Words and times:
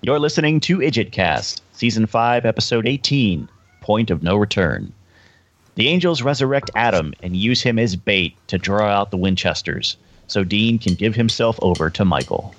You're 0.00 0.20
listening 0.20 0.60
to 0.60 0.78
Idjitcast, 0.78 1.60
Season 1.72 2.06
5, 2.06 2.46
Episode 2.46 2.86
18 2.86 3.48
Point 3.80 4.10
of 4.10 4.22
No 4.22 4.36
Return. 4.36 4.92
The 5.74 5.88
angels 5.88 6.22
resurrect 6.22 6.70
Adam 6.76 7.14
and 7.20 7.34
use 7.34 7.62
him 7.62 7.80
as 7.80 7.96
bait 7.96 8.36
to 8.46 8.58
draw 8.58 8.86
out 8.86 9.10
the 9.10 9.16
Winchesters, 9.16 9.96
so 10.28 10.44
Dean 10.44 10.78
can 10.78 10.94
give 10.94 11.16
himself 11.16 11.58
over 11.62 11.90
to 11.90 12.04
Michael. 12.04 12.54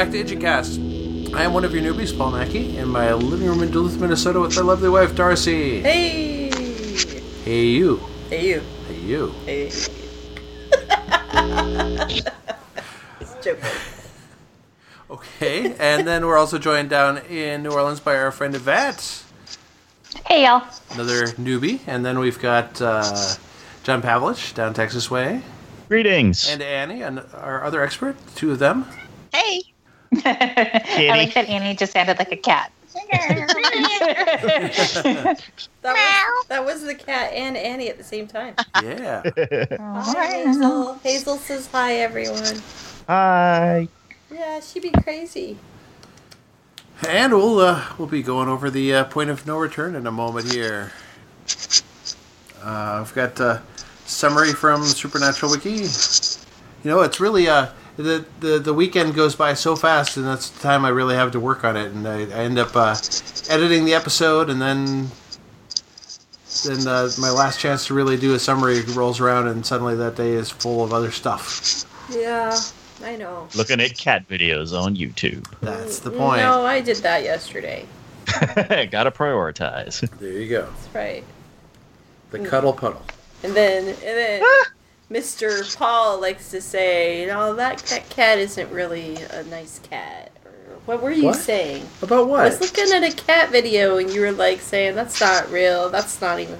Back 0.00 0.12
to 0.12 0.24
Idjitcast. 0.24 1.34
I 1.34 1.42
am 1.42 1.52
one 1.52 1.62
of 1.62 1.74
your 1.74 1.82
newbies, 1.82 2.16
Paul 2.16 2.30
Mackey, 2.30 2.78
in 2.78 2.88
my 2.88 3.12
living 3.12 3.46
room 3.46 3.62
in 3.62 3.70
Duluth, 3.70 4.00
Minnesota 4.00 4.40
with 4.40 4.56
my 4.56 4.62
lovely 4.62 4.88
wife, 4.88 5.14
Darcy. 5.14 5.82
Hey! 5.82 6.48
Hey, 7.44 7.66
you. 7.66 8.00
Hey, 8.30 8.48
you. 8.48 8.62
Hey, 8.88 9.00
you. 9.00 9.34
Hey. 9.44 9.66
It's 13.20 13.34
joking. 13.44 13.68
Okay, 15.10 15.74
and 15.78 16.08
then 16.08 16.24
we're 16.26 16.38
also 16.38 16.56
joined 16.56 16.88
down 16.88 17.18
in 17.18 17.62
New 17.62 17.72
Orleans 17.72 18.00
by 18.00 18.16
our 18.16 18.32
friend 18.32 18.54
Yvette, 18.54 19.22
Hey 20.24 20.44
y'all. 20.46 20.66
another 20.92 21.26
newbie. 21.32 21.80
And 21.86 22.06
then 22.06 22.18
we've 22.18 22.38
got 22.40 22.80
uh, 22.80 23.34
John 23.82 24.00
Pavlich 24.00 24.54
down 24.54 24.72
Texas 24.72 25.10
Way, 25.10 25.42
Greetings! 25.88 26.48
and 26.48 26.62
Annie, 26.62 27.02
and 27.02 27.22
our 27.34 27.62
other 27.62 27.82
expert, 27.82 28.16
two 28.34 28.50
of 28.50 28.58
them. 28.58 28.86
Hey. 29.34 29.60
I 30.12 31.06
like 31.10 31.34
that 31.34 31.48
Annie 31.48 31.76
just 31.76 31.92
sounded 31.92 32.18
like 32.18 32.32
a 32.32 32.36
cat. 32.36 32.72
That 35.82 35.94
was, 35.94 36.46
that 36.48 36.64
was 36.64 36.82
the 36.82 36.94
cat 36.94 37.32
and 37.32 37.56
Annie 37.56 37.88
at 37.88 37.96
the 37.96 38.04
same 38.04 38.26
time. 38.26 38.54
Yeah. 38.82 39.22
Hi, 39.78 40.26
Hazel. 40.44 40.94
Hazel 41.02 41.36
says 41.38 41.66
hi, 41.68 41.94
everyone. 41.94 42.60
Hi! 43.06 43.88
Yeah, 44.30 44.60
she'd 44.60 44.82
be 44.82 44.90
crazy. 44.90 45.56
And 47.08 47.32
we'll 47.32 47.60
uh, 47.60 47.82
we'll 47.96 48.08
be 48.08 48.22
going 48.22 48.48
over 48.48 48.68
the 48.68 48.94
uh, 48.94 49.04
point 49.04 49.30
of 49.30 49.46
no 49.46 49.56
return 49.56 49.94
in 49.94 50.06
a 50.06 50.12
moment 50.12 50.52
here. 50.52 50.92
Uh, 52.62 53.00
I've 53.00 53.14
got 53.14 53.40
a 53.40 53.62
summary 54.04 54.52
from 54.52 54.84
Supernatural 54.84 55.52
Wiki. 55.52 55.86
You 56.84 56.90
know, 56.90 57.00
it's 57.00 57.20
really 57.20 57.48
uh, 57.48 57.68
the, 58.02 58.24
the 58.40 58.58
the 58.58 58.74
weekend 58.74 59.14
goes 59.14 59.34
by 59.34 59.54
so 59.54 59.76
fast, 59.76 60.16
and 60.16 60.26
that's 60.26 60.50
the 60.50 60.60
time 60.60 60.84
I 60.84 60.88
really 60.90 61.14
have 61.14 61.32
to 61.32 61.40
work 61.40 61.64
on 61.64 61.76
it, 61.76 61.92
and 61.92 62.06
I, 62.06 62.22
I 62.22 62.44
end 62.44 62.58
up 62.58 62.74
uh, 62.74 62.96
editing 63.48 63.84
the 63.84 63.94
episode, 63.94 64.50
and 64.50 64.60
then 64.60 65.10
then 66.64 66.86
uh, 66.86 67.08
my 67.18 67.30
last 67.30 67.60
chance 67.60 67.86
to 67.86 67.94
really 67.94 68.16
do 68.16 68.34
a 68.34 68.38
summary 68.38 68.82
rolls 68.82 69.20
around, 69.20 69.48
and 69.48 69.64
suddenly 69.64 69.94
that 69.96 70.16
day 70.16 70.32
is 70.32 70.50
full 70.50 70.84
of 70.84 70.92
other 70.92 71.10
stuff. 71.10 71.84
Yeah, 72.10 72.58
I 73.04 73.16
know. 73.16 73.48
Looking 73.54 73.80
at 73.80 73.96
cat 73.96 74.28
videos 74.28 74.78
on 74.78 74.96
YouTube. 74.96 75.46
That's 75.60 76.00
the 76.00 76.10
point. 76.10 76.42
No, 76.42 76.64
I 76.64 76.80
did 76.80 76.98
that 76.98 77.22
yesterday. 77.22 77.86
Gotta 78.26 79.10
prioritize. 79.10 80.08
There 80.18 80.32
you 80.32 80.48
go. 80.48 80.62
That's 80.62 80.94
right. 80.94 81.24
The 82.30 82.40
cuddle 82.40 82.72
puddle. 82.72 83.02
And 83.42 83.54
then, 83.54 83.88
and 83.88 83.96
then 83.98 84.42
Mr. 85.10 85.76
Paul 85.76 86.20
likes 86.20 86.50
to 86.50 86.60
say, 86.60 87.26
"No, 87.26 87.54
that 87.54 87.78
that 87.90 88.08
cat 88.10 88.38
isn't 88.38 88.70
really 88.70 89.16
a 89.30 89.42
nice 89.44 89.80
cat." 89.90 90.30
Or, 90.44 90.50
what 90.86 91.02
were 91.02 91.10
you 91.10 91.24
What? 91.26 91.36
saying? 91.36 91.86
About 92.02 92.28
what? 92.28 92.40
I 92.40 92.44
was 92.44 92.60
looking 92.60 92.92
at 92.92 93.02
a 93.02 93.14
cat 93.14 93.50
video, 93.50 93.96
and 93.96 94.10
you 94.10 94.20
were 94.20 94.32
like 94.32 94.60
saying, 94.60 94.94
"That's 94.94 95.20
not 95.20 95.50
real. 95.50 95.88
That's 95.90 96.20
not 96.20 96.38
even. 96.38 96.58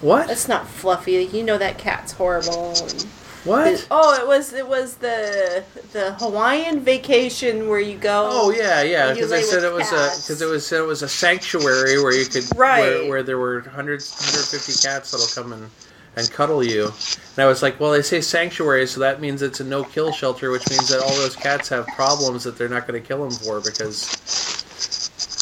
What? 0.00 0.28
That's 0.28 0.48
not 0.48 0.66
fluffy. 0.68 1.24
You 1.32 1.42
know 1.42 1.58
that 1.58 1.76
cat's 1.78 2.12
horrible." 2.12 2.74
And 2.80 3.02
What? 3.44 3.86
oh, 3.90 4.14
it 4.18 4.26
was 4.26 4.52
it 4.54 4.66
was 4.66 4.94
the 4.94 5.62
the 5.92 6.12
Hawaiian 6.14 6.80
vacation 6.80 7.68
where 7.68 7.80
you 7.80 7.98
go. 7.98 8.28
Oh 8.32 8.50
yeah, 8.50 8.80
yeah. 8.82 9.12
Because 9.12 9.30
I 9.30 9.42
said 9.42 9.62
it 9.62 9.72
was 9.72 9.88
a 9.92 10.08
because 10.16 10.40
it 10.40 10.46
was 10.48 10.66
said 10.66 10.80
it 10.80 10.86
was 10.86 11.02
a 11.02 11.08
sanctuary 11.08 12.02
where 12.02 12.12
you 12.14 12.24
could 12.26 12.44
Right. 12.56 12.80
where, 12.80 13.08
where 13.08 13.22
there 13.22 13.38
were 13.38 13.60
hundreds, 13.60 14.10
150 14.10 14.86
cats 14.88 15.10
that'll 15.10 15.26
come 15.26 15.52
and 15.52 15.70
and 16.18 16.30
cuddle 16.30 16.62
you. 16.62 16.84
And 16.84 17.38
I 17.38 17.46
was 17.46 17.62
like, 17.62 17.78
well, 17.78 17.92
they 17.92 18.02
say 18.02 18.20
sanctuary, 18.20 18.86
so 18.86 19.00
that 19.00 19.20
means 19.20 19.42
it's 19.42 19.60
a 19.60 19.64
no 19.64 19.84
kill 19.84 20.12
shelter, 20.12 20.50
which 20.50 20.68
means 20.68 20.88
that 20.88 21.00
all 21.00 21.14
those 21.16 21.36
cats 21.36 21.68
have 21.68 21.86
problems 21.88 22.44
that 22.44 22.58
they're 22.58 22.68
not 22.68 22.86
going 22.86 23.00
to 23.00 23.06
kill 23.06 23.28
them 23.28 23.38
for 23.38 23.60
because. 23.60 24.58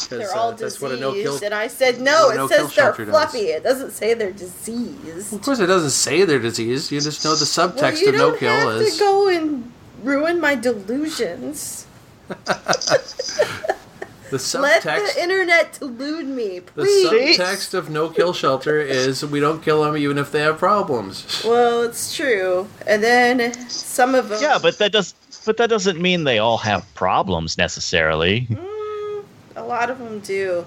They're 0.09 0.31
uh, 0.31 0.39
all 0.39 0.51
that's 0.51 0.61
diseased, 0.61 0.81
what 0.81 0.91
a 0.93 0.97
no 0.97 1.39
and 1.43 1.53
I 1.53 1.67
said 1.67 1.99
no. 1.99 2.29
It 2.29 2.47
says 2.47 2.49
they're 2.49 2.69
shelter 2.69 3.03
does. 3.03 3.11
fluffy. 3.11 3.47
It 3.47 3.61
doesn't 3.63 3.91
say 3.91 4.13
they're 4.13 4.31
diseased. 4.31 5.33
Of 5.33 5.41
course, 5.41 5.59
it 5.59 5.65
doesn't 5.65 5.89
say 5.89 6.23
they're 6.23 6.39
diseased. 6.39 6.93
You 6.93 7.01
just 7.01 7.25
know 7.25 7.35
the 7.35 7.43
subtext 7.43 7.99
you 7.99 8.09
of 8.09 8.15
no 8.15 8.33
kill 8.33 8.69
is. 8.69 8.93
You 8.93 8.99
don't 8.99 9.29
have 9.29 9.41
to 9.41 9.43
go 9.43 9.47
and 9.49 9.71
ruin 10.03 10.39
my 10.39 10.55
delusions. 10.55 11.87
the 14.29 14.57
Let 14.59 14.83
subtext. 14.83 15.13
the 15.15 15.21
internet 15.23 15.73
delude 15.79 16.25
me, 16.25 16.59
please. 16.61 17.37
the 17.37 17.43
subtext 17.43 17.73
of 17.73 17.89
no 17.89 18.09
kill 18.09 18.33
shelter 18.33 18.79
is 18.79 19.25
we 19.25 19.39
don't 19.39 19.61
kill 19.63 19.83
them 19.83 19.97
even 19.97 20.17
if 20.17 20.31
they 20.31 20.41
have 20.41 20.57
problems. 20.57 21.43
Well, 21.45 21.81
it's 21.83 22.15
true. 22.15 22.67
And 22.85 23.03
then 23.03 23.53
some 23.69 24.15
of 24.15 24.29
them. 24.29 24.39
Yeah, 24.41 24.59
but 24.61 24.77
that 24.79 24.91
does 24.91 25.13
but 25.45 25.57
that 25.57 25.69
doesn't 25.69 25.99
mean 25.99 26.25
they 26.25 26.39
all 26.39 26.57
have 26.57 26.85
problems 26.93 27.57
necessarily. 27.57 28.47
Mm, 28.49 29.23
a 29.55 29.63
lot 29.63 29.89
of 29.89 29.97
them 29.97 30.19
do. 30.19 30.65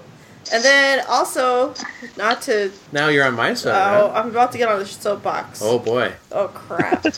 And 0.51 0.63
then 0.63 1.05
also, 1.07 1.75
not 2.17 2.41
to. 2.43 2.71
Now 2.91 3.07
you're 3.09 3.25
on 3.25 3.35
my 3.35 3.53
side. 3.53 4.01
Oh, 4.01 4.09
huh? 4.09 4.19
I'm 4.19 4.29
about 4.29 4.51
to 4.53 4.57
get 4.57 4.67
on 4.67 4.79
the 4.79 4.85
soapbox. 4.85 5.61
Oh 5.63 5.77
boy. 5.77 6.13
Oh 6.31 6.47
crap. 6.47 7.05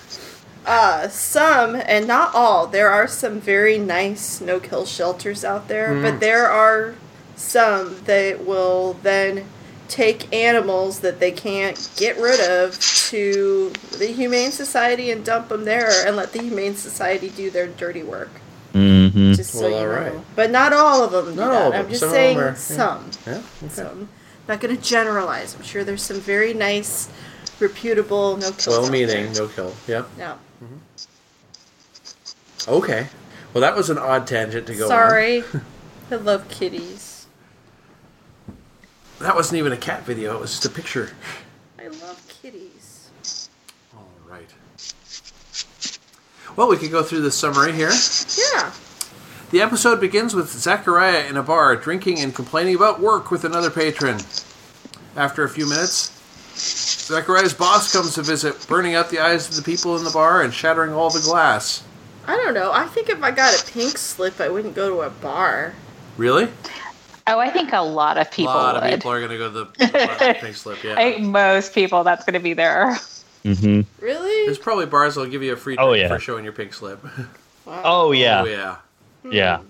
uh, 0.65 1.07
some 1.09 1.75
and 1.75 2.07
not 2.07 2.33
all. 2.33 2.67
There 2.67 2.89
are 2.89 3.07
some 3.07 3.39
very 3.39 3.77
nice 3.77 4.39
no-kill 4.41 4.85
shelters 4.85 5.43
out 5.43 5.67
there, 5.67 5.89
Mm. 5.89 6.01
but 6.03 6.19
there 6.19 6.47
are 6.49 6.95
some 7.35 7.97
that 8.05 8.45
will 8.45 8.93
then 9.03 9.45
take 9.89 10.33
animals 10.33 10.99
that 11.01 11.19
they 11.19 11.31
can't 11.31 11.89
get 11.97 12.17
rid 12.17 12.39
of 12.39 12.79
to 12.79 13.71
the 13.99 14.07
Humane 14.07 14.51
Society 14.51 15.11
and 15.11 15.23
dump 15.25 15.49
them 15.49 15.65
there, 15.65 15.91
and 16.07 16.15
let 16.15 16.31
the 16.33 16.41
Humane 16.41 16.75
Society 16.75 17.29
do 17.29 17.49
their 17.51 17.67
dirty 17.67 18.01
work. 18.03 18.29
Mm-hmm. 18.73 19.33
Just 19.33 19.51
so 19.51 19.61
Well, 19.61 19.69
you 19.69 19.75
know. 19.75 19.81
alright. 19.93 20.35
But 20.35 20.49
not 20.49 20.73
all 20.73 21.03
of 21.03 21.11
them. 21.11 21.35
do 21.35 21.41
Not 21.41 21.51
that. 21.51 21.61
all 21.61 21.67
of 21.73 21.75
I'm 21.75 21.89
just 21.89 21.99
Some 21.99 22.09
saying 22.09 22.39
are- 22.39 22.45
yeah. 22.47 22.53
some. 22.55 23.11
Yeah. 23.27 23.33
Okay. 23.33 23.69
Some. 23.69 24.09
Not 24.47 24.59
going 24.61 24.75
to 24.75 24.81
generalize. 24.81 25.53
I'm 25.55 25.61
sure 25.63 25.83
there's 25.83 26.01
some 26.01 26.19
very 26.19 26.53
nice, 26.55 27.07
reputable 27.59 28.37
no-kill. 28.37 28.81
Well 28.81 28.91
meaning, 28.91 29.33
no 29.33 29.47
kill. 29.47 29.73
Yep. 29.87 30.07
No. 30.17 30.37
Mm-hmm. 30.63 30.77
Okay. 32.67 33.07
Well, 33.53 33.61
that 33.61 33.75
was 33.75 33.89
an 33.89 33.97
odd 33.97 34.25
tangent 34.25 34.67
to 34.67 34.75
go 34.75 34.83
on. 34.83 34.89
Sorry. 34.89 35.43
I 36.11 36.15
love 36.15 36.47
kitties. 36.49 37.27
That 39.19 39.35
wasn't 39.35 39.59
even 39.59 39.71
a 39.71 39.77
cat 39.77 40.03
video. 40.05 40.35
It 40.35 40.41
was 40.41 40.51
just 40.51 40.65
a 40.65 40.69
picture. 40.69 41.11
I 41.79 41.87
love 41.87 42.21
kitties. 42.27 43.09
All 43.95 44.09
right. 44.27 44.53
Well, 46.55 46.67
we 46.69 46.77
could 46.77 46.91
go 46.91 47.03
through 47.03 47.21
the 47.21 47.31
summary 47.31 47.71
here. 47.73 47.91
Yeah. 48.53 48.71
The 49.51 49.61
episode 49.61 49.99
begins 50.01 50.33
with 50.33 50.49
Zachariah 50.49 51.27
in 51.27 51.37
a 51.37 51.43
bar 51.43 51.75
drinking 51.75 52.19
and 52.19 52.33
complaining 52.33 52.75
about 52.75 52.99
work 52.99 53.31
with 53.31 53.43
another 53.43 53.69
patron. 53.69 54.19
After 55.15 55.43
a 55.43 55.49
few 55.49 55.69
minutes, 55.69 56.12
Zachariah's 57.03 57.53
boss 57.53 57.91
comes 57.91 58.15
to 58.15 58.21
visit, 58.21 58.65
burning 58.67 58.95
out 58.95 59.09
the 59.09 59.19
eyes 59.19 59.49
of 59.49 59.55
the 59.55 59.61
people 59.61 59.97
in 59.97 60.03
the 60.03 60.09
bar 60.11 60.41
and 60.41 60.53
shattering 60.53 60.93
all 60.93 61.09
the 61.09 61.19
glass. 61.19 61.83
I 62.25 62.35
don't 62.37 62.53
know. 62.53 62.71
I 62.71 62.87
think 62.87 63.09
if 63.09 63.21
I 63.21 63.31
got 63.31 63.59
a 63.59 63.71
pink 63.71 63.97
slip, 63.97 64.39
I 64.39 64.47
wouldn't 64.49 64.75
go 64.75 64.89
to 64.89 65.01
a 65.01 65.09
bar. 65.09 65.73
Really? 66.17 66.47
Oh, 67.27 67.39
I 67.39 67.49
think 67.49 67.73
a 67.73 67.81
lot 67.81 68.17
of 68.17 68.31
people 68.31 68.53
a 68.53 68.55
lot 68.55 68.75
would. 68.75 68.83
of 68.83 68.89
people 68.99 69.11
are 69.11 69.19
going 69.19 69.31
to 69.31 69.37
go 69.37 69.51
to 69.51 69.53
the, 69.53 69.65
the 69.85 70.37
pink 70.39 70.55
slip. 70.55 70.77
Yeah. 70.83 70.93
I 70.93 71.13
think 71.13 71.25
most 71.25 71.73
people 71.73 72.03
that's 72.03 72.23
going 72.25 72.33
to 72.33 72.39
be 72.39 72.53
there. 72.53 72.95
Mm-hmm. 73.43 73.81
Really? 74.03 74.45
There's 74.45 74.57
probably 74.57 74.85
bars 74.85 75.15
that'll 75.15 75.29
give 75.29 75.43
you 75.43 75.51
a 75.53 75.57
free 75.57 75.75
Oh, 75.77 75.89
drink 75.89 76.03
yeah. 76.03 76.15
for 76.15 76.19
showing 76.19 76.43
your 76.43 76.53
pink 76.53 76.73
slip. 76.73 77.03
Wow. 77.65 77.81
Oh 77.85 78.11
yeah. 78.11 78.41
Oh 78.41 78.45
yeah. 78.45 78.75
Yeah. 79.31 79.61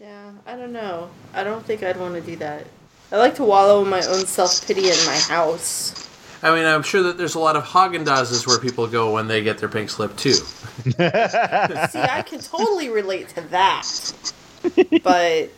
Yeah, 0.00 0.32
I 0.46 0.56
don't 0.56 0.72
know. 0.72 1.10
I 1.34 1.44
don't 1.44 1.62
think 1.62 1.82
I'd 1.82 1.98
want 2.00 2.14
to 2.14 2.22
do 2.22 2.34
that. 2.36 2.66
I 3.12 3.18
like 3.18 3.34
to 3.34 3.44
wallow 3.44 3.82
in 3.82 3.90
my 3.90 4.00
own 4.06 4.24
self 4.24 4.66
pity 4.66 4.88
in 4.88 4.96
my 5.04 5.18
house. 5.28 6.08
I 6.42 6.54
mean, 6.54 6.64
I'm 6.64 6.82
sure 6.82 7.04
that 7.04 7.18
there's 7.18 7.36
a 7.36 7.38
lot 7.38 7.54
of 7.54 7.64
Haagen 7.64 8.04
Dazs 8.04 8.46
where 8.46 8.58
people 8.58 8.86
go 8.88 9.12
when 9.12 9.28
they 9.28 9.42
get 9.42 9.58
their 9.58 9.68
pink 9.68 9.90
slip 9.90 10.16
too. 10.16 10.32
See, 10.34 10.94
I 10.98 12.24
can 12.26 12.40
totally 12.40 12.88
relate 12.88 13.28
to 13.30 13.42
that. 13.42 13.86
But 15.04 15.50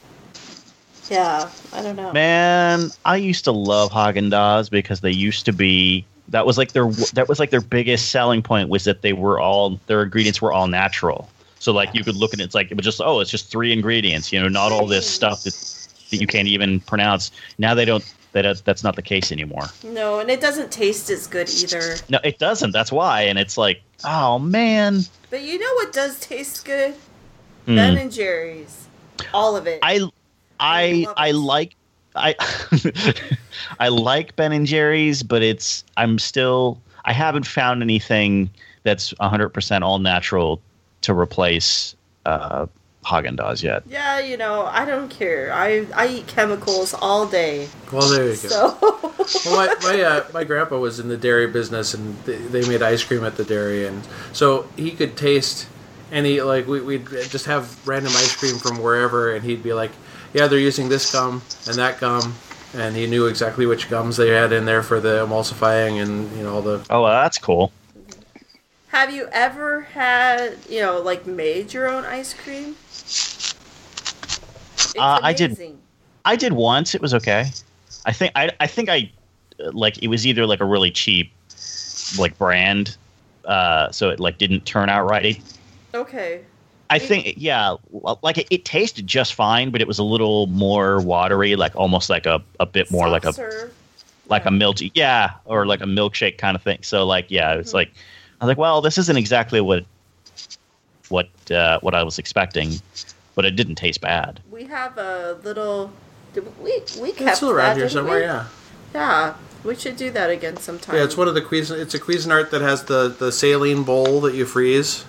yeah, 1.10 1.50
I 1.72 1.82
don't 1.82 1.96
know. 1.96 2.12
Man, 2.12 2.90
I 3.04 3.16
used 3.16 3.44
to 3.44 3.52
love 3.52 3.92
Haagen 3.92 4.30
Dazs 4.30 4.70
because 4.70 5.00
they 5.00 5.10
used 5.10 5.46
to 5.46 5.52
be 5.52 6.04
that 6.28 6.46
was 6.46 6.58
like 6.58 6.72
their 6.72 6.90
that 7.12 7.28
was 7.28 7.38
like 7.38 7.50
their 7.50 7.60
biggest 7.60 8.10
selling 8.10 8.42
point 8.42 8.68
was 8.68 8.84
that 8.84 9.02
they 9.02 9.12
were 9.12 9.40
all 9.40 9.80
their 9.86 10.02
ingredients 10.02 10.40
were 10.40 10.52
all 10.52 10.66
natural. 10.66 11.30
So 11.58 11.72
like 11.72 11.94
you 11.94 12.04
could 12.04 12.16
look 12.16 12.34
at 12.34 12.40
it, 12.40 12.44
it's 12.44 12.54
like 12.54 12.70
it 12.70 12.76
was 12.76 12.84
just 12.84 13.00
oh, 13.02 13.20
it's 13.20 13.30
just 13.30 13.50
three 13.50 13.72
ingredients, 13.72 14.32
you 14.32 14.40
know, 14.40 14.48
not 14.48 14.72
all 14.72 14.86
this 14.86 15.08
stuff 15.08 15.44
that 15.44 15.54
that 16.10 16.16
you 16.20 16.26
can't 16.26 16.48
even 16.48 16.80
pronounce. 16.80 17.30
Now 17.58 17.74
they 17.74 17.84
don't 17.84 18.04
that 18.34 18.62
that's 18.64 18.84
not 18.84 18.96
the 18.96 19.02
case 19.02 19.32
anymore. 19.32 19.64
No, 19.82 20.18
and 20.18 20.30
it 20.30 20.40
doesn't 20.40 20.70
taste 20.70 21.08
as 21.08 21.26
good 21.26 21.48
either. 21.48 21.96
No, 22.10 22.18
it 22.22 22.38
doesn't. 22.38 22.72
That's 22.72 22.92
why, 22.92 23.22
and 23.22 23.38
it's 23.38 23.56
like 23.56 23.80
oh 24.04 24.38
man, 24.38 25.00
But 25.30 25.42
you 25.42 25.58
know 25.58 25.72
what 25.74 25.92
does 25.92 26.20
taste 26.20 26.64
good? 26.64 26.94
Hmm. 27.64 27.76
Ben 27.76 27.96
and 27.96 28.12
Jerry's. 28.12 28.88
All 29.32 29.56
of 29.56 29.66
it. 29.66 29.78
I 29.82 30.08
I 30.60 31.04
love 31.06 31.14
I 31.16 31.30
like 31.30 31.76
I 32.14 32.34
I 33.80 33.88
like 33.88 34.36
Ben 34.36 34.52
and 34.52 34.66
Jerry's, 34.66 35.22
but 35.22 35.42
it's 35.42 35.84
I'm 35.96 36.18
still 36.18 36.80
I 37.04 37.12
haven't 37.12 37.46
found 37.46 37.82
anything 37.82 38.50
that's 38.82 39.12
100% 39.14 39.82
all 39.82 39.98
natural 39.98 40.60
to 41.02 41.14
replace 41.18 41.94
uh, 42.26 42.66
Haagen 43.04 43.36
Dazs 43.36 43.62
yet. 43.62 43.82
yeah, 43.86 44.18
you 44.18 44.36
know, 44.36 44.64
I 44.66 44.84
don't 44.84 45.08
care. 45.08 45.52
I 45.52 45.86
I 45.94 46.06
eat 46.08 46.26
chemicals 46.26 46.94
all 46.94 47.26
day. 47.26 47.68
Well, 47.92 48.08
there 48.10 48.24
you 48.24 48.30
go. 48.30 48.36
So 48.36 48.78
well, 49.50 49.66
my 49.66 49.74
my, 49.82 50.00
uh, 50.02 50.24
my 50.32 50.44
grandpa 50.44 50.78
was 50.78 50.98
in 51.00 51.08
the 51.08 51.16
dairy 51.16 51.46
business, 51.46 51.94
and 51.94 52.16
they, 52.24 52.36
they 52.36 52.68
made 52.68 52.82
ice 52.82 53.04
cream 53.04 53.24
at 53.24 53.36
the 53.36 53.44
dairy, 53.44 53.86
and 53.86 54.06
so 54.32 54.66
he 54.76 54.90
could 54.90 55.16
taste 55.16 55.66
any 56.12 56.40
like 56.40 56.66
we, 56.66 56.80
we'd 56.80 57.06
just 57.28 57.46
have 57.46 57.86
random 57.86 58.12
ice 58.16 58.34
cream 58.36 58.56
from 58.58 58.78
wherever, 58.82 59.34
and 59.34 59.44
he'd 59.44 59.62
be 59.62 59.72
like, 59.74 59.90
"Yeah, 60.32 60.46
they're 60.46 60.58
using 60.58 60.88
this 60.88 61.12
gum 61.12 61.42
and 61.66 61.76
that 61.76 62.00
gum," 62.00 62.34
and 62.74 62.96
he 62.96 63.06
knew 63.06 63.26
exactly 63.26 63.66
which 63.66 63.90
gums 63.90 64.16
they 64.16 64.28
had 64.30 64.52
in 64.52 64.64
there 64.64 64.82
for 64.82 65.00
the 65.00 65.26
emulsifying 65.26 66.02
and 66.02 66.34
you 66.36 66.42
know 66.42 66.54
all 66.54 66.62
the. 66.62 66.84
Oh, 66.90 67.02
well, 67.02 67.22
that's 67.22 67.38
cool. 67.38 67.70
have 68.88 69.12
you 69.12 69.28
ever 69.32 69.82
had, 69.82 70.56
you 70.68 70.80
know, 70.80 71.00
like 71.00 71.26
made 71.26 71.72
your 71.72 71.88
own 71.88 72.04
ice 72.04 72.32
cream? 72.32 72.76
Uh, 74.96 75.20
I 75.22 75.32
did. 75.32 75.76
I 76.24 76.36
did 76.36 76.52
once. 76.52 76.94
It 76.94 77.02
was 77.02 77.14
okay. 77.14 77.46
I 78.06 78.12
think 78.12 78.32
I 78.36 78.50
I 78.60 78.66
think 78.66 78.88
I 78.88 79.10
like 79.58 80.02
it 80.02 80.08
was 80.08 80.26
either 80.26 80.46
like 80.46 80.60
a 80.60 80.64
really 80.64 80.90
cheap 80.90 81.32
like 82.18 82.36
brand 82.38 82.96
uh 83.44 83.90
so 83.90 84.10
it 84.10 84.20
like 84.20 84.38
didn't 84.38 84.64
turn 84.66 84.88
out 84.88 85.08
right. 85.08 85.40
Okay. 85.94 86.40
I 86.90 86.98
think, 86.98 87.34
yeah, 87.36 87.76
like 88.22 88.38
it, 88.38 88.46
it 88.50 88.64
tasted 88.64 89.06
just 89.06 89.34
fine, 89.34 89.70
but 89.70 89.80
it 89.80 89.88
was 89.88 89.98
a 89.98 90.04
little 90.04 90.46
more 90.48 91.00
watery, 91.00 91.56
like 91.56 91.74
almost 91.74 92.10
like 92.10 92.26
a, 92.26 92.42
a 92.60 92.66
bit 92.66 92.90
more 92.90 93.08
like 93.08 93.24
a 93.24 93.32
like 94.28 94.44
a 94.44 94.50
milk, 94.50 94.76
yeah, 94.94 95.32
or 95.44 95.66
like 95.66 95.80
a 95.80 95.86
milkshake 95.86 96.38
kind 96.38 96.54
of 96.54 96.62
thing. 96.62 96.78
So 96.82 97.04
like, 97.04 97.30
yeah, 97.30 97.54
it's 97.54 97.74
like 97.74 97.90
I 98.40 98.44
was 98.44 98.48
like, 98.48 98.58
well, 98.58 98.80
this 98.80 98.98
isn't 98.98 99.16
exactly 99.16 99.60
what 99.60 99.86
uh, 101.50 101.78
what 101.80 101.94
I 101.94 102.02
was 102.02 102.18
expecting, 102.18 102.72
but 103.34 103.44
it 103.44 103.56
didn't 103.56 103.76
taste 103.76 104.00
bad. 104.00 104.40
We 104.50 104.64
have 104.64 104.96
a 104.98 105.38
little. 105.42 105.90
did 106.32 106.44
We 106.62 106.80
we 107.00 107.12
kept 107.12 107.20
It's 107.22 107.36
still 107.38 107.50
around 107.50 107.70
that, 107.70 107.76
here 107.76 107.84
didn't 107.86 107.92
somewhere, 107.92 108.18
we? 108.18 108.24
yeah. 108.24 108.46
Yeah, 108.94 109.34
we 109.64 109.74
should 109.74 109.96
do 109.96 110.10
that 110.12 110.30
again 110.30 110.56
sometime. 110.58 110.94
Yeah, 110.96 111.02
it's 111.04 111.16
one 111.16 111.26
of 111.26 111.34
the 111.34 111.42
Cuisin. 111.42 111.80
It's 111.80 111.94
a 111.94 111.98
Cuisinart 112.00 112.50
that 112.50 112.60
has 112.60 112.84
the 112.84 113.08
the 113.08 113.32
saline 113.32 113.82
bowl 113.82 114.20
that 114.22 114.34
you 114.34 114.44
freeze. 114.44 115.04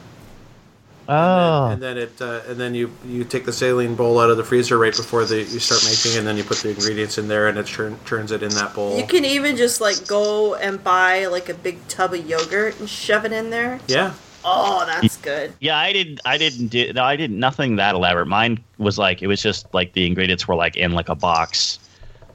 Oh, 1.08 1.68
and 1.68 1.84
then 1.84 2.00
it 2.00 2.20
uh, 2.20 2.42
and 2.48 2.60
then 2.60 2.74
you 2.74 2.90
you 3.08 3.24
take 3.24 3.46
the 3.46 3.54
saline 3.54 3.94
bowl 3.94 4.20
out 4.20 4.32
of 4.32 4.38
the 4.38 4.44
freezer 4.44 4.76
right 4.80 4.96
before 4.96 5.24
the 5.24 5.38
you 5.38 5.60
start 5.60 5.84
making 5.86 6.18
and 6.18 6.26
then 6.26 6.36
you 6.36 6.44
put 6.44 6.58
the 6.58 6.70
ingredients 6.70 7.20
in 7.20 7.28
there 7.28 7.48
and 7.48 7.60
it 7.60 7.68
churn, 7.68 8.00
turns 8.06 8.32
it 8.32 8.42
in 8.42 8.50
that 8.56 8.74
bowl 8.74 8.98
You 8.98 9.06
can 9.06 9.24
even 9.24 9.56
just 9.56 9.80
like 9.80 10.08
go 10.08 10.56
and 10.56 10.84
buy 10.84 11.28
like 11.28 11.48
a 11.48 11.54
big 11.54 11.88
tub 11.88 12.16
of 12.16 12.28
yogurt 12.28 12.80
and 12.80 12.90
shove 12.90 13.24
it 13.24 13.32
in 13.34 13.52
there. 13.52 13.80
yeah 13.88 14.16
Oh, 14.46 14.86
that's 14.86 15.18
good. 15.18 15.54
yeah, 15.60 15.78
I 15.78 15.92
didn't, 15.92 16.22
I 16.24 16.38
didn't 16.38 16.68
do, 16.68 16.94
no, 16.94 17.04
I 17.04 17.16
didn't, 17.16 17.40
nothing 17.40 17.78
that 17.78 17.96
elaborate. 17.96 18.28
Mine 18.28 18.64
was 18.78 18.98
like, 19.00 19.22
it 19.22 19.28
was 19.28 19.42
just 19.42 19.74
like 19.74 19.94
the 19.94 20.06
ingredients 20.06 20.48
were 20.48 20.56
like 20.56 20.76
in 20.78 20.92
like 20.92 21.10
a 21.10 21.16
box, 21.16 21.80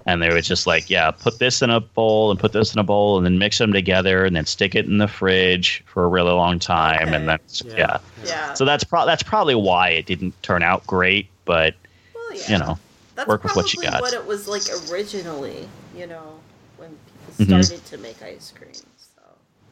and 0.07 0.21
they 0.21 0.29
were 0.31 0.41
just 0.41 0.67
like, 0.67 0.91
yeah, 0.91 1.11
put 1.13 1.39
this 1.39 1.63
in 1.63 1.71
a 1.71 1.79
bowl 1.81 2.31
and 2.31 2.41
put 2.41 2.53
this 2.53 2.73
in 2.73 2.81
a 2.81 2.83
bowl, 2.83 3.17
and 3.17 3.25
then 3.25 3.39
mix 3.39 3.59
them 3.59 3.73
together, 3.73 4.25
and 4.25 4.35
then 4.35 4.45
stick 4.45 4.75
it 4.75 4.87
in 4.87 4.99
the 4.99 5.07
fridge 5.07 5.85
for 5.87 6.05
a 6.05 6.09
really 6.09 6.33
long 6.33 6.59
time, 6.59 6.97
Okay. 7.09 7.15
and 7.15 7.29
then 7.29 7.39
Yeah. 7.65 7.75
yeah. 7.77 7.99
Yeah. 8.25 8.55
So 8.55 8.65
that's 8.65 8.83
pro- 8.83 9.07
that's 9.07 9.23
probably 9.23 9.55
why 9.55 9.91
it 9.91 10.07
didn't 10.07 10.41
turn 10.43 10.63
out 10.63 10.87
great, 10.87 11.29
but 11.45 11.75
well, 12.15 12.35
yeah. 12.35 12.53
you 12.53 12.59
know, 12.59 12.79
that's 13.15 13.29
work 13.29 13.45
with 13.45 13.55
what 13.55 13.73
you 13.73 13.83
got. 13.83 14.01
what 14.01 14.13
it 14.15 14.27
was 14.27 14.49
like 14.49 14.63
originally. 14.91 15.69
You 15.97 16.07
know, 16.07 16.41
when 16.77 16.97
people 17.29 17.55
mm-hmm. 17.55 17.63
started 17.63 17.87
to 17.87 17.99
make 17.99 18.23
ice 18.23 18.53
cream. 18.57 18.73
So. 18.75 19.23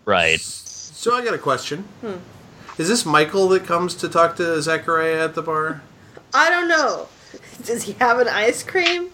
right. 0.05 0.41
So 0.99 1.15
i 1.15 1.25
got 1.25 1.33
a 1.35 1.39
question 1.39 1.85
Hmm. 2.01 2.17
is 2.77 2.89
this 2.89 3.07
michael 3.07 3.49
that 3.51 3.65
comes 3.65 3.95
to 3.97 4.09
talk 4.09 4.35
to 4.37 4.61
zachariah 4.63 5.25
at 5.25 5.35
the 5.35 5.43
bar 5.43 5.83
I 6.35 6.51
don't 6.51 6.69
know. 6.69 7.09
Does 7.65 7.85
he 7.85 7.93
have 7.95 8.19
an 8.19 8.29
ice 8.29 8.63
cream? 8.63 9.09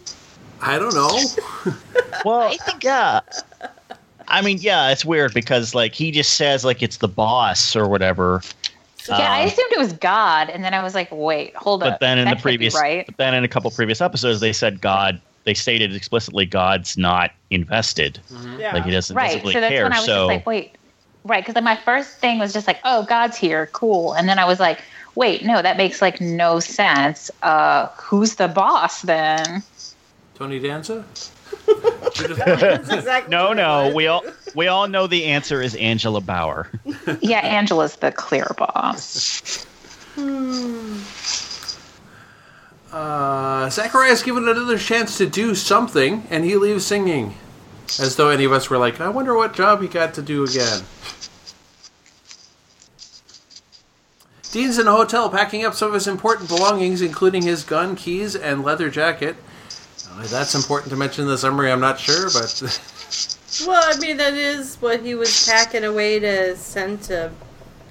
i 0.61 0.79
don't 0.79 0.95
know 0.95 1.17
Well, 2.25 2.41
I 2.51 2.57
yeah. 2.83 3.21
I 4.27 4.41
mean, 4.41 4.59
yeah, 4.61 4.91
it's 4.91 5.05
weird 5.05 5.35
because 5.35 5.75
like 5.75 5.95
he 5.95 6.11
just 6.11 6.35
says 6.35 6.65
like 6.65 6.83
it's 6.83 6.97
the 6.97 7.09
boss 7.09 7.77
or 7.77 7.87
whatever, 7.89 8.41
yeah, 9.09 9.17
I 9.33 9.43
Um, 9.43 9.49
assumed 9.49 9.73
it 9.73 9.79
was 9.79 9.93
God, 9.93 10.49
and 10.49 10.65
then 10.65 10.73
I 10.73 10.83
was 10.83 10.95
like, 10.95 11.09
wait, 11.13 11.55
hold 11.55 11.81
but 11.81 11.87
up. 11.87 11.93
But 11.95 12.01
then 12.07 12.19
in 12.19 12.25
that 12.25 12.39
the 12.39 12.43
previous, 12.43 12.75
right? 12.75 13.05
but 13.07 13.17
then 13.19 13.35
in 13.35 13.45
a 13.45 13.49
couple 13.49 13.71
previous 13.71 14.01
episodes 14.01 14.41
they 14.41 14.53
said 14.55 14.81
God, 14.81 15.21
they 15.45 15.53
stated 15.55 15.95
explicitly 15.95 16.47
God's 16.47 16.97
not 16.97 17.31
invested, 17.51 18.19
Yeah. 18.59 18.73
like 18.75 18.85
he 18.85 18.91
doesn't, 18.91 19.15
Right. 19.15 19.37
doesn't 19.37 19.53
so 19.53 19.61
that's 19.61 19.71
care. 19.73 19.83
when 19.85 19.93
I 19.93 19.97
was 19.99 20.07
so 20.07 20.13
just 20.15 20.27
like, 20.29 20.47
wait, 20.47 20.77
right? 21.25 21.43
Because 21.43 21.55
then 21.55 21.65
my 21.65 21.77
first 21.77 22.19
thing 22.19 22.39
was 22.39 22.53
just 22.53 22.67
like, 22.67 22.79
oh, 22.85 23.05
God's 23.05 23.37
here, 23.37 23.67
cool. 23.73 24.15
And 24.15 24.29
then 24.29 24.39
I 24.39 24.45
was 24.45 24.61
like, 24.61 24.81
wait, 25.15 25.45
no, 25.45 25.63
that 25.63 25.77
makes 25.77 26.01
like 26.03 26.21
no 26.21 26.61
sense. 26.61 27.31
Uh, 27.43 27.87
who's 27.97 28.37
the 28.37 28.49
boss 28.49 29.03
then? 29.03 29.63
tony 30.35 30.59
danza 30.59 31.05
exactly 31.69 33.31
no, 33.31 33.53
no, 33.53 33.93
we 33.95 34.07
all 34.07 34.25
we 34.55 34.67
all 34.67 34.89
know 34.89 35.07
the 35.07 35.25
answer 35.25 35.63
is 35.63 35.75
Angela 35.77 36.21
Bower. 36.21 36.69
yeah, 37.21 37.39
Angela's 37.39 37.97
the 37.97 38.13
clear 38.13 38.47
boss. 38.57 39.67
uh, 42.93 43.71
zachariah's 43.71 44.23
given 44.23 44.49
another 44.49 44.79
chance 44.79 45.19
to 45.19 45.27
do 45.27 45.55
something 45.55 46.27
and 46.31 46.45
he 46.45 46.57
leaves 46.57 46.87
singing 46.87 47.35
as 48.01 48.17
though 48.17 48.29
any 48.29 48.45
of 48.45 48.53
us 48.53 48.69
were 48.71 48.79
like 48.79 49.01
i 49.01 49.09
wonder 49.09 49.35
what 49.35 49.55
job 49.55 49.81
he 49.83 49.89
got 49.89 50.15
to 50.15 50.23
do 50.23 50.45
again 50.45 50.81
Dean's 54.53 54.79
in 54.79 54.87
a 54.87 54.93
hotel 54.93 55.29
packing 55.29 55.65
up 55.65 55.75
some 55.75 55.89
of 55.89 55.95
his 55.95 56.07
important 56.07 56.49
belongings, 56.49 57.03
including 57.03 57.43
his 57.43 57.65
gun, 57.65 57.97
keys, 57.97 58.37
and 58.37 58.63
leather 58.63 58.89
jacket. 58.89 59.35
Uh, 60.09 60.25
that's 60.29 60.55
important 60.55 60.91
to 60.91 60.97
mention 60.97 61.25
in 61.25 61.29
the 61.29 61.37
summary, 61.37 61.73
I'm 61.73 61.81
not 61.81 61.99
sure, 61.99 62.31
but 62.31 62.63
Well, 63.67 63.83
I 63.85 63.99
mean, 63.99 64.17
that 64.17 64.35
is 64.35 64.77
what 64.77 65.01
he 65.01 65.15
was 65.15 65.47
packing 65.49 65.85
away 65.85 66.19
to 66.21 66.57
send 66.57 67.03
to. 67.05 67.31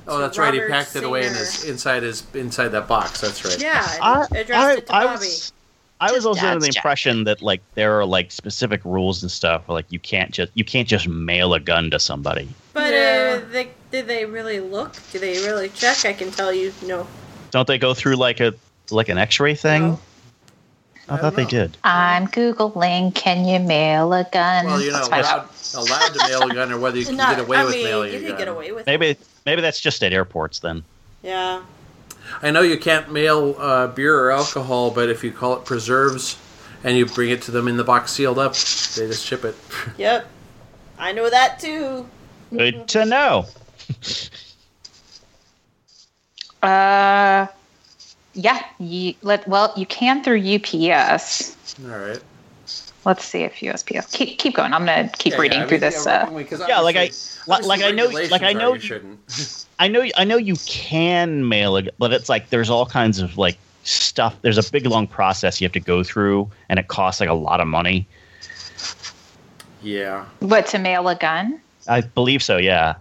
oh, 0.08 0.18
to 0.18 0.22
that's 0.22 0.38
right. 0.38 0.54
He 0.54 0.60
Robert 0.60 0.72
packed 0.72 0.96
it 0.96 1.04
away 1.04 1.26
in 1.26 1.34
his 1.34 1.64
inside 1.66 2.04
his 2.04 2.24
inside 2.34 2.70
that 2.70 2.88
box. 2.88 3.22
That's 3.22 3.46
right. 3.46 3.62
Yeah, 3.62 3.86
I, 4.02 4.26
and 4.30 4.38
addressed 4.38 4.78
it 4.80 4.88
to 4.88 4.96
I 4.96 5.04
Bobby. 5.06 5.20
was, 5.20 5.54
I 6.04 6.12
was 6.12 6.26
also 6.26 6.46
under 6.46 6.60
the 6.60 6.66
Dad's 6.68 6.76
impression 6.76 7.24
that 7.24 7.42
like 7.42 7.62
there 7.76 7.98
are 8.00 8.06
like 8.06 8.32
specific 8.32 8.84
rules 8.84 9.22
and 9.24 9.32
stuff. 9.32 9.68
Where, 9.68 9.76
like 9.76 9.86
you 9.90 10.00
can't 10.00 10.32
just 10.32 10.52
you 10.54 10.66
can't 10.66 10.88
just 10.88 11.08
mail 11.08 11.54
a 11.54 11.60
gun 11.60 11.90
to 11.92 12.00
somebody. 12.00 12.48
But 12.74 12.92
Yeah. 12.94 13.40
uh, 13.42 13.52
they, 13.52 13.70
did 13.92 14.08
they 14.08 14.26
really 14.26 14.60
look? 14.60 14.96
Do 15.12 15.20
they 15.20 15.34
really 15.48 15.70
check? 15.70 16.06
I 16.06 16.14
can 16.14 16.32
tell 16.32 16.52
you, 16.54 16.74
no. 16.86 17.08
Don't 17.52 17.68
they 17.68 17.78
go 17.78 17.94
through 17.94 18.16
like 18.18 18.40
a 18.42 18.54
like 18.92 19.08
an 19.10 19.18
X-ray 19.18 19.56
thing? 19.56 19.82
No. 19.84 20.00
I 21.10 21.16
I 21.16 21.18
thought 21.18 21.36
don't 21.36 21.36
they 21.36 21.46
did. 21.46 21.78
I'm 21.84 22.28
Googling, 22.28 23.14
can 23.14 23.46
you 23.46 23.60
mail 23.60 24.14
a 24.14 24.24
gun? 24.32 24.66
Well, 24.66 24.82
you're 24.82 24.94
not 24.94 25.08
allowed, 25.08 25.50
allowed 25.76 26.14
to 26.14 26.28
mail 26.30 26.44
a 26.44 26.54
gun, 26.54 26.72
or 26.72 26.80
whether 26.80 26.98
you 26.98 27.06
can 27.06 27.18
Not- 27.18 27.36
get 27.36 27.46
away 27.46 27.58
I 27.58 27.64
with 27.66 27.74
mean, 27.76 27.84
mailing 27.84 28.12
you 28.14 28.18
a 28.18 28.22
could 28.22 28.28
gun. 28.30 28.38
get 28.38 28.48
away 28.48 28.72
with 28.72 28.88
it. 28.88 28.92
Maybe 29.00 29.18
maybe 29.46 29.62
that's 29.62 29.80
just 29.82 30.02
at 30.04 30.14
airports 30.14 30.60
then. 30.60 30.84
Yeah. 31.22 31.62
I 32.44 32.52
know 32.52 32.62
you 32.62 32.78
can't 32.78 33.10
mail 33.12 33.56
uh, 33.58 33.88
beer 33.88 34.20
or 34.20 34.30
alcohol, 34.30 34.92
but 34.92 35.10
if 35.10 35.24
you 35.24 35.32
call 35.32 35.54
it 35.54 35.64
preserves 35.64 36.38
and 36.84 36.98
you 36.98 37.06
bring 37.06 37.30
it 37.30 37.42
to 37.44 37.52
them 37.52 37.70
in 37.70 37.78
the 37.78 37.86
box 37.86 38.12
sealed 38.12 38.38
up, 38.38 38.52
they 38.52 39.08
just 39.08 39.26
ship 39.26 39.46
it. 39.46 39.56
Yep. 39.98 40.28
I 41.00 41.12
know 41.14 41.30
that 41.30 41.60
too. 41.60 42.06
Good 42.52 42.88
to 42.90 43.06
know. 43.06 43.46
Uh, 46.64 47.46
yeah, 48.34 48.64
you 48.80 49.14
let 49.22 49.46
well, 49.46 49.74
you 49.76 49.86
can 49.86 50.24
through 50.24 50.40
UPS. 50.40 51.58
All 51.84 51.90
right. 51.90 52.22
Let's 53.06 53.26
see 53.26 53.44
if 53.44 53.56
USPS. 53.56 54.12
Keep 54.14 54.38
keep 54.40 54.56
going. 54.56 54.74
I'm 54.74 54.86
gonna 54.86 55.10
keep 55.18 55.34
Yeah, 55.34 55.40
reading 55.40 55.60
yeah, 55.60 55.68
through 55.68 55.78
mean, 55.78 55.82
this. 55.82 56.06
yeah, 56.06 56.28
uh, 56.30 56.66
Yeah, 56.68 56.80
like 56.80 56.96
I- 56.96 57.12
like- 57.48 57.66
like 57.66 57.82
I 57.84 57.92
know- 57.92 58.08
like 58.08 58.44
I 58.44 58.54
know 58.54 58.70
you 58.70 58.74
you- 58.76 58.80
shouldn't. 58.80 59.66
I 59.80 59.88
know 59.88 60.06
I 60.18 60.24
know 60.24 60.38
you 60.38 60.56
can 60.66 61.48
mail 61.48 61.76
it, 61.78 61.94
but 61.98 62.14
it's 62.14 62.30
like 62.30 62.50
there's 62.50 62.70
all 62.70 62.86
kinds 62.86 63.20
of 63.20 63.38
like 63.38 63.58
stuff. 63.84 64.36
There's 64.42 64.58
a 64.58 64.72
big 64.72 64.86
long 64.86 65.08
process 65.08 65.60
you 65.60 65.66
have 65.66 65.74
to 65.74 65.80
go 65.80 66.04
through, 66.04 66.50
and 66.70 66.80
it 66.80 66.88
costs 66.88 67.20
like 67.20 67.30
a 67.30 67.34
lot 67.34 67.60
of 67.60 67.68
money. 67.68 68.08
Yeah. 69.82 70.26
what 70.40 70.68
to 70.68 70.80
mail 70.80 71.08
a 71.10 71.16
gun? 71.16 71.60
I 71.88 72.02
believe 72.02 72.42
so. 72.42 72.58
Yeah. 72.58 72.96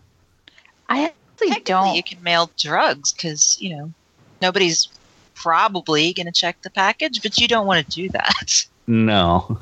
I 0.89 1.05
actually 1.41 1.61
don't. 1.61 1.95
you 1.95 2.03
can 2.03 2.21
mail 2.23 2.51
drugs 2.59 3.13
because 3.13 3.57
you 3.61 3.77
know 3.77 3.93
nobody's 4.41 4.89
probably 5.35 6.13
going 6.13 6.27
to 6.27 6.33
check 6.33 6.61
the 6.63 6.71
package, 6.71 7.23
but 7.23 7.39
you 7.39 7.49
don't 7.49 7.67
want 7.67 7.85
to 7.85 7.91
do 7.93 8.09
that, 8.11 8.65
No. 8.87 9.59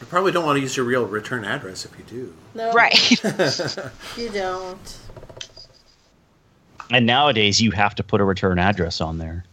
You 0.00 0.06
probably 0.06 0.32
don't 0.32 0.44
want 0.46 0.56
to 0.56 0.60
use 0.60 0.76
your 0.76 0.86
real 0.86 1.04
return 1.06 1.44
address 1.44 1.84
if 1.84 1.92
you 1.98 2.04
do. 2.04 2.34
No, 2.54 2.72
right? 2.72 2.94
You 4.16 4.30
don't. 4.30 4.98
And 6.90 7.04
nowadays 7.04 7.60
you 7.60 7.70
have 7.72 7.94
to 7.96 8.02
put 8.02 8.20
a 8.20 8.24
return 8.24 8.58
address 8.58 9.00
on 9.00 9.18
there. 9.18 9.44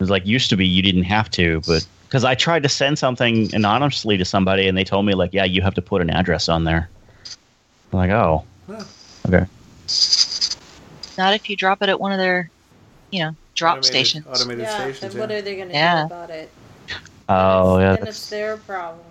It's 0.00 0.10
like 0.10 0.26
used 0.26 0.48
to 0.50 0.56
be 0.56 0.66
you 0.66 0.82
didn't 0.82 1.04
have 1.04 1.30
to, 1.32 1.60
but 1.66 1.86
because 2.08 2.24
I 2.24 2.34
tried 2.34 2.62
to 2.64 2.68
send 2.68 2.98
something 2.98 3.54
anonymously 3.54 4.16
to 4.16 4.24
somebody 4.24 4.66
and 4.68 4.76
they 4.76 4.84
told 4.84 5.04
me 5.06 5.14
like, 5.14 5.32
yeah, 5.32 5.44
you 5.44 5.60
have 5.62 5.74
to 5.74 5.82
put 5.82 6.00
an 6.00 6.10
address 6.10 6.48
on 6.48 6.64
there. 6.64 6.88
I'm 7.92 7.98
like, 7.98 8.10
oh, 8.10 8.44
Huh. 8.66 8.84
okay. 9.28 9.46
Not 11.18 11.34
if 11.34 11.48
you 11.50 11.56
drop 11.56 11.82
it 11.82 11.88
at 11.90 12.00
one 12.00 12.10
of 12.12 12.18
their, 12.18 12.50
you 13.10 13.22
know, 13.22 13.36
drop 13.54 13.78
Automated- 13.78 13.92
stations. 13.92 14.26
Automated 14.26 14.62
Yeah, 14.64 14.78
stations. 14.80 15.12
and 15.14 15.20
what 15.20 15.30
are 15.30 15.42
they 15.42 15.56
going 15.56 15.68
to 15.68 15.74
Yeah. 15.74 16.00
do 16.00 16.06
about 16.06 16.30
it? 16.30 16.50
Oh 17.28 17.78
yeah, 17.78 17.84
Then 17.90 17.94
that's- 17.96 18.16
it's 18.16 18.30
their 18.30 18.56
problem. 18.56 19.04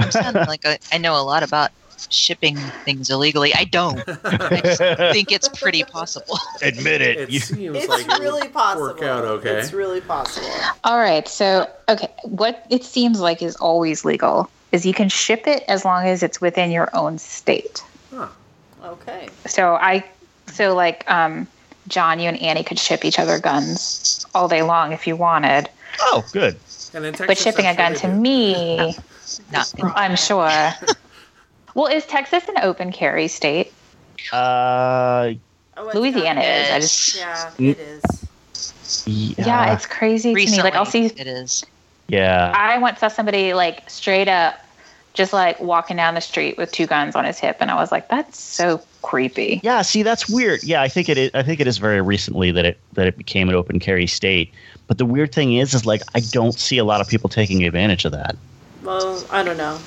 I'm 0.00 0.10
sounding 0.10 0.46
like 0.46 0.64
I, 0.66 0.78
I 0.92 0.98
know 0.98 1.14
a 1.20 1.22
lot 1.22 1.42
about 1.42 1.70
shipping 2.08 2.56
things 2.84 3.10
illegally. 3.10 3.52
I 3.54 3.64
don't. 3.64 4.02
I 4.24 4.60
just 4.64 4.78
think 5.12 5.30
it's 5.32 5.48
pretty 5.48 5.84
possible. 5.84 6.38
admit 6.62 7.02
it. 7.02 7.18
It 7.18 7.30
You- 7.30 7.40
seems 7.40 7.76
It's 7.76 7.88
like 7.88 8.06
it 8.08 8.18
really 8.20 8.48
possible. 8.48 8.86
Work 8.86 9.02
out 9.02 9.24
okay. 9.24 9.58
It's 9.58 9.72
really 9.72 10.00
possible. 10.00 10.48
All 10.84 10.96
right. 10.98 11.28
So, 11.28 11.68
okay, 11.88 12.08
what 12.24 12.66
it 12.70 12.84
seems 12.84 13.20
like 13.20 13.42
is 13.42 13.54
always 13.56 14.04
legal 14.04 14.50
is 14.72 14.86
you 14.86 14.94
can 14.94 15.08
ship 15.08 15.46
it 15.46 15.62
as 15.68 15.84
long 15.84 16.06
as 16.06 16.22
it's 16.22 16.40
within 16.40 16.70
your 16.70 16.88
own 16.94 17.18
state. 17.18 17.82
Huh. 18.14 18.28
Okay. 18.84 19.28
So 19.46 19.74
I, 19.74 20.04
so 20.46 20.74
like, 20.74 21.08
um, 21.10 21.46
John, 21.88 22.18
you 22.20 22.28
and 22.28 22.40
Annie 22.40 22.62
could 22.64 22.78
ship 22.78 23.04
each 23.04 23.18
other 23.18 23.38
guns 23.40 24.24
all 24.34 24.48
day 24.48 24.62
long 24.62 24.92
if 24.92 25.06
you 25.06 25.16
wanted. 25.16 25.68
oh, 26.00 26.24
good. 26.32 26.56
And 26.94 27.04
in 27.04 27.12
Texas, 27.14 27.26
But 27.26 27.38
shipping 27.38 27.66
a 27.66 27.70
I'm 27.70 27.76
gun 27.76 27.94
to 27.96 28.06
they 28.06 28.12
do. 28.14 28.18
me, 28.20 28.96
Not 29.52 29.72
I'm 29.82 30.16
sure. 30.16 30.48
well, 31.74 31.86
is 31.86 32.04
Texas 32.06 32.48
an 32.48 32.56
open 32.62 32.92
carry 32.92 33.28
state? 33.28 33.72
Uh, 34.32 35.32
Oh, 35.76 35.90
Louisiana 35.94 36.40
not- 36.40 36.44
is. 36.44 36.70
I 36.70 36.80
just 36.80 37.16
Yeah, 37.16 37.50
it 37.58 37.78
is. 37.78 39.06
yeah, 39.06 39.46
yeah, 39.46 39.74
it's 39.74 39.86
crazy 39.86 40.34
to 40.34 40.50
me. 40.50 40.62
Like 40.62 40.74
I'll 40.74 40.84
see 40.84 41.06
it 41.06 41.26
is. 41.26 41.64
yeah. 42.08 42.52
I 42.54 42.76
once 42.78 42.98
saw 43.00 43.08
somebody 43.08 43.54
like 43.54 43.88
straight 43.88 44.28
up 44.28 44.58
just 45.14 45.32
like 45.32 45.58
walking 45.60 45.96
down 45.96 46.14
the 46.14 46.20
street 46.20 46.56
with 46.58 46.70
two 46.70 46.86
guns 46.86 47.16
on 47.16 47.24
his 47.24 47.38
hip 47.38 47.56
and 47.60 47.70
I 47.70 47.76
was 47.76 47.90
like, 47.90 48.08
that's 48.08 48.38
so 48.38 48.82
creepy. 49.02 49.60
Yeah, 49.62 49.80
see, 49.82 50.02
that's 50.02 50.28
weird. 50.28 50.62
Yeah, 50.62 50.82
I 50.82 50.88
think 50.88 51.08
it 51.08 51.16
is. 51.16 51.30
I 51.34 51.42
think 51.42 51.60
it 51.60 51.66
is 51.66 51.78
very 51.78 52.02
recently 52.02 52.50
that 52.50 52.64
it 52.66 52.78
that 52.92 53.06
it 53.06 53.16
became 53.16 53.48
an 53.48 53.54
open 53.54 53.78
carry 53.80 54.06
state. 54.06 54.52
But 54.86 54.98
the 54.98 55.06
weird 55.06 55.32
thing 55.32 55.54
is, 55.54 55.72
is 55.72 55.86
like 55.86 56.02
I 56.14 56.20
don't 56.20 56.58
see 56.58 56.76
a 56.78 56.84
lot 56.84 57.00
of 57.00 57.08
people 57.08 57.30
taking 57.30 57.64
advantage 57.64 58.04
of 58.04 58.12
that. 58.12 58.36
Well, 58.82 59.24
I 59.30 59.42
don't 59.42 59.56
know. 59.56 59.78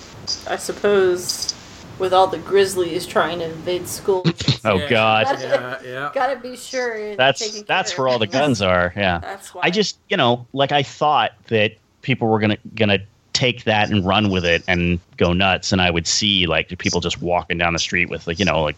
I 0.47 0.55
suppose 0.55 1.53
with 1.99 2.13
all 2.13 2.27
the 2.27 2.37
grizzlies 2.39 3.05
trying 3.05 3.39
to 3.39 3.45
invade 3.45 3.87
schools, 3.87 4.25
Oh 4.65 4.77
Yeah. 4.77 4.89
God, 4.89 5.39
Yeah, 5.41 5.79
yeah. 5.83 6.11
gotta 6.13 6.39
be 6.39 6.55
sure. 6.55 7.15
that's 7.15 7.39
taking 7.39 7.63
that's 7.67 7.93
care 7.93 8.03
where 8.05 8.11
all 8.11 8.19
the 8.19 8.27
guns 8.27 8.61
are. 8.61 8.93
Yeah, 8.95 9.19
That's 9.19 9.53
why. 9.53 9.61
I 9.65 9.69
just 9.69 9.97
you 10.09 10.17
know 10.17 10.45
like 10.53 10.71
I 10.71 10.83
thought 10.83 11.33
that 11.47 11.73
people 12.01 12.27
were 12.27 12.39
gonna 12.39 12.57
gonna 12.75 12.99
take 13.33 13.63
that 13.65 13.89
and 13.91 14.05
run 14.05 14.29
with 14.29 14.45
it 14.45 14.63
and 14.67 14.99
go 15.17 15.33
nuts, 15.33 15.71
and 15.71 15.81
I 15.81 15.89
would 15.91 16.07
see 16.07 16.45
like 16.47 16.77
people 16.79 16.99
just 17.01 17.21
walking 17.21 17.57
down 17.57 17.73
the 17.73 17.79
street 17.79 18.09
with 18.09 18.25
like 18.27 18.39
you 18.39 18.45
know 18.45 18.63
like 18.63 18.77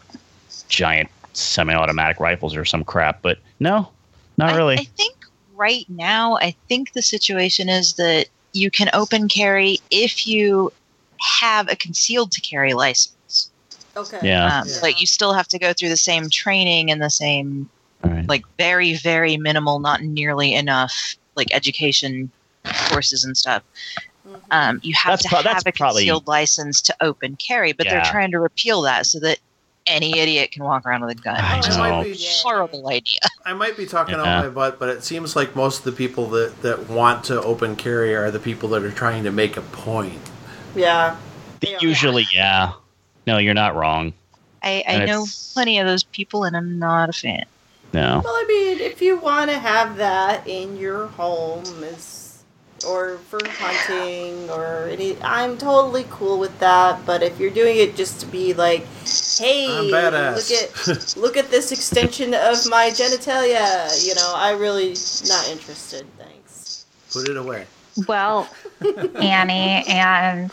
giant 0.69 1.09
semi-automatic 1.33 2.19
rifles 2.19 2.55
or 2.55 2.65
some 2.65 2.83
crap. 2.83 3.21
But 3.21 3.39
no, 3.59 3.89
not 4.37 4.53
I, 4.53 4.57
really. 4.57 4.77
I 4.77 4.83
think 4.83 5.15
right 5.53 5.85
now, 5.89 6.35
I 6.37 6.55
think 6.67 6.93
the 6.93 7.01
situation 7.01 7.69
is 7.69 7.93
that 7.93 8.27
you 8.55 8.71
can 8.71 8.89
open 8.93 9.27
carry 9.27 9.79
if 9.91 10.25
you 10.25 10.71
have 11.19 11.69
a 11.69 11.75
concealed 11.75 12.31
to 12.31 12.41
carry 12.41 12.73
license. 12.73 13.49
okay. 13.97 14.19
yeah. 14.23 14.59
Um, 14.59 14.67
Yeah. 14.67 14.77
But 14.81 14.99
you 15.01 15.05
still 15.07 15.33
have 15.33 15.47
to 15.49 15.59
go 15.59 15.73
through 15.73 15.89
the 15.89 15.97
same 15.97 16.29
training 16.29 16.89
and 16.91 17.01
the 17.01 17.09
same, 17.09 17.69
All 18.03 18.11
right. 18.11 18.27
like, 18.27 18.45
very, 18.57 18.93
very 18.95 19.35
minimal, 19.37 19.79
not 19.79 20.01
nearly 20.01 20.53
enough, 20.53 21.15
like, 21.35 21.47
education 21.53 22.31
courses 22.89 23.23
and 23.25 23.37
stuff. 23.37 23.61
Mhm. 24.27 24.39
Um, 24.51 24.79
you 24.83 24.93
have 24.95 25.13
That's 25.13 25.23
to 25.23 25.29
pro- 25.29 25.41
have 25.43 25.63
a 25.65 25.71
probably- 25.71 26.03
concealed 26.03 26.27
license 26.27 26.81
to 26.81 26.95
open 27.01 27.35
carry, 27.35 27.73
but 27.73 27.87
they're 27.87 28.03
trying 28.05 28.31
to 28.31 28.39
repeal 28.39 28.81
that 28.83 29.05
so 29.05 29.19
that 29.19 29.39
any 29.87 30.17
idiot 30.19 30.51
can 30.51 30.63
walk 30.63 30.85
around 30.85 31.01
with 31.01 31.17
a 31.17 31.21
gun. 31.21 31.35
I 31.37 31.53
oh, 31.53 31.57
which 31.57 31.67
is 31.67 31.77
know. 31.77 31.83
a 31.83 31.89
Might 31.91 32.03
be- 32.03 32.27
horrible 32.43 32.89
idea. 32.89 33.19
I 33.45 33.53
might 33.53 33.77
be 33.77 33.85
talking 33.85 34.15
Yeah. 34.15 34.39
out 34.39 34.43
my 34.45 34.49
butt, 34.49 34.79
but 34.79 34.89
it 34.89 35.03
seems 35.03 35.35
like 35.35 35.55
most 35.55 35.79
of 35.79 35.85
the 35.85 35.91
people 35.91 36.27
that, 36.29 36.61
that 36.61 36.89
want 36.89 37.23
to 37.25 37.41
open 37.41 37.75
carry 37.75 38.15
are 38.15 38.31
the 38.31 38.39
people 38.39 38.69
that 38.69 38.83
are 38.83 38.91
trying 38.91 39.23
to 39.23 39.31
make 39.31 39.57
a 39.57 39.61
point. 39.61 40.19
Yeah. 40.75 41.15
Usually, 41.79 42.25
yeah. 42.33 42.73
No, 43.27 43.37
you're 43.37 43.53
not 43.53 43.75
wrong. 43.75 44.13
I, 44.61 44.83
I 44.87 45.05
know 45.05 45.25
plenty 45.53 45.79
of 45.79 45.87
those 45.87 46.03
people, 46.03 46.43
and 46.43 46.57
I'm 46.57 46.79
not 46.79 47.09
a 47.09 47.13
fan. 47.13 47.45
No. 47.93 48.21
Well, 48.23 48.33
I 48.33 48.45
mean, 48.47 48.79
if 48.79 49.01
you 49.01 49.17
want 49.17 49.49
to 49.51 49.57
have 49.57 49.97
that 49.97 50.47
in 50.47 50.75
your 50.77 51.07
home, 51.07 51.63
is 51.83 52.24
or 52.85 53.17
for 53.29 53.39
hunting 53.45 54.49
or 54.49 54.87
any, 54.91 55.17
I'm 55.21 55.57
totally 55.57 56.05
cool 56.09 56.39
with 56.39 56.57
that. 56.59 57.05
But 57.05 57.23
if 57.23 57.39
you're 57.39 57.51
doing 57.51 57.77
it 57.77 57.95
just 57.95 58.19
to 58.21 58.25
be 58.25 58.53
like, 58.53 58.85
hey, 59.37 59.67
look 59.67 60.51
at 60.51 61.17
look 61.17 61.37
at 61.37 61.49
this 61.49 61.71
extension 61.71 62.33
of 62.33 62.69
my 62.69 62.89
genitalia, 62.89 64.05
you 64.05 64.15
know, 64.15 64.33
I 64.35 64.51
really 64.51 64.95
not 65.27 65.49
interested. 65.49 66.05
Thanks. 66.17 66.85
Put 67.11 67.29
it 67.29 67.37
away. 67.37 67.65
Well, 68.07 68.49
Annie 69.15 69.85
and 69.87 70.51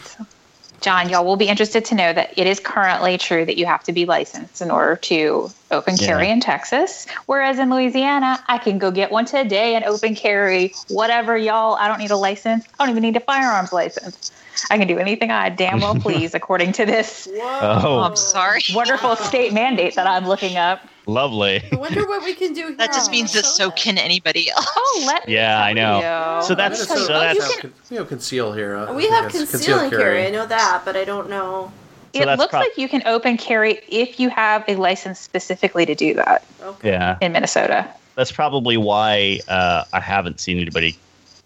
John, 0.82 1.08
y'all 1.08 1.24
will 1.24 1.36
be 1.36 1.48
interested 1.48 1.84
to 1.86 1.94
know 1.94 2.12
that 2.12 2.36
it 2.36 2.46
is 2.46 2.58
currently 2.58 3.16
true 3.16 3.44
that 3.44 3.56
you 3.56 3.66
have 3.66 3.84
to 3.84 3.92
be 3.92 4.04
licensed 4.04 4.60
in 4.60 4.70
order 4.70 4.96
to 4.96 5.50
open 5.70 5.96
carry 5.96 6.26
Yeah. 6.26 6.32
in 6.32 6.40
Texas. 6.40 7.06
Whereas 7.26 7.58
in 7.60 7.70
Louisiana, 7.70 8.42
I 8.48 8.58
can 8.58 8.78
go 8.78 8.90
get 8.90 9.12
one 9.12 9.24
today 9.24 9.76
and 9.76 9.84
open 9.84 10.16
carry 10.16 10.74
whatever, 10.88 11.36
y'all. 11.36 11.76
I 11.76 11.86
don't 11.86 11.98
need 11.98 12.10
a 12.10 12.16
license. 12.16 12.64
I 12.78 12.84
don't 12.84 12.90
even 12.90 13.02
need 13.02 13.16
a 13.16 13.20
firearms 13.20 13.72
license. 13.72 14.32
I 14.70 14.78
can 14.78 14.88
do 14.88 14.98
anything 14.98 15.30
I 15.30 15.48
damn 15.50 15.80
well 15.80 15.94
please 16.00 16.34
according 16.34 16.72
to 16.72 16.84
this 16.84 17.26
Whoa. 17.26 17.58
Oh. 17.62 17.98
Um, 17.98 18.10
I'm 18.10 18.16
sorry. 18.16 18.60
wonderful 18.74 19.16
state 19.16 19.52
mandate 19.52 19.94
that 19.94 20.06
I'm 20.06 20.26
looking 20.26 20.56
up. 20.56 20.88
Lovely. 21.06 21.62
I 21.72 21.76
wonder 21.76 22.06
what 22.06 22.22
we 22.24 22.34
can 22.34 22.52
do 22.52 22.68
here. 22.68 22.76
That 22.76 22.92
just 22.92 23.10
means 23.10 23.32
that 23.32 23.44
so 23.44 23.70
can 23.72 23.98
anybody 23.98 24.50
else. 24.56 24.66
Oh, 24.76 25.04
let 25.06 25.26
me 25.26 25.34
Yeah, 25.34 25.62
I 25.62 25.72
know. 25.72 25.96
you. 26.38 26.46
So 26.46 26.54
that's- 26.54 26.78
Let 26.88 26.88
me 26.90 26.94
tell 26.94 26.98
you. 27.00 27.06
so 27.06 27.14
Oh, 27.14 27.18
that's- 27.20 27.34
you 27.36 27.42
have, 27.42 27.50
can- 27.60 27.70
con- 27.88 27.98
we 27.98 28.04
conceal 28.06 28.52
here. 28.52 28.76
uh, 28.76 28.94
We 28.94 29.08
have 29.08 29.32
guess. 29.32 29.50
conceal 29.50 29.78
and 29.80 29.90
carry. 29.90 30.26
I 30.26 30.30
know 30.30 30.46
that, 30.46 30.82
but 30.84 30.96
I 30.96 31.04
don't 31.04 31.28
know. 31.28 31.72
So 32.14 32.20
it 32.20 32.38
looks 32.38 32.50
prob- 32.50 32.62
like 32.62 32.76
you 32.76 32.88
can 32.88 33.02
open 33.06 33.36
carry 33.38 33.80
if 33.88 34.20
you 34.20 34.28
have 34.28 34.64
a 34.68 34.76
license 34.76 35.18
specifically 35.18 35.86
to 35.86 35.94
do 35.94 36.12
that 36.14 36.44
Okay. 36.62 36.90
Yeah. 36.90 37.16
in 37.22 37.32
Minnesota. 37.32 37.88
That's 38.16 38.30
probably 38.30 38.76
why 38.76 39.40
uh, 39.48 39.84
I 39.94 40.00
haven't 40.00 40.38
seen 40.38 40.58
anybody, 40.58 40.96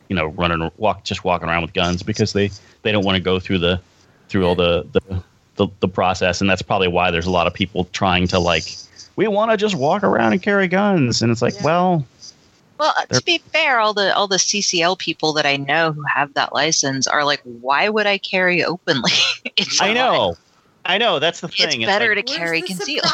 you 0.08 0.16
know, 0.16 0.26
running 0.26 0.68
walk 0.76 1.04
just 1.04 1.22
walking 1.22 1.48
around 1.48 1.62
with 1.62 1.72
guns 1.72 2.02
because 2.02 2.32
they 2.32 2.50
they 2.82 2.90
don't 2.90 3.04
want 3.04 3.14
to 3.16 3.22
go 3.22 3.38
through 3.38 3.58
the 3.58 3.80
through 4.28 4.44
all 4.44 4.56
the 4.56 4.84
the, 4.90 5.22
the 5.54 5.68
the 5.78 5.86
process, 5.88 6.40
and 6.40 6.50
that's 6.50 6.62
probably 6.62 6.88
why 6.88 7.12
there's 7.12 7.26
a 7.26 7.30
lot 7.30 7.46
of 7.46 7.54
people 7.54 7.84
trying 7.92 8.26
to 8.26 8.40
like 8.40 8.64
we 9.16 9.26
want 9.26 9.50
to 9.50 9.56
just 9.56 9.74
walk 9.74 10.04
around 10.04 10.32
and 10.32 10.42
carry 10.42 10.68
guns, 10.68 11.22
and 11.22 11.32
it's 11.32 11.42
like, 11.42 11.54
Yeah. 11.54 11.64
well, 11.64 12.06
Well, 12.78 12.94
uh, 12.98 13.06
to 13.06 13.22
be 13.24 13.38
fair, 13.38 13.80
all 13.80 13.94
the 13.94 14.14
all 14.14 14.28
the 14.28 14.36
CCL 14.36 14.98
people 14.98 15.32
that 15.32 15.46
I 15.46 15.56
know 15.56 15.92
who 15.92 16.02
have 16.02 16.34
that 16.34 16.52
license 16.54 17.06
are 17.06 17.24
like, 17.24 17.40
why 17.44 17.88
would 17.88 18.06
I 18.06 18.18
carry 18.18 18.62
openly? 18.62 19.12
it's 19.56 19.80
I 19.80 19.94
not. 19.94 19.94
know, 19.94 20.36
I 20.84 20.98
know 20.98 21.18
that's 21.18 21.40
the 21.40 21.48
thing. 21.48 21.66
It's 21.66 21.74
thing. 21.76 21.86
better 21.86 22.14
like, 22.14 22.26
to 22.26 22.34
carry 22.34 22.60
concealed. 22.62 23.06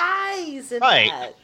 Right. 0.80 1.10
that? 1.10 1.34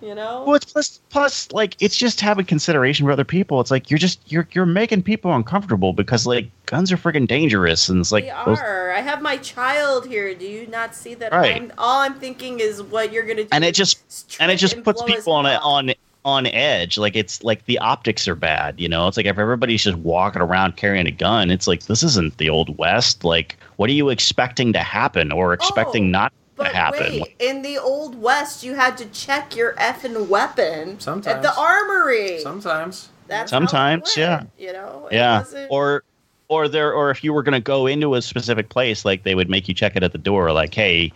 You 0.00 0.14
know? 0.14 0.44
Well, 0.46 0.54
it's 0.56 0.66
plus 0.66 1.00
plus 1.08 1.50
like 1.52 1.76
it's 1.80 1.96
just 1.96 2.20
having 2.20 2.44
consideration 2.44 3.06
for 3.06 3.12
other 3.12 3.24
people. 3.24 3.60
It's 3.60 3.70
like 3.70 3.90
you're 3.90 3.98
just 3.98 4.20
you're 4.30 4.46
you're 4.52 4.66
making 4.66 5.02
people 5.02 5.34
uncomfortable 5.34 5.92
because 5.92 6.26
like 6.26 6.50
guns 6.66 6.92
are 6.92 6.96
freaking 6.96 7.26
dangerous, 7.26 7.88
and 7.88 8.00
it's 8.00 8.12
like 8.12 8.24
they 8.24 8.32
those- 8.44 8.58
are. 8.58 8.92
I 8.92 9.00
have 9.00 9.22
my 9.22 9.36
child 9.38 10.06
here. 10.06 10.34
Do 10.34 10.46
you 10.46 10.66
not 10.66 10.94
see 10.94 11.14
that? 11.14 11.32
Right. 11.32 11.56
I'm, 11.56 11.72
all 11.78 12.00
I'm 12.00 12.14
thinking 12.14 12.60
is 12.60 12.82
what 12.82 13.12
you're 13.12 13.24
gonna 13.26 13.44
do. 13.44 13.48
and 13.52 13.64
it 13.64 13.74
just 13.74 14.36
and 14.40 14.50
it 14.52 14.56
just 14.56 14.82
puts 14.82 15.02
people 15.02 15.32
on 15.32 15.46
a, 15.46 15.54
off. 15.54 15.62
on 15.64 15.94
on 16.24 16.46
edge. 16.46 16.98
Like 16.98 17.16
it's 17.16 17.42
like 17.44 17.64
the 17.66 17.78
optics 17.78 18.26
are 18.28 18.34
bad. 18.34 18.80
You 18.80 18.88
know, 18.88 19.06
it's 19.08 19.16
like 19.16 19.26
if 19.26 19.38
everybody's 19.38 19.84
just 19.84 19.98
walking 19.98 20.42
around 20.42 20.76
carrying 20.76 21.06
a 21.06 21.10
gun, 21.10 21.50
it's 21.50 21.66
like 21.66 21.84
this 21.84 22.02
isn't 22.02 22.38
the 22.38 22.50
old 22.50 22.76
west. 22.78 23.24
Like, 23.24 23.56
what 23.76 23.90
are 23.90 23.94
you 23.94 24.08
expecting 24.10 24.72
to 24.72 24.80
happen 24.80 25.32
or 25.32 25.52
expecting 25.52 26.04
Oh, 26.06 26.08
not 26.08 26.32
But 26.56 26.68
happen? 26.68 27.20
wait, 27.20 27.34
in 27.38 27.62
the 27.62 27.78
old 27.78 28.20
west, 28.20 28.62
you 28.62 28.74
had 28.74 28.96
to 28.98 29.06
check 29.06 29.56
your 29.56 29.74
effing 29.74 30.28
weapon 30.28 31.00
sometimes 31.00 31.26
at 31.36 31.42
the 31.42 31.58
armory. 31.58 32.38
Sometimes. 32.40 33.08
That's 33.26 33.50
how 33.50 33.58
it 33.58 33.60
Sometimes, 33.68 34.16
yeah. 34.16 34.44
You 34.58 34.72
know, 34.72 35.08
yeah 35.10 35.38
wasn't- 35.38 35.70
or 35.70 36.04
or 36.48 36.68
there 36.68 36.92
or 36.92 37.10
if 37.10 37.24
you 37.24 37.32
were 37.32 37.42
going 37.42 37.54
to 37.54 37.60
go 37.60 37.86
into 37.86 38.14
a 38.14 38.22
specific 38.22 38.68
place 38.68 39.04
like 39.04 39.22
they 39.22 39.34
would 39.34 39.48
make 39.48 39.66
you 39.66 39.74
check 39.74 39.96
it 39.96 40.02
at 40.02 40.12
the 40.12 40.18
door 40.18 40.52
like 40.52 40.74
hey 40.74 41.10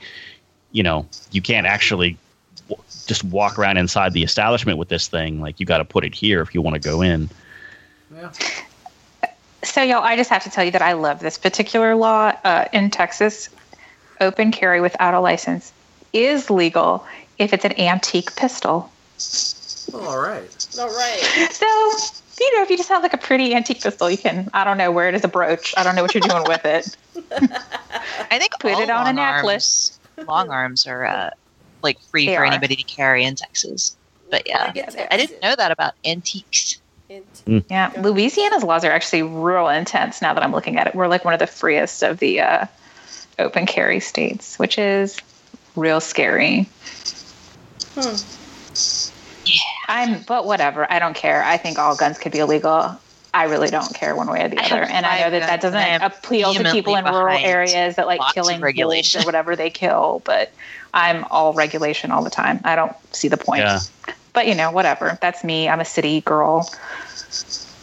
you 0.73 0.83
know 0.83 1.07
you 1.33 1.43
can't 1.43 1.67
actually 1.67 2.17
w- 2.71 2.83
just 3.07 3.23
walk 3.25 3.59
around 3.59 3.77
inside 3.77 4.15
the 4.15 4.23
establishment 4.23 4.79
with 4.79 4.89
this 4.89 5.07
thing 5.07 5.39
like 5.39 5.61
you 5.61 5.67
got 5.67 5.79
to 5.79 5.85
put 5.85 6.03
it 6.03 6.15
here 6.15 6.41
if 6.41 6.55
you 6.55 6.63
want 6.63 6.75
to 6.75 6.81
go 6.81 7.03
in 7.03 7.29
Yeah. 8.13 8.33
So, 9.65 9.83
y'all, 9.83 10.03
I 10.03 10.17
just 10.17 10.31
have 10.31 10.45
to 10.45 10.51
tell 10.51 10.65
you 10.65 10.71
that 10.71 10.83
I 10.83 10.93
love 10.93 11.19
this 11.19 11.37
particular 11.37 11.97
law 11.97 12.33
uh, 12.45 12.67
in 12.73 12.91
Texas. 12.91 13.51
Open 14.21 14.51
carry 14.53 14.81
without 14.81 15.15
a 15.15 15.21
license 15.21 15.73
is 16.13 16.51
legal 16.51 17.07
if 17.39 17.53
it's 17.53 17.65
an 17.65 17.79
antique 17.79 18.35
pistol. 18.37 18.91
All 19.95 20.19
right. 20.21 20.67
all 20.79 20.89
right. 20.89 21.49
So, 21.53 22.45
you 22.45 22.57
know, 22.57 22.63
if 22.63 22.71
you 22.71 22.77
just 22.77 22.89
have 22.89 23.03
like 23.03 23.15
a 23.15 23.19
pretty 23.19 23.55
antique 23.55 23.83
pistol, 23.83 24.09
you 24.11 24.17
can, 24.19 24.49
I 24.53 24.63
don't 24.65 24.79
know, 24.79 24.93
wear 24.93 25.09
it 25.09 25.15
as 25.15 25.25
a 25.25 25.29
brooch. 25.29 25.75
I 25.77 25.83
don't 25.83 25.97
know 25.97 26.03
what 26.03 26.15
you're 26.15 26.21
doing 26.23 26.45
with 26.47 26.65
it. 26.65 26.97
I 28.31 28.39
think 28.39 28.53
Put 28.61 28.75
all 28.75 28.83
it 28.83 28.91
on 28.91 29.03
a 29.03 29.05
long 29.07 29.17
necklace. 29.17 29.99
Arms, 30.19 30.29
long 30.29 30.51
arms 30.51 30.87
are 30.87 31.05
uh, 31.05 31.31
like 31.83 31.99
free 32.11 32.27
They 32.27 32.37
for 32.37 32.43
are. 32.43 32.47
anybody 32.47 32.77
to 32.77 32.85
carry 32.85 33.25
in 33.25 33.35
Texas. 33.35 33.97
But 34.31 34.47
yeah, 34.47 34.65
Like 34.67 34.77
it 34.77 35.09
I 35.11 35.17
didn't 35.17 35.43
know 35.43 35.57
that 35.57 35.73
about 35.73 35.95
antiques. 36.05 36.81
Int- 37.09 37.65
Yeah. 37.71 37.91
Louisiana's 37.99 38.63
laws 38.63 38.85
are 38.85 38.91
actually 38.93 39.23
real 39.23 39.69
intense 39.69 40.21
now 40.23 40.35
that 40.35 40.43
I'm 40.45 40.53
looking 40.53 40.77
at 40.77 40.87
it. 40.87 40.95
We're 40.95 41.09
like 41.09 41.25
one 41.25 41.35
of 41.35 41.41
the 41.41 41.47
freest 41.47 42.03
of 42.03 42.19
the 42.19 42.41
uh, 42.41 42.67
open 43.39 43.67
carry 43.67 44.01
states, 44.01 44.59
which 44.59 44.79
is 44.79 45.19
real 45.77 46.01
scary. 46.01 46.69
Hmm. 47.95 48.17
I'm, 49.89 50.23
but 50.23 50.45
whatever. 50.45 50.91
I 50.91 50.99
don't 50.99 51.15
care. 51.15 51.43
I 51.43 51.57
think 51.57 51.79
all 51.79 51.97
guns 51.97 52.19
could 52.19 52.33
be 52.33 52.39
illegal. 52.39 52.99
I 53.35 53.45
really 53.45 53.69
don't 53.69 53.95
care 53.95 54.17
one 54.17 54.31
way 54.31 54.45
or 54.45 54.49
the 54.49 54.59
other. 54.59 54.85
have 54.85 54.91
And 54.91 55.07
I 55.07 55.21
know 55.21 55.31
that 55.31 55.41
that 55.41 55.63
five 55.63 55.73
guns, 55.73 55.75
and 55.75 55.77
I 55.77 55.99
doesn't 55.99 56.19
appeal 56.19 56.55
to 56.55 56.73
people 56.73 56.97
in 56.97 57.05
rural 57.05 57.39
areas 57.39 57.97
that 57.97 58.07
like 58.07 58.21
killing 58.33 58.61
regulation. 58.61 59.23
or 59.23 59.25
whatever 59.25 59.55
they 59.55 59.71
kill. 59.71 60.23
But 60.25 60.53
I'm 60.95 61.25
all 61.31 61.53
regulation 61.53 62.11
all 62.11 62.25
the 62.25 62.31
time. 62.31 62.61
I 62.65 62.75
don't 62.75 62.93
see 63.15 63.29
the 63.29 63.37
point. 63.37 63.61
Yeah. 63.61 63.81
But 64.33 64.47
you 64.47 64.55
know, 64.55 64.71
whatever. 64.71 65.19
That's 65.21 65.45
me. 65.45 65.69
I'm 65.69 65.81
a 65.81 65.85
city 65.85 66.23
girl. 66.23 66.71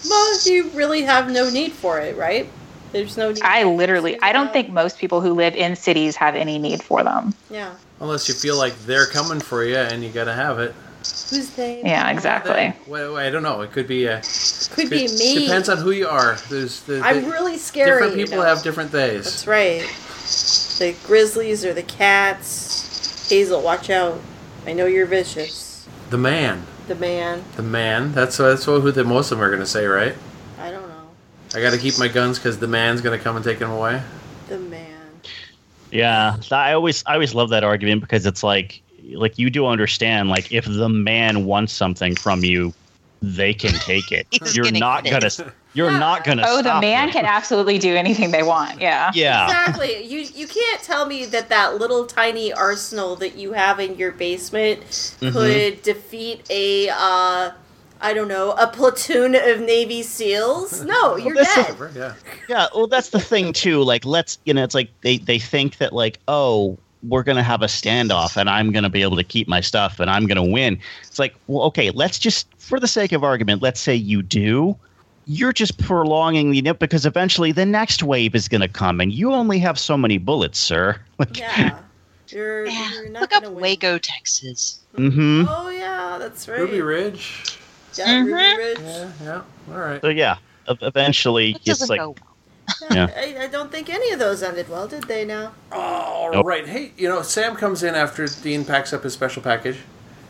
Well, 0.08 0.40
you 0.46 0.70
really 0.70 1.04
have 1.04 1.32
no 1.32 1.50
need 1.50 1.74
for 1.74 2.00
it, 2.00 2.16
right? 2.18 2.50
There's 2.96 3.18
no 3.18 3.34
need. 3.34 3.44
I 3.44 3.64
literally, 3.64 4.18
I 4.22 4.32
don't 4.32 4.54
think 4.54 4.70
most 4.70 4.98
people 4.98 5.20
who 5.20 5.34
live 5.34 5.54
in 5.54 5.76
cities 5.76 6.16
have 6.16 6.34
any 6.34 6.58
need 6.58 6.82
for 6.82 7.04
them. 7.04 7.34
Yeah. 7.50 7.76
Unless 8.00 8.30
you 8.30 8.34
feel 8.34 8.58
like 8.58 8.74
they're 8.86 9.06
coming 9.06 9.42
for 9.42 9.66
you 9.66 9.76
and 9.76 10.02
you 10.02 10.10
got 10.10 10.24
to 10.24 10.34
have 10.34 10.60
it. 10.60 10.74
Who's 11.00 11.50
they? 11.50 11.82
Yeah, 11.84 12.10
exactly. 12.10 12.74
Well, 12.88 13.18
I 13.18 13.30
don't 13.30 13.44
know. 13.44 13.60
It 13.60 13.74
could 13.74 13.86
be. 13.86 14.08
Uh, 14.08 14.22
Could 14.72 14.90
be 14.90 15.10
me. 15.10 15.46
Depends 15.46 15.68
on 15.68 15.80
who 15.80 15.92
you 15.92 16.08
are. 16.08 16.38
There's. 16.50 16.84
The, 16.84 17.02
I'm 17.02 17.26
really 17.30 17.58
scary. 17.58 17.92
Different 17.92 18.18
you 18.18 18.26
people 18.28 18.38
know. 18.38 18.46
have 18.46 18.64
different 18.64 18.94
days. 18.94 19.26
That's 19.26 19.46
right. 19.46 19.82
The 20.80 20.96
grizzlies 21.06 21.66
or 21.66 21.74
the 21.74 21.84
cats. 21.84 23.28
Hazel, 23.30 23.62
watch 23.62 23.90
out. 23.90 24.22
I 24.66 24.72
know 24.72 24.86
you're 24.86 25.06
vicious. 25.06 25.86
The 26.12 26.18
man. 26.18 26.66
The 26.88 26.96
man. 26.96 27.44
The 27.58 27.64
man. 27.64 28.14
That's 28.14 28.38
that's 28.38 28.66
what 28.66 28.80
who 28.80 28.92
the 28.94 29.04
most 29.04 29.34
of 29.34 29.38
them 29.38 29.46
are 29.46 29.52
gonna 29.52 29.66
say, 29.66 29.86
right? 29.86 30.16
I 31.56 31.60
don't 31.60 31.64
know. 31.64 31.68
I 31.68 31.72
got 31.72 31.76
to 31.76 31.82
keep 31.82 31.98
my 32.00 32.08
guns 32.08 32.38
because 32.40 32.60
the 32.60 32.68
man's 32.68 33.02
gonna 33.02 33.20
come 33.20 33.36
and 33.36 33.46
take 33.46 33.60
them 33.60 33.72
away. 33.72 34.02
The 34.48 34.60
man. 34.60 35.22
yeah 35.92 36.36
i 36.52 36.74
always 36.74 37.04
i 37.08 37.14
always 37.14 37.34
love 37.34 37.50
that 37.50 37.64
argument 37.64 38.02
because 38.02 38.26
it's 38.26 38.44
like 38.44 38.82
like 39.14 39.38
you 39.38 39.50
do 39.50 39.66
understand 39.66 40.30
like 40.30 40.52
if 40.52 40.66
the 40.66 40.90
man 40.90 41.46
wants 41.46 41.74
something 41.74 42.16
from 42.16 42.44
you 42.44 42.74
they 43.22 43.54
can 43.54 43.72
take 43.74 44.12
it 44.12 44.28
you're 44.56 44.66
gonna 44.66 44.80
not 44.80 45.04
gonna 45.04 45.28
it. 45.28 45.40
you're 45.74 45.92
not 45.92 46.24
gonna 46.24 46.44
Oh, 46.46 46.62
the 46.62 46.80
man 46.82 47.08
them. 47.08 47.14
can 47.14 47.26
absolutely 47.26 47.78
do 47.80 47.96
anything 47.96 48.32
they 48.32 48.44
want. 48.44 48.80
Yeah. 48.82 49.12
yeah 49.16 49.46
Exactly. 49.46 50.04
You 50.06 50.20
you 50.20 50.48
can't 50.48 50.82
tell 50.84 51.06
me 51.06 51.26
that 51.28 51.50
that 51.50 51.78
little 51.78 52.06
tiny 52.06 52.52
arsenal 52.54 53.16
that 53.18 53.36
you 53.36 53.54
have 53.54 53.80
in 53.80 53.96
your 53.98 54.12
basement 54.12 54.82
Mm-hmm. 54.82 55.30
could 55.32 55.82
defeat 55.82 56.46
a 56.50 56.90
uh 56.90 57.52
I 58.06 58.14
don't 58.14 58.28
know, 58.28 58.52
a 58.52 58.68
platoon 58.68 59.34
of 59.34 59.62
Navy 59.62 60.04
SEAls? 60.04 60.86
No, 60.86 61.16
you're 61.16 61.34
that's 61.34 61.56
dead. 61.56 61.80
Whatever, 61.80 61.92
Yeah. 61.96 62.14
Yeah, 62.48 62.68
well, 62.76 62.86
that's 62.86 63.10
the 63.10 63.20
thing 63.20 63.52
too. 63.52 63.82
Like, 63.82 64.06
let's 64.06 64.38
you 64.46 64.54
know, 64.54 64.64
it's 64.64 64.76
like 64.76 64.92
they 65.02 65.18
they 65.18 65.40
think 65.40 65.78
that 65.80 65.92
like, 65.92 66.20
oh, 66.28 66.78
we're 67.02 67.24
gonna 67.24 67.42
have 67.42 67.64
a 67.64 67.66
standoff, 67.66 68.38
and 68.38 68.48
I'm 68.48 68.72
gonna 68.72 68.92
be 68.92 69.02
able 69.02 69.18
to 69.18 69.24
keep 69.24 69.48
my 69.48 69.60
stuff, 69.60 70.00
and 70.00 70.10
I'm 70.10 70.28
gonna 70.28 70.46
win. 70.46 70.80
It's 71.02 71.18
like, 71.18 71.34
well, 71.48 71.64
okay, 71.64 71.90
let's 71.90 72.20
just, 72.20 72.48
for 72.60 72.80
the 72.80 72.88
sake 72.88 73.12
of 73.12 73.24
argument, 73.24 73.64
let's 73.64 73.80
say 73.80 73.96
you 73.96 74.22
do. 74.22 74.76
You're 75.26 75.54
just 75.54 75.80
prolonging 75.80 76.52
the 76.52 76.62
nip 76.62 76.78
because 76.78 77.08
eventually 77.08 77.52
the 77.52 77.66
next 77.66 78.04
wave 78.04 78.36
is 78.36 78.48
gonna 78.48 78.68
come, 78.68 79.02
and 79.02 79.12
you 79.12 79.34
only 79.34 79.58
have 79.60 79.80
so 79.80 79.98
many 79.98 80.20
bullets, 80.20 80.60
sir. 80.60 81.00
Like, 81.18 81.40
Yeah. 81.40 81.80
You're, 82.30 82.68
Yeah, 82.68 82.92
you're 82.94 83.10
not 83.10 83.22
look 83.22 83.34
up 83.34 83.44
win. 83.46 83.56
Waco, 83.56 83.98
Texas. 83.98 84.82
mm-hmm. 84.96 85.46
Oh 85.50 85.70
yeah, 85.70 86.18
that's 86.20 86.48
right. 86.48 86.60
Ruby 86.60 86.82
Ridge. 86.82 87.58
Yeah, 87.98 88.08
Mhm. 88.08 88.26
Ruby 88.26 88.64
Ridge. 88.64 88.80
Yeah. 88.82 89.12
Yeah. 89.24 89.42
All 89.74 89.80
right. 89.80 90.02
So 90.02 90.10
yeah, 90.10 90.38
eventually 90.68 91.54
That 91.54 91.68
it's 91.68 91.90
like, 91.90 92.00
go. 92.00 92.16
Yeah. 92.92 93.10
I, 93.16 93.44
I 93.44 93.48
don't 93.48 93.72
think 93.72 93.90
any 93.90 94.12
of 94.12 94.20
those 94.20 94.42
ended 94.44 94.68
well, 94.70 94.88
did 94.88 95.04
they? 95.04 95.24
Now. 95.26 95.54
All 95.72 96.32
Nope. 96.32 96.46
right. 96.46 96.68
Hey, 96.68 96.92
you 96.98 97.08
know, 97.08 97.22
Sam 97.22 97.56
comes 97.56 97.84
in 97.84 97.94
after 97.96 98.26
Dean 98.28 98.66
packs 98.66 98.92
up 98.94 99.04
his 99.04 99.14
special 99.14 99.42
package. 99.42 99.78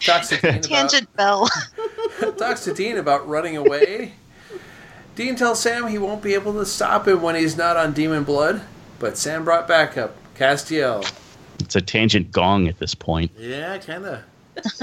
Talks 0.01 0.27
to 0.29 0.37
Dean 0.37 0.55
about, 0.55 0.63
Tangent 0.63 1.15
bell. 1.15 1.49
talks 2.37 2.65
to 2.65 2.73
Dean 2.73 2.97
about 2.97 3.27
running 3.27 3.55
away. 3.55 4.13
Dean 5.15 5.37
tells 5.37 5.61
Sam 5.61 5.87
he 5.87 5.97
won't 5.97 6.21
be 6.21 6.33
able 6.33 6.51
to 6.55 6.65
stop 6.65 7.07
him 7.07 7.21
when 7.21 7.35
he's 7.35 7.55
not 7.55 7.77
on 7.77 7.93
demon 7.93 8.25
blood, 8.25 8.61
but 8.99 9.17
Sam 9.17 9.45
brought 9.45 9.65
backup. 9.67 10.15
Castiel. 10.35 11.09
it's 11.61 11.77
a 11.77 11.81
tangent 11.81 12.33
gong 12.33 12.67
at 12.67 12.77
this 12.79 12.93
point. 12.93 13.31
Yeah, 13.39 13.77
kinda. 13.77 14.25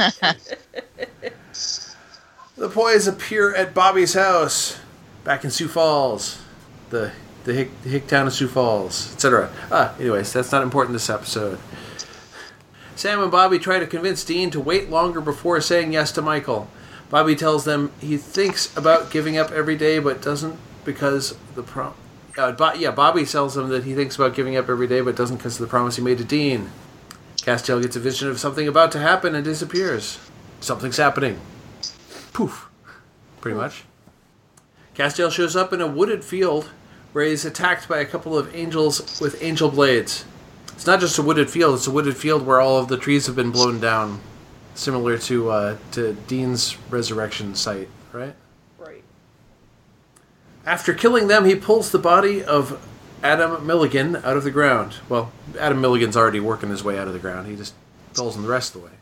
the 2.56 2.68
boys 2.68 3.06
appear 3.06 3.54
at 3.54 3.74
Bobby's 3.74 4.14
house, 4.14 4.78
back 5.24 5.44
in 5.44 5.50
Sioux 5.50 5.68
Falls, 5.68 6.42
the 6.90 7.12
the 7.44 7.54
hick, 7.54 7.82
the 7.82 7.88
hick 7.88 8.06
town 8.06 8.26
of 8.26 8.32
Sioux 8.32 8.46
Falls, 8.46 9.12
etc. 9.14 9.50
Ah, 9.70 9.94
anyways, 9.98 10.32
that's 10.32 10.52
not 10.52 10.62
important 10.62 10.92
this 10.92 11.10
episode. 11.10 11.58
Sam 12.94 13.20
and 13.20 13.32
Bobby 13.32 13.58
try 13.58 13.78
to 13.80 13.86
convince 13.86 14.24
Dean 14.24 14.50
to 14.50 14.60
wait 14.60 14.90
longer 14.90 15.20
before 15.20 15.60
saying 15.60 15.92
yes 15.92 16.12
to 16.12 16.22
Michael. 16.22 16.68
Bobby 17.10 17.34
tells 17.34 17.64
them 17.64 17.90
he 18.00 18.16
thinks 18.16 18.74
about 18.76 19.10
giving 19.10 19.36
up 19.36 19.50
every 19.50 19.76
day, 19.76 19.98
but 19.98 20.22
doesn't 20.22 20.56
because 20.84 21.36
the 21.54 21.62
prom. 21.62 21.94
Uh, 22.38 22.52
Bo- 22.52 22.74
yeah, 22.74 22.90
Bobby 22.90 23.26
tells 23.26 23.54
them 23.54 23.68
that 23.70 23.84
he 23.84 23.94
thinks 23.94 24.16
about 24.16 24.34
giving 24.34 24.56
up 24.56 24.68
every 24.68 24.86
day, 24.86 25.00
but 25.00 25.16
doesn't 25.16 25.36
because 25.36 25.60
of 25.60 25.66
the 25.66 25.70
promise 25.70 25.96
he 25.96 26.02
made 26.02 26.18
to 26.18 26.24
Dean. 26.24 26.70
Castiel 27.38 27.82
gets 27.82 27.96
a 27.96 28.00
vision 28.00 28.28
of 28.28 28.38
something 28.38 28.68
about 28.68 28.92
to 28.92 28.98
happen 29.00 29.34
and 29.34 29.44
disappears. 29.44 30.18
Something's 30.60 30.96
happening. 30.96 31.40
Poof. 32.32 32.68
Pretty 33.40 33.56
much. 33.56 33.84
Castiel 34.94 35.30
shows 35.30 35.56
up 35.56 35.72
in 35.72 35.80
a 35.80 35.86
wooded 35.86 36.24
field 36.24 36.70
where 37.12 37.24
he's 37.24 37.44
attacked 37.44 37.88
by 37.88 37.98
a 37.98 38.04
couple 38.04 38.36
of 38.36 38.54
angels 38.54 39.20
with 39.20 39.42
angel 39.42 39.70
blades. 39.70 40.24
It's 40.68 40.86
not 40.86 41.00
just 41.00 41.18
a 41.18 41.22
wooded 41.22 41.50
field, 41.50 41.74
it's 41.76 41.86
a 41.86 41.90
wooded 41.90 42.16
field 42.16 42.46
where 42.46 42.60
all 42.60 42.78
of 42.78 42.88
the 42.88 42.96
trees 42.96 43.26
have 43.26 43.36
been 43.36 43.50
blown 43.50 43.80
down, 43.80 44.20
similar 44.74 45.18
to 45.18 45.50
uh, 45.50 45.76
to 45.92 46.14
Dean's 46.26 46.76
resurrection 46.90 47.54
site, 47.54 47.88
right? 48.12 48.34
Right. 48.78 49.02
After 50.66 50.94
killing 50.94 51.28
them, 51.28 51.44
he 51.44 51.54
pulls 51.54 51.90
the 51.90 51.98
body 51.98 52.42
of 52.42 52.84
Adam 53.22 53.66
Milligan 53.66 54.16
out 54.16 54.36
of 54.36 54.44
the 54.44 54.50
ground. 54.50 54.96
Well, 55.08 55.30
Adam 55.58 55.80
Milligan's 55.80 56.16
already 56.16 56.40
working 56.40 56.70
his 56.70 56.82
way 56.82 56.98
out 56.98 57.06
of 57.06 57.12
the 57.12 57.20
ground. 57.20 57.46
He 57.46 57.56
just 57.56 57.74
pulls 58.14 58.34
him 58.34 58.42
the 58.42 58.48
rest 58.48 58.74
of 58.74 58.80
the 58.80 58.86
way. 58.88 58.94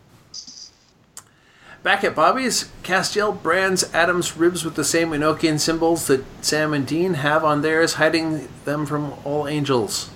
Back 1.82 2.04
at 2.04 2.14
Bobby's, 2.14 2.68
Castiel 2.82 3.42
brands 3.42 3.88
Adam's 3.94 4.36
ribs 4.36 4.66
with 4.66 4.74
the 4.74 4.84
same 4.84 5.10
Enochian 5.12 5.58
symbols 5.58 6.08
that 6.08 6.24
Sam 6.42 6.74
and 6.74 6.86
Dean 6.86 7.14
have 7.14 7.42
on 7.42 7.62
theirs, 7.62 7.94
hiding 7.94 8.48
them 8.66 8.84
from 8.84 9.14
all 9.24 9.48
angels. 9.48 10.10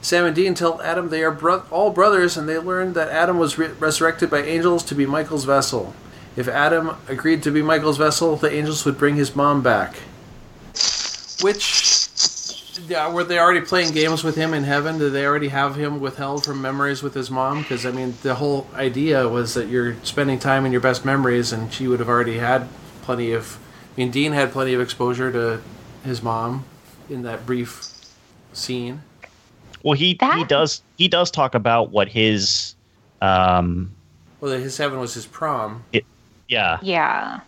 Sam 0.00 0.24
and 0.24 0.36
Dean 0.36 0.54
tell 0.54 0.80
Adam 0.80 1.08
they 1.08 1.24
are 1.24 1.32
bro- 1.32 1.64
all 1.72 1.90
brothers, 1.90 2.36
and 2.36 2.48
they 2.48 2.58
learn 2.58 2.92
that 2.92 3.08
Adam 3.08 3.38
was 3.38 3.58
re- 3.58 3.72
resurrected 3.80 4.30
by 4.30 4.42
angels 4.42 4.84
to 4.84 4.94
be 4.94 5.04
Michael's 5.04 5.44
vessel. 5.44 5.94
If 6.36 6.46
Adam 6.46 6.92
agreed 7.08 7.42
to 7.42 7.50
be 7.50 7.60
Michael's 7.60 7.98
vessel, 7.98 8.36
the 8.36 8.52
angels 8.52 8.84
would 8.84 8.98
bring 8.98 9.16
his 9.16 9.34
mom 9.34 9.62
back. 9.62 9.96
Which 11.42 11.97
yeah, 12.88 13.12
were 13.12 13.24
they 13.24 13.38
already 13.38 13.60
playing 13.60 13.92
games 13.92 14.24
with 14.24 14.34
him 14.36 14.54
in 14.54 14.64
heaven? 14.64 14.98
Did 14.98 15.12
they 15.12 15.26
already 15.26 15.48
have 15.48 15.76
him 15.76 16.00
withheld 16.00 16.44
from 16.44 16.62
memories 16.62 17.02
with 17.02 17.14
his 17.14 17.30
mom? 17.30 17.62
Because 17.62 17.84
I 17.84 17.90
mean, 17.90 18.14
the 18.22 18.34
whole 18.34 18.66
idea 18.74 19.28
was 19.28 19.54
that 19.54 19.68
you're 19.68 19.96
spending 20.02 20.38
time 20.38 20.64
in 20.66 20.72
your 20.72 20.80
best 20.80 21.04
memories, 21.04 21.52
and 21.52 21.72
she 21.72 21.86
would 21.88 22.00
have 22.00 22.08
already 22.08 22.38
had 22.38 22.68
plenty 23.02 23.32
of. 23.32 23.58
I 23.96 24.00
mean, 24.00 24.10
Dean 24.10 24.32
had 24.32 24.52
plenty 24.52 24.74
of 24.74 24.80
exposure 24.80 25.30
to 25.32 25.60
his 26.04 26.22
mom 26.22 26.64
in 27.10 27.22
that 27.22 27.44
brief 27.46 27.82
scene. 28.52 29.02
Well, 29.82 29.94
he 29.94 30.18
he 30.34 30.44
does 30.44 30.82
he 30.96 31.08
does 31.08 31.30
talk 31.30 31.54
about 31.54 31.90
what 31.90 32.08
his 32.08 32.74
um 33.20 33.92
Well, 34.40 34.52
his 34.52 34.76
heaven 34.76 34.98
was 34.98 35.14
his 35.14 35.26
prom. 35.26 35.84
yeah 36.48 36.78
Yeah. 36.82 37.40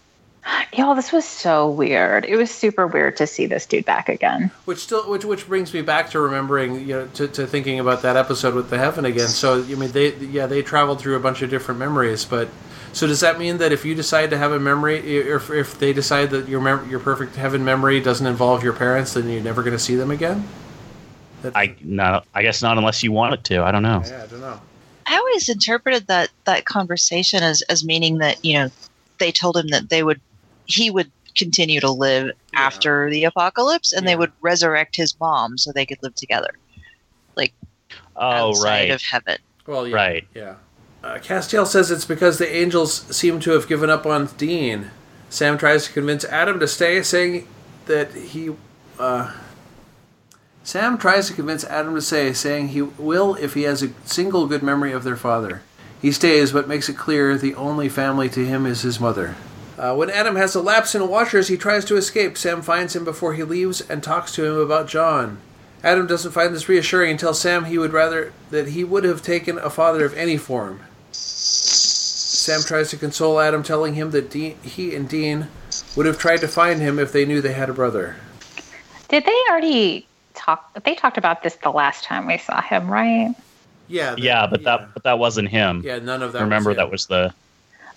Y'all, 0.73 0.95
this 0.95 1.13
was 1.13 1.25
so 1.25 1.69
weird. 1.69 2.25
It 2.25 2.37
was 2.37 2.51
super 2.51 2.87
weird 2.87 3.17
to 3.17 3.27
see 3.27 3.47
this 3.47 3.67
dude 3.67 3.85
back 3.85 4.09
again. 4.09 4.51
Which 4.65 4.79
still, 4.79 5.09
which 5.11 5.25
which 5.25 5.47
brings 5.47 5.75
me 5.75 5.83
back 5.83 6.11
to 6.11 6.21
remembering, 6.21 6.89
you 6.89 6.95
know, 6.95 7.07
to, 7.15 7.29
to 7.29 7.47
thinking 7.47 7.81
about 7.81 8.03
that 8.03 8.17
episode 8.17 8.55
with 8.55 8.71
the 8.71 8.79
heaven 8.79 9.05
again. 9.05 9.29
So, 9.29 9.63
I 9.63 9.75
mean, 9.75 9.91
they, 9.91 10.15
yeah, 10.17 10.47
they 10.47 10.63
traveled 10.63 11.01
through 11.01 11.17
a 11.17 11.21
bunch 11.21 11.43
of 11.43 11.51
different 11.51 11.81
memories, 11.81 12.25
but 12.25 12.49
so 12.93 13.07
does 13.07 13.21
that 13.21 13.39
mean 13.39 13.59
that 13.59 13.73
if 13.73 13.85
you 13.85 13.95
decide 13.95 14.31
to 14.31 14.39
have 14.39 14.53
a 14.53 14.59
memory, 14.59 14.99
if 14.99 15.51
if 15.51 15.79
they 15.79 15.93
decide 15.93 16.31
that 16.31 16.49
your 16.49 16.61
mem- 16.61 16.89
your 16.91 17.01
perfect 17.01 17.37
heaven 17.37 17.65
memory 17.65 18.01
doesn't 18.01 18.27
involve 18.27 18.65
your 18.65 18.73
parents, 18.73 19.15
then 19.15 19.29
you're 19.29 19.43
never 19.43 19.63
going 19.63 19.77
to 19.77 19.79
see 19.79 19.95
them 19.95 20.11
again? 20.11 20.47
That, 21.43 21.57
I 21.57 21.77
not 21.83 22.27
I 22.35 22.43
guess 22.43 22.63
not 22.63 22.79
unless 22.79 23.03
you 23.03 23.13
want 23.13 23.35
it 23.35 23.45
to. 23.45 23.63
I 23.63 23.71
don't 23.71 23.83
know. 23.83 24.03
yeah, 24.07 24.23
I 24.23 24.27
don't 24.27 24.41
know. 24.41 24.61
I 25.07 25.17
always 25.17 25.49
interpreted 25.49 26.07
that 26.09 26.31
that 26.45 26.65
conversation 26.65 27.43
as 27.43 27.63
as 27.63 27.85
meaning 27.85 28.19
that 28.19 28.45
you 28.45 28.55
know 28.55 28.71
they 29.19 29.31
told 29.33 29.57
him 29.57 29.69
that 29.69 29.89
they 29.89 30.03
would 30.03 30.21
he 30.75 30.91
would 30.91 31.11
continue 31.37 31.81
to 31.81 31.91
live 31.91 32.27
Yeah. 32.27 32.33
after 32.61 33.09
the 33.11 33.25
apocalypse 33.25 33.93
and 33.93 34.03
Yeah. 34.05 34.11
they 34.13 34.17
would 34.17 34.33
resurrect 34.41 34.97
his 34.97 35.19
mom 35.21 35.57
so 35.59 35.71
they 35.73 35.87
could 35.87 35.99
live 36.03 36.15
together 36.15 36.51
Like, 37.37 37.53
Oh 38.17 38.51
outside 38.51 38.69
right, 38.69 38.91
of 38.91 39.01
heaven. 39.03 39.39
Well, 39.67 39.87
yeah, 39.87 39.95
right. 39.97 40.29
Yeah. 40.35 40.55
Uh, 41.03 41.15
Castiel 41.19 41.67
says 41.67 41.91
it's 41.91 42.05
because 42.05 42.37
the 42.39 42.55
angels 42.55 43.05
seem 43.17 43.41
to 43.41 43.53
have 43.53 43.67
given 43.69 43.89
up 43.89 44.05
on 44.05 44.27
Dean. 44.37 44.91
Sam 45.31 45.57
tries 45.57 45.87
to 45.87 45.93
convince 45.93 46.25
Adam 46.27 46.59
to 46.61 46.67
stay, 46.69 47.03
saying 47.03 47.47
that 47.87 48.13
he. 48.13 48.51
Uh, 48.99 49.33
Sam 50.63 50.99
tries 50.99 51.29
to 51.29 51.33
convince 51.33 51.65
Adam 51.65 51.95
to 51.95 52.03
stay, 52.03 52.33
saying 52.35 52.69
he 52.69 52.83
will 52.83 53.35
if 53.37 53.55
he 53.55 53.63
has 53.63 53.83
a 53.83 53.91
single 54.05 54.47
good 54.47 54.63
memory 54.63 54.93
of 54.93 55.05
their 55.05 55.17
father. 55.17 55.63
He 56.03 56.13
stays, 56.13 56.53
but 56.53 56.69
makes 56.69 56.89
it 56.89 56.97
clear 56.99 57.39
the 57.39 57.55
only 57.55 57.89
family 57.89 58.29
to 58.31 58.45
him 58.45 58.67
is 58.67 58.83
his 58.83 59.01
mother. 59.01 59.37
Uh, 59.81 59.95
when 59.95 60.11
Adam 60.11 60.37
has 60.37 60.55
a 60.55 60.61
lapse 60.61 60.95
in 60.95 61.09
watchers, 61.09 61.49
he 61.49 61.57
tries 61.57 61.87
to 61.87 61.97
escape. 61.97 62.37
Sam 62.37 62.61
finds 62.61 62.95
him 62.95 63.03
before 63.03 63.33
he 63.33 63.43
leaves 63.43 63.81
and 63.81 64.03
talks 64.03 64.31
to 64.35 64.45
him 64.45 64.57
about 64.59 64.87
John. 64.89 65.39
Adam 65.83 66.07
doesn't 66.07 66.33
find 66.33 66.55
this 66.55 66.69
reassuring 66.69 67.13
and 67.13 67.19
tells 67.19 67.41
Sam 67.41 67.65
he 67.65 67.79
would 67.79 67.95
rather 67.95 68.35
that 68.51 68.69
he 68.69 68.85
would 68.85 69.05
have 69.05 69.23
taken 69.23 69.57
a 69.57 69.71
father 69.71 70.05
of 70.05 70.13
any 70.19 70.37
form. 70.37 70.81
Sam 71.13 72.61
tries 72.61 72.91
to 72.91 72.99
console 72.99 73.41
Adam, 73.41 73.63
telling 73.63 73.95
him 73.95 74.11
that 74.11 74.29
Dean, 74.29 74.59
he 74.63 74.95
and 74.95 75.09
Dean 75.09 75.49
would 75.97 76.05
have 76.05 76.19
tried 76.19 76.41
to 76.43 76.49
find 76.49 76.81
him 76.83 76.99
if 76.99 77.11
they 77.11 77.25
knew 77.25 77.41
they 77.41 77.55
had 77.55 77.71
a 77.71 77.73
brother. 77.73 78.17
Did 79.09 79.25
they 79.25 79.37
already 79.49 80.07
talk? 80.35 80.75
They 80.85 80.95
talked 80.95 81.17
about 81.17 81.43
this 81.43 81.55
the 81.57 81.71
last 81.71 82.05
time 82.05 82.27
we 82.27 82.37
saw 82.37 82.61
him, 82.61 82.87
right? 82.91 83.35
Yeah, 83.89 84.15
the- 84.15 84.21
Yeah, 84.21 84.47
but 84.47 84.61
yeah. 84.61 84.77
that 84.77 84.93
but 84.95 85.03
that 85.05 85.19
wasn't 85.19 85.49
him. 85.49 85.81
yeah, 85.83 85.99
none 86.01 86.23
of 86.23 86.33
that. 86.33 86.43
Remember 86.43 86.71
was 86.71 86.77
that 86.77 86.91
was 86.91 87.07
the 87.07 87.33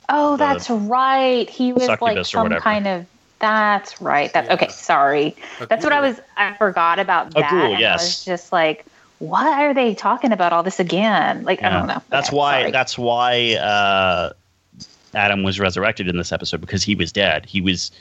Oh, 0.10 0.32
The 0.38 0.44
that's 0.46 0.70
right. 0.70 1.50
He 1.50 1.74
was 1.74 1.88
like 2.02 2.26
some 2.26 2.50
kind 2.50 2.88
of. 2.88 3.06
That's 3.40 4.00
right. 4.00 4.32
That's 4.34 4.48
Yeah. 4.48 4.54
okay. 4.54 4.68
Sorry. 4.70 5.36
A 5.60 5.66
That's 5.66 5.84
what 5.84 5.92
I 5.92 6.00
was. 6.00 6.20
I 6.38 6.54
forgot 6.56 7.00
about 7.00 7.28
A 7.32 7.42
that. 7.42 7.52
ghoul, 7.52 7.76
and 7.76 7.86
I 7.86 7.94
was 7.94 8.24
just 8.24 8.54
like, 8.54 8.86
why 9.20 9.66
are 9.66 9.74
they 9.74 9.94
talking 9.96 10.32
about 10.32 10.54
all 10.54 10.64
this 10.64 10.80
again? 10.80 11.44
Like, 11.44 11.62
I 11.62 11.70
don't 11.70 11.88
know. 11.88 12.02
That's 12.10 12.30
Okay, 12.30 12.38
why 12.38 12.60
sorry. 12.62 12.72
that's 12.72 12.98
why 12.98 13.54
uh, 13.56 14.32
Adam 15.14 15.44
was 15.44 15.60
resurrected 15.60 16.08
in 16.08 16.16
this 16.18 16.32
episode 16.32 16.62
because 16.62 16.84
he 16.84 16.96
was 16.96 17.12
dead. 17.12 17.46
He 17.46 17.60
was 17.60 17.92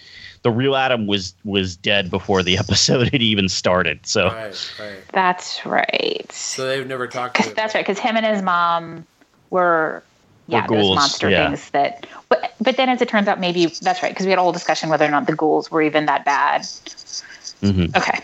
the 0.43 0.51
real 0.53 0.77
Adam 0.77 1.07
was 1.09 1.35
was 1.45 1.77
dead 1.77 2.09
before 2.11 2.43
the 2.45 2.57
episode 2.59 3.09
had 3.13 3.23
even 3.23 3.49
started. 3.49 4.07
So 4.07 4.29
Right, 4.29 4.73
right. 4.79 4.99
That's 5.13 5.67
right. 5.67 6.27
So 6.31 6.67
they've 6.69 6.87
never 6.87 7.09
talked 7.09 7.37
to 7.37 7.43
'Cause 7.43 7.55
that's 7.55 7.75
right. 7.75 7.85
Because 7.85 7.99
him 7.99 8.17
and 8.17 8.25
his 8.27 8.43
mom 8.43 9.07
were. 9.51 10.05
Yeah, 10.49 10.63
Were 10.63 10.77
those 10.77 10.83
ghouls, 10.85 10.97
monster 10.97 11.31
yeah. 11.31 11.49
things 11.49 11.71
that, 11.71 12.07
but 12.29 12.55
but 12.61 12.77
then 12.77 12.89
as 12.89 13.01
it 13.01 13.09
turns 13.09 13.29
out, 13.29 13.39
maybe 13.41 13.67
that's 13.81 14.03
right 14.03 14.13
because 14.13 14.27
we 14.27 14.31
had 14.31 14.39
a 14.39 14.43
whole 14.43 14.53
discussion 14.53 14.89
whether 14.89 15.05
or 15.05 15.11
not 15.11 15.27
the 15.27 15.37
ghouls 15.37 15.71
were 15.71 15.83
even 15.83 16.07
that 16.07 16.25
bad. 16.25 16.63
mhm. 17.63 17.97
Okay, 17.97 18.21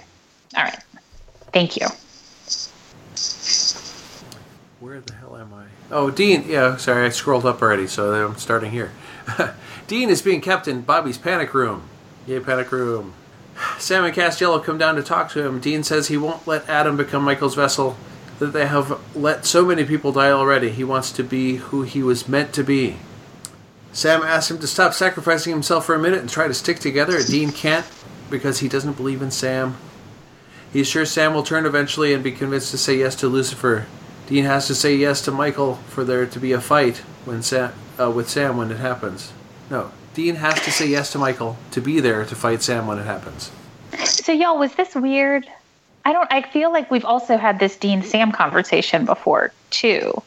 all 0.57 0.65
right, 0.65 0.79
thank 1.53 1.77
you. 1.77 1.87
Where 4.81 5.01
the 5.01 5.13
hell 5.15 5.37
am 5.37 5.53
I? 5.55 5.65
Oh, 5.91 6.11
Dean. 6.11 6.45
Yeah, 6.49 6.77
sorry, 6.77 7.07
I 7.07 7.09
scrolled 7.09 7.45
up 7.47 7.61
already, 7.63 7.87
so 7.87 8.27
I'm 8.27 8.37
starting 8.37 8.71
here. 8.71 8.93
Dean 9.87 10.09
is 10.09 10.23
being 10.23 10.41
kept 10.41 10.69
in 10.69 10.83
Bobby's 10.83 11.19
panic 11.19 11.53
room. 11.53 11.89
Yay, 12.27 12.41
panic 12.41 12.71
room. 12.71 13.15
Sam 13.79 14.05
and 14.05 14.15
Castiel 14.15 14.63
come 14.63 14.79
down 14.79 14.95
to 14.97 15.03
talk 15.03 15.31
to 15.33 15.45
him. 15.45 15.59
Dean 15.61 15.83
says 15.83 16.09
he 16.09 16.17
won't 16.17 16.47
let 16.47 16.69
Adam 16.69 16.97
become 16.97 17.25
Michael's 17.25 17.55
vessel, 17.55 17.97
that 18.39 18.53
they 18.53 18.67
have 18.67 19.01
let 19.15 19.45
so 19.45 19.65
many 19.65 19.85
people 19.85 20.13
die 20.13 20.31
already. 20.31 20.71
He 20.71 20.85
wants 20.85 21.11
to 21.13 21.25
be 21.25 21.57
who 21.57 21.83
he 21.83 22.03
was 22.03 22.29
meant 22.29 22.53
to 22.55 22.63
be. 22.63 22.97
Sam 23.93 24.23
asks 24.23 24.51
him 24.51 24.59
to 24.59 24.67
stop 24.67 24.95
sacrificing 24.95 25.53
himself 25.53 25.87
for 25.87 25.95
a 25.95 25.99
minute 25.99 26.21
and 26.21 26.31
try 26.31 26.47
to 26.47 26.55
stick 26.55 26.79
together. 26.79 27.23
Dean 27.23 27.51
can't 27.51 27.87
because 28.31 28.61
he 28.61 28.69
doesn't 28.69 28.97
believe 28.97 29.23
in 29.23 29.31
Sam. 29.31 29.77
He's 30.73 30.87
sure 30.87 31.07
Sam 31.07 31.35
will 31.35 31.43
turn 31.43 31.67
eventually 31.67 32.13
and 32.13 32.23
be 32.23 32.33
convinced 32.33 32.71
to 32.73 32.79
say 32.79 32.99
yes 32.99 33.15
to 33.17 33.29
Lucifer. 33.29 33.87
Dean 34.27 34.45
has 34.45 34.67
to 34.67 34.75
say 34.75 34.95
yes 34.95 35.23
to 35.23 35.31
Michael 35.31 35.77
for 35.89 36.05
there 36.05 36.27
to 36.27 36.39
be 36.39 36.53
a 36.53 36.61
fight 36.61 36.99
when 37.25 37.43
Sam, 37.43 37.73
uh, 37.99 38.11
with 38.11 38.29
Sam 38.29 38.59
when 38.59 38.71
it 38.71 38.77
happens. 38.77 39.33
No, 39.71 39.91
Dean 40.13 40.37
has 40.37 40.61
to 40.61 40.71
say 40.71 40.87
yes 40.87 41.11
to 41.13 41.19
Michael 41.19 41.57
to 41.71 41.81
be 41.81 42.01
there 42.01 42.25
to 42.27 42.35
fight 42.35 42.63
Sam 42.63 42.87
when 42.87 42.99
it 42.99 43.07
happens. 43.07 43.51
So 44.05 44.33
y'all, 44.33 44.59
was 44.59 44.75
this 44.75 44.95
weird? 44.95 45.47
I 46.09 46.15
don't. 46.15 46.33
I 46.33 46.41
feel 46.41 46.73
like 46.73 46.91
we've 46.91 47.05
also 47.05 47.37
had 47.37 47.59
this 47.59 47.77
Dean 47.77 48.03
Sam 48.03 48.33
conversation 48.33 49.05
before 49.05 49.53
too. 49.69 50.23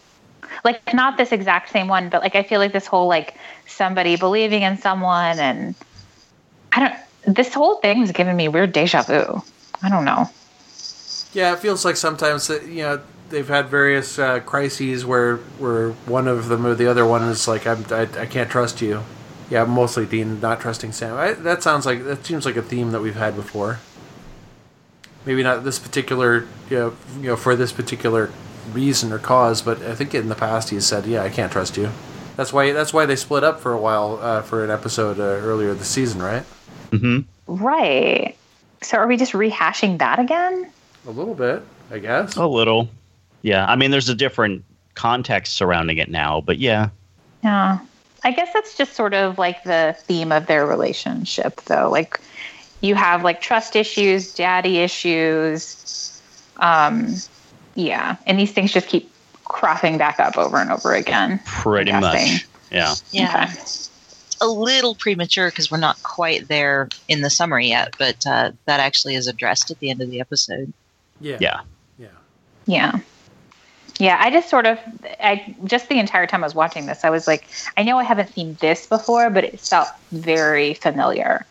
Like 0.63 0.93
not 0.93 1.17
this 1.17 1.31
exact 1.31 1.71
same 1.71 1.87
one, 1.87 2.09
but 2.09 2.21
like 2.21 2.35
I 2.35 2.43
feel 2.43 2.59
like 2.59 2.71
this 2.71 2.85
whole 2.85 3.07
like 3.07 3.35
somebody 3.65 4.15
believing 4.15 4.61
in 4.61 4.77
someone 4.77 5.39
and 5.39 5.73
I 6.71 6.79
don't. 6.81 7.35
This 7.35 7.51
whole 7.51 7.77
thing 7.77 7.95
thing's 7.95 8.11
giving 8.11 8.37
me 8.37 8.47
weird 8.47 8.73
deja 8.73 9.01
vu. 9.01 9.41
I 9.81 9.89
don't 9.89 10.05
know. 10.05 10.29
Yeah, 11.33 11.53
it 11.53 11.57
feels 11.57 11.83
like 11.83 11.95
sometimes 11.95 12.45
that 12.45 12.67
you 12.67 12.83
know 12.83 13.01
they've 13.31 13.47
had 13.47 13.67
various 13.67 14.19
uh, 14.19 14.41
crises 14.41 15.03
where 15.03 15.37
where 15.57 15.93
one 16.05 16.27
of 16.27 16.47
them 16.47 16.63
or 16.63 16.75
the 16.75 16.85
other 16.85 17.07
one 17.07 17.23
is 17.23 17.47
like 17.47 17.65
I'm, 17.65 17.83
I 17.89 18.01
I 18.19 18.27
can't 18.27 18.51
trust 18.51 18.83
you. 18.83 19.01
Yeah, 19.49 19.65
mostly 19.65 20.05
Dean 20.05 20.39
not 20.41 20.61
trusting 20.61 20.91
Sam. 20.91 21.17
I, 21.17 21.33
that 21.33 21.63
sounds 21.63 21.87
like 21.87 22.03
that 22.03 22.23
seems 22.23 22.45
like 22.45 22.55
a 22.55 22.61
theme 22.61 22.91
that 22.91 23.01
we've 23.01 23.15
had 23.15 23.35
before. 23.35 23.79
Maybe 25.25 25.43
not 25.43 25.63
this 25.63 25.77
particular 25.79 26.47
you 26.69 26.77
know, 26.79 26.93
you 27.17 27.27
know 27.27 27.35
for 27.35 27.55
this 27.55 27.71
particular 27.71 28.31
reason 28.73 29.11
or 29.11 29.19
cause, 29.19 29.61
but 29.61 29.81
I 29.83 29.95
think 29.95 30.13
in 30.15 30.29
the 30.29 30.35
past 30.35 30.69
he's 30.69 30.85
said, 30.85 31.05
"Yeah, 31.05 31.23
I 31.23 31.29
can't 31.29 31.51
trust 31.51 31.77
you." 31.77 31.89
That's 32.37 32.51
why 32.53 32.71
that's 32.71 32.93
why 32.93 33.05
they 33.05 33.15
split 33.15 33.43
up 33.43 33.59
for 33.59 33.73
a 33.73 33.77
while 33.77 34.19
uh, 34.21 34.41
for 34.41 34.63
an 34.63 34.71
episode 34.71 35.19
uh, 35.19 35.23
earlier 35.23 35.73
this 35.73 35.87
season, 35.89 36.21
right? 36.21 36.43
Mhm. 36.91 37.25
Right. 37.47 38.35
So 38.81 38.97
are 38.97 39.07
we 39.07 39.17
just 39.17 39.33
rehashing 39.33 39.99
that 39.99 40.19
again? 40.19 40.71
A 41.07 41.11
little 41.11 41.35
bit, 41.35 41.61
I 41.91 41.99
guess. 41.99 42.35
a 42.37 42.47
little. 42.47 42.89
Yeah, 43.43 43.65
I 43.65 43.75
mean, 43.75 43.91
there's 43.91 44.09
a 44.09 44.15
different 44.15 44.63
context 44.95 45.53
surrounding 45.53 45.97
it 45.97 46.09
now, 46.09 46.41
but 46.41 46.57
yeah, 46.59 46.89
Yeah. 47.43 47.79
I 48.23 48.31
guess 48.31 48.49
that's 48.53 48.77
just 48.77 48.93
sort 48.93 49.15
of 49.15 49.39
like 49.39 49.63
the 49.63 49.95
theme 50.01 50.31
of 50.31 50.45
their 50.45 50.65
relationship, 50.67 51.59
though. 51.61 51.89
Like, 51.89 52.19
you 52.81 52.95
have 52.95 53.23
like 53.23 53.41
trust 53.41 53.75
issues, 53.75 54.33
daddy 54.33 54.79
issues. 54.79 56.21
Um, 56.57 57.15
yeah. 57.75 58.17
And 58.25 58.39
these 58.39 58.51
things 58.51 58.71
just 58.73 58.87
keep 58.87 59.11
cropping 59.45 59.97
back 59.97 60.19
up 60.19 60.37
over 60.37 60.57
and 60.57 60.71
over 60.71 60.93
again. 60.93 61.39
pretty 61.45 61.91
much. 61.91 62.45
Yeah. 62.71 62.95
Yeah. 63.11 63.49
Okay. 63.49 63.61
a 64.41 64.47
little 64.47 64.95
premature 64.95 65.49
because 65.49 65.69
we're 65.69 65.77
not 65.77 66.01
quite 66.03 66.47
there 66.47 66.89
in 67.07 67.21
the 67.21 67.29
summary 67.29 67.67
yet, 67.67 67.95
but 67.99 68.25
uh, 68.25 68.51
that 68.65 68.79
actually 68.79 69.15
is 69.15 69.27
addressed 69.27 69.69
at 69.69 69.79
the 69.79 69.89
end 69.89 70.01
of 70.01 70.09
the 70.09 70.19
episode. 70.19 70.73
Yeah. 71.19 71.37
Yeah. 71.39 71.61
Yeah. 71.99 72.07
Yeah. 72.65 72.99
Yeah, 73.99 74.17
I 74.19 74.31
just 74.31 74.49
sort 74.49 74.65
of, 74.65 74.79
I 75.19 75.55
just 75.65 75.87
the 75.87 75.99
entire 75.99 76.25
time 76.25 76.43
I 76.43 76.47
was 76.47 76.55
watching 76.55 76.87
this, 76.87 77.03
I 77.03 77.11
was 77.11 77.27
like, 77.27 77.47
I 77.77 77.83
know 77.83 77.99
I 77.99 78.03
haven't 78.03 78.33
seen 78.33 78.57
this 78.59 78.87
before, 78.87 79.29
but 79.29 79.43
it 79.43 79.59
felt 79.59 79.89
very 80.11 80.73
familiar. 80.73 81.45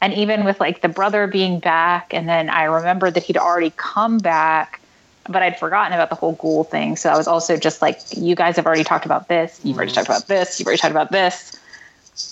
And 0.00 0.12
even 0.14 0.44
with 0.44 0.60
like 0.60 0.80
the 0.80 0.88
brother 0.88 1.26
being 1.26 1.60
back, 1.60 2.12
and 2.14 2.28
then 2.28 2.50
I 2.50 2.64
remembered 2.64 3.14
that 3.14 3.22
he'd 3.22 3.36
already 3.36 3.72
come 3.76 4.18
back, 4.18 4.80
but 5.28 5.42
I'd 5.42 5.58
forgotten 5.58 5.92
about 5.92 6.10
the 6.10 6.16
whole 6.16 6.34
ghoul 6.34 6.64
thing. 6.64 6.96
So 6.96 7.10
I 7.10 7.16
was 7.16 7.26
also 7.26 7.56
just 7.56 7.80
like, 7.80 7.98
you 8.16 8.34
guys 8.34 8.56
have 8.56 8.66
already 8.66 8.84
talked 8.84 9.06
about 9.06 9.28
this. 9.28 9.60
You've 9.64 9.76
already 9.76 9.92
talked 9.92 10.08
about 10.08 10.26
this. 10.26 10.58
You've 10.58 10.66
already 10.66 10.80
talked 10.80 10.92
about 10.92 11.10
this. 11.10 11.58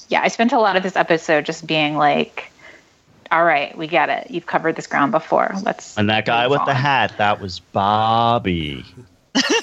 Yeah, 0.08 0.22
I 0.22 0.28
spent 0.28 0.52
a 0.52 0.60
lot 0.60 0.76
of 0.76 0.82
this 0.82 0.96
episode 0.96 1.44
just 1.44 1.66
being 1.66 1.96
like, 1.96 2.52
all 3.32 3.44
right, 3.44 3.76
we 3.76 3.86
get 3.86 4.10
it. 4.10 4.30
You've 4.30 4.46
covered 4.46 4.76
this 4.76 4.86
ground 4.86 5.10
before. 5.10 5.54
Let's 5.62 5.96
And 5.96 6.10
that 6.10 6.26
guy 6.26 6.46
with 6.48 6.64
the 6.66 6.74
hat, 6.74 7.14
that 7.16 7.40
was 7.40 7.60
Bobby. 7.60 8.84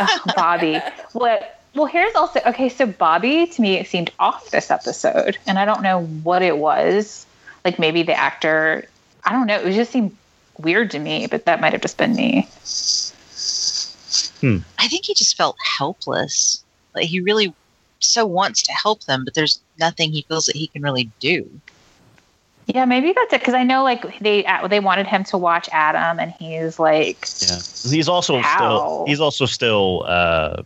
Oh, 0.02 0.20
Bobby. 0.36 0.80
What? 1.12 1.60
Well, 1.76 1.86
here's 1.86 2.16
also 2.16 2.40
okay. 2.48 2.70
So 2.70 2.88
Bobby 2.88 3.46
to 3.46 3.62
me 3.62 3.76
it 3.76 3.88
seemed 3.88 4.12
off 4.18 4.50
this 4.50 4.72
episode, 4.72 5.38
and 5.46 5.60
I 5.60 5.66
don't 5.66 5.84
know 5.84 6.04
what 6.24 6.42
it 6.42 6.58
was. 6.58 7.28
Like 7.66 7.80
maybe 7.80 8.04
the 8.04 8.14
actor. 8.14 8.88
I 9.26 9.32
don't 9.32 9.48
know. 9.48 9.60
It 9.62 9.74
just 9.74 9.92
seemed 9.92 10.16
weird 10.58 10.92
to 10.92 11.00
me, 11.00 11.28
but 11.28 11.46
that 11.46 11.62
might 11.62 11.74
have 11.74 11.82
just 11.82 11.98
been 11.98 12.16
me. 12.16 12.48
I 14.78 14.88
think 14.88 15.06
he 15.06 15.14
just 15.14 15.36
felt 15.36 15.56
helpless. 15.78 16.64
Like 16.96 17.06
he 17.06 17.22
really 17.22 17.54
so 18.00 18.26
wants 18.26 18.64
to 18.64 18.72
help 18.72 19.04
them, 19.04 19.24
but 19.26 19.34
there's 19.34 19.60
nothing 19.78 20.12
he 20.12 20.26
feels 20.28 20.46
that 20.46 20.56
he 20.56 20.68
can 20.68 20.82
really 20.82 21.12
do. 21.20 21.50
Yeah, 22.66 22.86
maybe 22.86 23.14
that's 23.14 23.34
it. 23.34 23.42
Because 23.42 23.56
I 23.56 23.64
know 23.64 23.84
like 23.84 24.20
they 24.20 24.46
they 24.70 24.80
wanted 24.80 25.08
him 25.08 25.24
to 25.26 25.38
watch 25.38 25.68
Adam, 25.72 26.20
and 26.20 26.32
he's 26.32 26.80
like, 26.80 27.28
Yeah. 27.42 27.60
He's 27.90 28.08
also 28.08 28.40
How? 28.40 28.56
still 28.56 29.06
he's 29.08 29.20
also 29.20 29.46
still 29.46 30.04
uh 30.08 30.64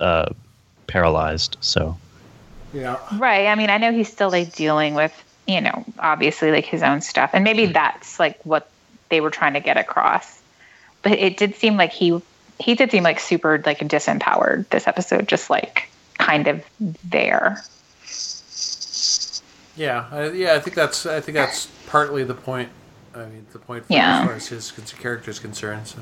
uh 0.00 0.26
paralyzed, 0.86 1.56
so 1.60 1.96
Yeah. 2.72 2.98
right. 3.18 3.46
I 3.46 3.54
mean, 3.54 3.70
I 3.70 3.78
know 3.78 3.92
he's 3.92 4.12
still 4.12 4.30
like 4.30 4.54
dealing 4.54 4.94
with 4.94 5.12
you 5.46 5.60
know 5.60 5.84
obviously 5.98 6.50
like 6.50 6.64
his 6.64 6.82
own 6.82 7.00
stuff, 7.00 7.30
and 7.32 7.44
maybe 7.44 7.66
hmm. 7.66 7.72
that's 7.72 8.18
like 8.18 8.40
what 8.44 8.68
they 9.08 9.20
were 9.20 9.30
trying 9.30 9.54
to 9.54 9.60
get 9.60 9.76
across. 9.76 10.40
But 11.02 11.12
it 11.12 11.36
did 11.36 11.54
seem 11.54 11.76
like 11.76 11.92
he 11.92 12.20
he 12.58 12.74
did 12.74 12.90
seem 12.90 13.02
like 13.02 13.20
super 13.20 13.62
like 13.64 13.78
disempowered 13.80 14.68
this 14.70 14.86
episode, 14.86 15.28
just 15.28 15.50
like 15.50 15.88
kind 16.18 16.48
of 16.48 16.64
there. 17.04 17.62
Yeah, 19.76 20.06
I, 20.10 20.30
yeah. 20.30 20.54
I 20.54 20.60
think 20.60 20.74
that's 20.74 21.06
I 21.06 21.20
think 21.20 21.36
that's 21.36 21.66
partly 21.86 22.24
the 22.24 22.34
point. 22.34 22.70
I 23.14 23.26
mean, 23.26 23.46
the 23.52 23.58
point 23.58 23.86
for, 23.86 23.92
Yeah. 23.92 24.20
as 24.20 24.26
far 24.26 24.34
as 24.34 24.48
his, 24.48 24.70
his 24.70 24.92
character 24.92 25.30
is 25.30 25.38
concerned. 25.38 25.88
So. 25.88 26.00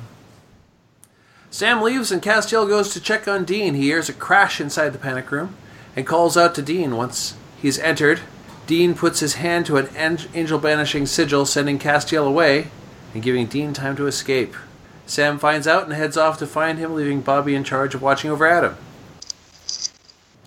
Sam 1.50 1.80
leaves 1.80 2.10
and 2.10 2.20
Castiel 2.20 2.66
goes 2.66 2.92
to 2.92 3.00
check 3.00 3.28
on 3.28 3.44
Dean. 3.44 3.74
He 3.74 3.82
hears 3.82 4.08
a 4.08 4.12
crash 4.12 4.60
inside 4.60 4.88
the 4.88 4.98
panic 4.98 5.30
room 5.30 5.54
and 5.94 6.06
calls 6.06 6.36
out 6.36 6.56
to 6.56 6.62
Dean. 6.62 6.96
Once 6.96 7.36
he's 7.62 7.78
entered, 7.78 8.20
Dean 8.66 8.94
puts 8.94 9.20
his 9.20 9.34
hand 9.34 9.66
to 9.66 9.76
an 9.76 9.88
an- 9.96 10.18
angel 10.34 10.58
banishing 10.58 11.06
sigil, 11.06 11.44
sending 11.44 11.78
Castiel 11.78 12.26
away 12.26 12.68
and 13.12 13.22
giving 13.22 13.46
Dean 13.46 13.72
time 13.72 13.96
to 13.96 14.06
escape. 14.06 14.54
Sam 15.06 15.38
finds 15.38 15.66
out 15.66 15.84
and 15.84 15.92
heads 15.92 16.16
off 16.16 16.38
to 16.38 16.46
find 16.46 16.78
him, 16.78 16.94
leaving 16.94 17.20
Bobby 17.20 17.54
in 17.54 17.62
charge 17.64 17.94
of 17.94 18.02
watching 18.02 18.30
over 18.30 18.46
Adam, 18.46 18.76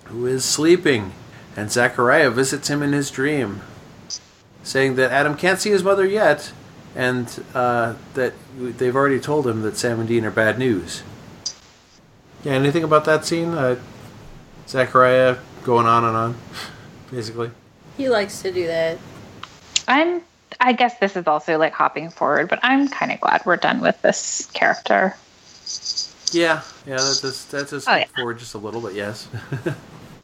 who 0.04 0.26
is 0.26 0.44
sleeping 0.44 1.12
and 1.56 1.72
Zachariah 1.72 2.30
visits 2.30 2.68
him 2.68 2.82
in 2.82 2.92
his 2.92 3.10
dream, 3.10 3.62
saying 4.62 4.96
that 4.96 5.10
Adam 5.10 5.36
can't 5.36 5.58
see 5.58 5.70
his 5.70 5.82
mother 5.82 6.06
yet, 6.06 6.52
and 6.94 7.44
uh, 7.54 7.94
that 8.14 8.34
they've 8.56 8.94
already 8.94 9.18
told 9.18 9.46
him 9.46 9.62
that 9.62 9.76
Sam 9.76 10.00
and 10.00 10.08
Dean 10.08 10.24
are 10.24 10.30
bad 10.30 10.58
news. 10.58 11.02
Yeah, 12.44 12.52
anything 12.52 12.84
about 12.84 13.04
that 13.06 13.24
scene? 13.24 13.54
Uh, 13.54 13.80
Zachariah 14.68 15.38
going 15.64 15.86
on 15.86 16.04
and 16.04 16.16
on, 16.16 16.36
basically. 17.10 17.50
He 17.98 18.08
likes 18.08 18.40
to 18.42 18.50
do 18.52 18.66
that. 18.68 18.96
I'm. 19.86 20.22
I 20.60 20.72
guess 20.72 20.98
this 20.98 21.14
is 21.16 21.26
also 21.26 21.58
like 21.58 21.74
hopping 21.74 22.08
forward, 22.08 22.48
but 22.48 22.58
I'm 22.62 22.88
kind 22.88 23.12
of 23.12 23.20
glad 23.20 23.42
we're 23.44 23.56
done 23.56 23.80
with 23.80 24.00
this 24.00 24.46
character. 24.54 25.14
Yeah, 26.32 26.62
yeah, 26.86 26.96
that's 26.96 27.20
does, 27.20 27.44
that 27.46 27.68
does 27.68 27.86
Oh, 27.86 27.92
skip 27.94 28.08
yeah. 28.08 28.16
forward 28.16 28.38
just 28.38 28.54
a 28.54 28.58
little 28.58 28.80
bit, 28.80 28.94
yes. 28.94 29.28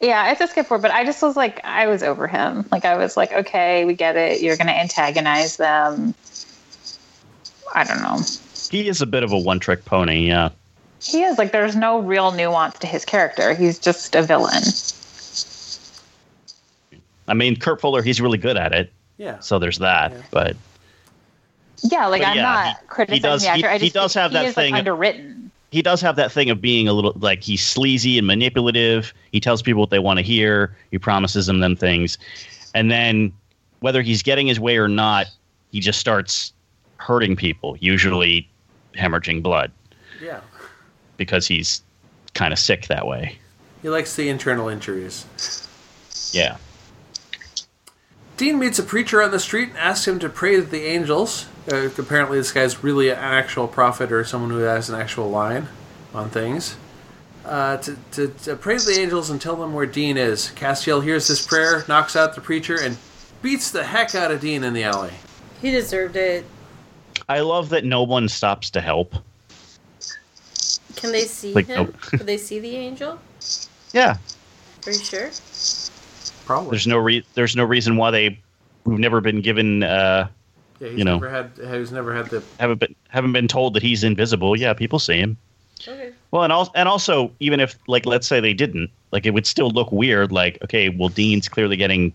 Yeah, 0.01 0.29
it's 0.31 0.41
a 0.41 0.47
skip 0.47 0.67
forward, 0.67 0.81
but 0.81 0.91
I 0.91 1.05
just 1.05 1.21
was 1.23 1.35
like, 1.37 1.63
I 1.63 1.87
was 1.87 2.03
over 2.03 2.27
him. 2.27 2.65
Like, 2.71 2.83
I 2.85 2.97
was 2.97 3.15
like, 3.15 3.31
okay, 3.31 3.85
we 3.85 3.93
get 3.95 4.17
it. 4.17 4.41
You're 4.41 4.57
going 4.57 4.67
to 4.67 4.77
antagonize 4.77 5.55
them. 5.57 6.13
I 7.73 7.85
don't 7.85 8.01
know. 8.01 8.19
he 8.69 8.87
is 8.89 9.01
a 9.01 9.05
bit 9.05 9.23
of 9.23 9.31
a 9.31 9.39
one 9.39 9.59
trick 9.59 9.85
pony, 9.85 10.27
yeah. 10.27 10.49
He 11.01 11.23
is 11.23 11.37
like, 11.37 11.53
there's 11.53 11.75
no 11.77 11.99
real 11.99 12.31
nuance 12.33 12.77
to 12.79 12.87
his 12.87 13.05
character. 13.05 13.53
He's 13.55 13.79
just 13.79 14.15
a 14.15 14.21
villain. 14.21 14.63
I 17.27 17.33
mean 17.33 17.55
Kurt 17.55 17.81
Fuller, 17.81 18.01
he's 18.01 18.21
really 18.21 18.37
good 18.37 18.57
at 18.57 18.71
it, 18.73 18.91
yeah. 19.17 19.39
so 19.39 19.59
there's 19.59 19.79
that. 19.79 20.11
Yeah. 20.11 20.21
But 20.31 20.57
Yeah, 21.83 22.07
like 22.07 22.21
But 22.21 22.29
I'm 22.29 22.35
yeah, 22.37 22.41
not 22.43 22.67
he- 22.67 22.73
criticizing 22.87 23.15
he 23.15 23.19
does- 23.19 23.41
the 23.43 23.49
actor. 23.49 23.67
he- 23.69 23.75
I 23.75 23.77
he 23.79 23.89
does 23.89 24.13
have 24.13 24.31
he 24.31 24.37
that 24.37 24.45
is, 24.45 24.57
like, 24.57 24.65
thing- 24.65 24.75
underwritten. 24.75 25.51
he 25.71 25.81
does 25.81 26.01
have 26.01 26.15
that 26.15 26.31
thing 26.31 26.49
of 26.49 26.61
being 26.61 26.87
a 26.87 26.93
little 26.93 27.13
like 27.19 27.43
he's 27.43 27.65
sleazy 27.65 28.17
and 28.17 28.25
manipulative. 28.27 29.13
He 29.31 29.39
tells 29.39 29.61
people 29.61 29.81
what 29.81 29.89
they 29.89 29.99
want 29.99 30.17
to 30.19 30.23
hear. 30.23 30.75
He 30.91 30.97
promises 30.97 31.45
them 31.47 31.59
them 31.59 31.75
things, 31.75 32.17
and 32.73 32.89
then 32.91 33.31
whether 33.81 34.01
he's 34.01 34.23
getting 34.23 34.47
his 34.47 34.59
way 34.59 34.77
or 34.77 34.87
not, 34.87 35.27
he 35.71 35.79
just 35.79 35.99
starts 35.99 36.53
hurting 36.97 37.35
people, 37.35 37.75
usually 37.79 38.47
hemorrhaging 38.95 39.43
blood 39.43 39.71
Yeah. 40.23 40.39
because 41.17 41.45
he's 41.45 41.81
kind 42.33 42.53
of 42.53 42.57
sick 42.57 42.87
that 42.87 43.05
way. 43.05 43.37
He 43.81 43.89
likes 43.89 44.15
the 44.15 44.29
internal 44.29 44.69
injuries. 44.69 45.25
Yeah. 46.31 46.55
Dean 48.37 48.59
meets 48.59 48.79
a 48.79 48.83
preacher 48.83 49.21
on 49.21 49.31
the 49.31 49.39
street 49.39 49.69
and 49.69 49.77
asks 49.77 50.07
him 50.07 50.19
to 50.19 50.29
pray 50.29 50.55
to 50.57 50.61
the 50.61 50.83
angels. 50.85 51.47
Uh, 51.71 51.89
apparently, 51.97 52.37
this 52.37 52.51
guy's 52.51 52.83
really 52.83 53.09
an 53.09 53.17
actual 53.17 53.67
prophet 53.67 54.11
or 54.11 54.23
someone 54.25 54.49
who 54.51 54.57
has 54.59 54.89
an 54.89 54.99
actual 54.99 55.29
line 55.29 55.67
on 56.13 56.29
things. 56.29 56.75
Uh, 57.45 57.77
to, 57.77 57.95
to, 58.11 58.27
to 58.43 58.55
pray 58.55 58.77
to 58.77 58.85
the 58.85 58.99
angels 58.99 59.29
and 59.29 59.39
tell 59.39 59.55
them 59.55 59.73
where 59.73 59.85
Dean 59.85 60.17
is. 60.17 60.51
Castiel 60.55 61.01
hears 61.03 61.27
this 61.27 61.45
prayer, 61.45 61.83
knocks 61.87 62.15
out 62.15 62.35
the 62.35 62.41
preacher, 62.41 62.75
and 62.79 62.97
beats 63.41 63.71
the 63.71 63.83
heck 63.83 64.15
out 64.15 64.31
of 64.31 64.41
Dean 64.41 64.63
in 64.63 64.73
the 64.73 64.83
alley. 64.83 65.13
He 65.61 65.71
deserved 65.71 66.15
it. 66.15 66.45
I 67.29 67.39
love 67.41 67.69
that 67.69 67.85
no 67.85 68.03
one 68.03 68.27
stops 68.27 68.69
to 68.71 68.81
help. 68.81 69.15
Can 70.95 71.11
they 71.11 71.21
see 71.21 71.53
Like, 71.53 71.67
him? 71.67 71.85
nope. 71.85 72.01
Can 72.01 72.25
they 72.25 72.37
see 72.37 72.59
the 72.59 72.75
angel? 72.75 73.19
Yeah. 73.93 74.17
Are 74.85 74.91
you 74.91 74.99
sure? 74.99 75.29
Probably. 76.45 76.71
There's 76.71 76.87
no 76.87 76.97
re- 76.97 77.25
there's 77.33 77.55
no 77.55 77.63
reason 77.63 77.97
why 77.97 78.11
they 78.11 78.39
we've 78.85 78.99
never 78.99 79.19
been 79.21 79.41
given 79.41 79.83
uh 79.83 80.27
yeah, 80.79 80.89
he's 80.89 80.97
you 80.99 81.03
know. 81.05 81.13
never 81.19 81.29
had. 81.29 81.51
He's 81.79 81.91
never 81.91 82.13
had 82.13 82.27
the. 82.27 82.43
haven't 82.59 82.79
been 82.79 82.95
haven't 83.07 83.31
been 83.31 83.47
told 83.47 83.73
that 83.75 83.83
he's 83.83 84.03
invisible. 84.03 84.57
Yeah, 84.57 84.73
people 84.73 84.99
see 84.99 85.17
him. 85.17 85.37
Okay. 85.87 86.11
Well, 86.31 86.43
and 86.43 86.51
also, 86.51 86.71
and 86.75 86.89
also, 86.89 87.31
even 87.39 87.59
if 87.59 87.77
like 87.87 88.05
let's 88.05 88.27
say 88.27 88.39
they 88.39 88.53
didn't, 88.53 88.89
like 89.11 89.25
it 89.25 89.31
would 89.31 89.45
still 89.45 89.69
look 89.69 89.91
weird. 89.91 90.31
Like, 90.31 90.57
okay, 90.63 90.89
well, 90.89 91.09
Dean's 91.09 91.47
clearly 91.47 91.77
getting 91.77 92.13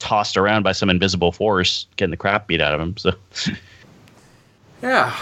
tossed 0.00 0.36
around 0.36 0.62
by 0.62 0.72
some 0.72 0.90
invisible 0.90 1.30
force, 1.30 1.86
getting 1.96 2.10
the 2.10 2.16
crap 2.16 2.46
beat 2.48 2.60
out 2.60 2.74
of 2.74 2.80
him. 2.80 2.96
So, 2.96 3.12
Yeah. 4.82 5.14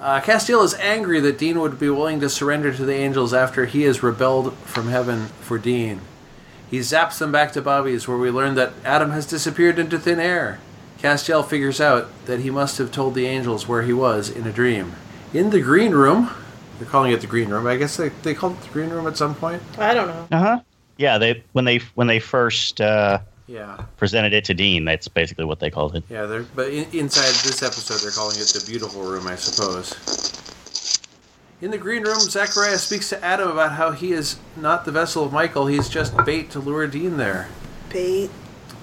Uh, 0.00 0.18
Castiel 0.20 0.64
is 0.64 0.74
angry 0.74 1.20
that 1.20 1.36
Dean 1.36 1.60
would 1.60 1.78
be 1.78 1.90
willing 1.90 2.20
to 2.20 2.30
surrender 2.30 2.72
to 2.72 2.84
the 2.86 2.94
angels 2.94 3.34
after 3.34 3.66
he 3.66 3.82
has 3.82 4.02
rebelled 4.02 4.54
from 4.58 4.88
heaven 4.88 5.26
for 5.42 5.58
Dean. 5.58 6.00
He 6.70 6.78
zaps 6.78 7.18
them 7.18 7.30
back 7.30 7.52
to 7.52 7.60
Bobby's, 7.60 8.08
where 8.08 8.16
we 8.16 8.30
learn 8.30 8.54
that 8.54 8.72
Adam 8.84 9.10
has 9.10 9.26
disappeared 9.26 9.78
into 9.78 9.98
thin 9.98 10.18
air. 10.18 10.58
Castiel 11.02 11.46
figures 11.46 11.80
out 11.80 12.08
that 12.26 12.40
he 12.40 12.50
must 12.50 12.78
have 12.78 12.92
told 12.92 13.14
the 13.14 13.26
angels 13.26 13.68
where 13.68 13.82
he 13.82 13.92
was 13.92 14.30
in 14.30 14.46
a 14.46 14.52
dream. 14.52 14.92
In 15.34 15.50
the 15.50 15.60
green 15.60 15.92
room, 15.92 16.30
they're 16.78 16.88
calling 16.88 17.12
it 17.12 17.20
the 17.20 17.26
green 17.26 17.50
room. 17.50 17.66
I 17.66 17.76
guess 17.76 17.96
they, 17.96 18.08
they 18.08 18.34
called 18.34 18.54
it 18.54 18.62
the 18.62 18.68
green 18.70 18.90
room 18.90 19.06
at 19.06 19.16
some 19.18 19.34
point. 19.34 19.62
I 19.78 19.92
don't 19.92 20.08
know. 20.08 20.28
uh 20.30 20.38
huh. 20.38 20.60
Yeah, 20.96 21.18
they 21.18 21.44
when 21.52 21.64
they 21.64 21.78
when 21.94 22.06
they 22.06 22.20
first 22.20 22.80
uh, 22.80 23.20
Yeah, 23.50 23.82
presented 23.96 24.32
it 24.32 24.44
to 24.44 24.54
Dean, 24.54 24.84
that's 24.84 25.08
basically 25.08 25.44
what 25.44 25.58
they 25.58 25.70
called 25.70 25.96
it. 25.96 26.04
yeah. 26.08 26.24
They're, 26.26 26.44
but 26.44 26.68
in, 26.68 26.86
inside 26.92 27.34
this 27.44 27.64
episode, 27.64 27.98
they're 27.98 28.12
calling 28.12 28.36
it 28.36 28.46
the 28.46 28.64
beautiful 28.64 29.02
room, 29.02 29.26
I 29.26 29.34
suppose. 29.34 29.92
In 31.60 31.72
the 31.72 31.78
green 31.78 32.04
room, 32.04 32.20
Zachariah 32.20 32.78
speaks 32.78 33.08
to 33.08 33.22
Adam 33.24 33.50
about 33.50 33.72
how 33.72 33.90
he 33.90 34.12
is 34.12 34.38
not 34.56 34.84
the 34.84 34.92
vessel 34.92 35.24
of 35.24 35.32
Michael, 35.32 35.66
he's 35.66 35.88
just 35.88 36.16
bait 36.24 36.50
to 36.52 36.60
lure 36.60 36.86
Dean 36.86 37.16
there. 37.16 37.48
Bait. 37.88 38.28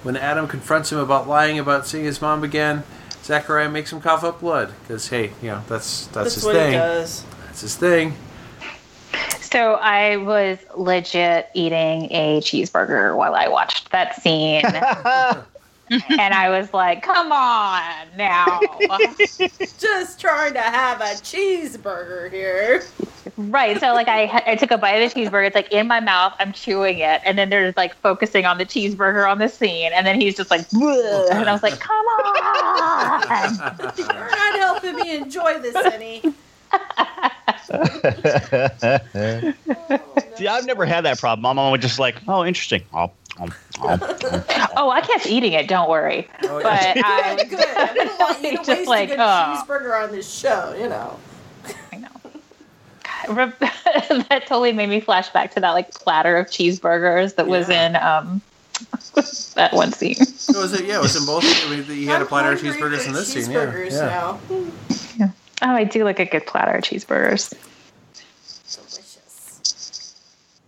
When 0.04 0.18
Adam 0.18 0.50
confronts 0.50 0.92
him 0.92 0.98
about 1.00 1.30
lying 1.30 1.58
about 1.58 1.88
seeing 1.88 2.04
his 2.04 2.22
mom 2.22 2.44
again, 2.44 2.84
Zachariah 3.24 3.70
makes 3.70 3.94
him 3.94 4.02
cough 4.02 4.26
up 4.26 4.42
blood. 4.42 4.74
Because, 4.82 5.08
hey, 5.08 5.32
you 5.42 5.48
know, 5.48 5.64
that's, 5.70 6.08
that's, 6.08 6.14
That's 6.14 6.36
his 6.36 6.44
what 6.44 6.56
thing. 6.56 6.72
he 6.74 6.78
does. 6.78 7.24
That's 7.46 7.62
his 7.62 7.76
thing. 7.78 8.16
So 9.52 9.76
I 9.76 10.18
was 10.18 10.58
legit 10.76 11.50
eating 11.54 12.12
a 12.12 12.42
cheeseburger 12.42 13.16
while 13.16 13.34
I 13.34 13.48
watched 13.48 13.92
that 13.92 14.22
scene. 14.22 14.66
and 15.90 16.34
I 16.34 16.50
was 16.50 16.74
like, 16.74 17.02
come 17.02 17.32
on 17.32 18.08
now. 18.18 18.60
Just 19.80 20.20
trying 20.20 20.54
to 20.54 20.62
have 20.62 21.00
a 21.00 21.16
cheeseburger 21.24 22.30
here. 22.30 22.84
right. 23.38 23.80
So, 23.80 23.94
like, 23.94 24.10
I, 24.10 24.44
I 24.46 24.56
took 24.56 24.72
a 24.72 24.78
bite 24.78 24.96
of 24.96 25.14
the 25.14 25.20
cheeseburger. 25.22 25.48
It's 25.48 25.56
like 25.56 25.72
in 25.72 25.88
my 25.88 26.02
mouth. 26.02 26.34
I'm 26.40 26.52
chewing 26.52 27.00
it. 27.00 27.22
And 27.24 27.38
then 27.38 27.50
there's 27.50 27.78
like 27.78 27.96
focusing 27.96 28.46
on 28.46 28.58
the 28.58 28.66
cheeseburger 28.66 29.30
on 29.30 29.40
the 29.40 29.48
scene. 29.48 29.92
And 29.94 30.06
then 30.06 30.20
he's 30.20 30.36
just 30.36 30.52
like, 30.52 30.68
"Bleh." 30.70 31.32
and 31.32 31.48
I 31.48 31.54
was 31.54 31.64
like, 31.64 31.80
come 31.80 32.06
on. 32.06 33.94
You're 33.98 34.08
not 34.08 34.60
helping 34.60 34.96
me 34.96 35.16
enjoy 35.16 35.60
this 35.60 35.76
any. 35.76 36.22
See, 40.38 40.48
I've 40.48 40.66
never 40.66 40.86
had 40.86 41.06
that 41.06 41.20
problem. 41.20 41.42
My 41.42 41.54
mom 41.54 41.72
would 41.72 41.82
just 41.82 42.00
like, 42.00 42.16
oh, 42.28 42.46
interesting. 42.46 42.84
I'll 42.94 43.14
Um, 43.40 43.54
um, 43.82 43.90
um. 43.92 44.00
Oh, 44.76 44.90
I 44.90 45.02
kept 45.02 45.28
eating 45.28 45.54
it. 45.54 45.68
Don't 45.68 45.90
worry. 45.90 46.28
Oh, 46.44 46.62
But 46.62 46.96
yeah. 46.96 47.02
I 47.06 47.34
was 47.36 47.44
Good. 47.44 47.60
I 47.60 47.94
wouldn't 47.94 48.20
want 48.20 48.44
you 48.44 48.52
to 48.52 48.58
Just 48.64 48.68
waste 48.68 48.88
like, 48.88 49.10
a 49.10 49.14
good 49.14 49.20
oh. 49.20 49.64
cheeseburger 49.66 50.04
on 50.04 50.12
this 50.12 50.32
show, 50.32 50.76
you 50.80 50.90
know. 50.90 51.18
I 51.92 51.98
know. 51.98 52.08
God, 53.28 53.54
that 54.30 54.46
totally 54.48 54.72
made 54.72 54.90
me 54.90 55.00
flash 55.00 55.30
back 55.30 55.54
to 55.56 55.60
that 55.60 55.72
like 55.72 55.92
platter 55.92 56.38
of 56.38 56.48
cheeseburgers 56.48 57.36
that 57.36 57.48
was 57.48 57.70
in 57.70 57.96
um 57.98 58.42
that 59.56 59.74
one 59.74 59.92
scene. 59.92 60.16
So 60.16 60.62
was 60.62 60.74
it? 60.74 60.86
Yeah, 60.86 61.00
it 61.00 61.02
was 61.02 61.16
in 61.16 61.26
both. 61.26 61.44
I 61.44 61.70
mean, 61.70 61.84
he 61.84 62.06
had 62.06 62.18
a 62.18 62.20
I'm 62.22 62.28
platter 62.28 62.52
of 62.52 62.62
cheeseburgers 62.62 63.08
in 63.08 63.14
this 63.14 63.34
scene. 63.34 63.52
Yeah, 63.52 63.66
cheeseburgers 63.66 65.18
yeah. 65.18 65.30
Now. 65.62 65.74
Oh, 65.74 65.76
I 65.76 65.84
do 65.84 66.04
like 66.04 66.20
a 66.20 66.26
good 66.26 66.46
platter 66.46 66.78
of 66.78 66.84
cheeseburgers. 66.84 67.54
Delicious. 68.74 70.16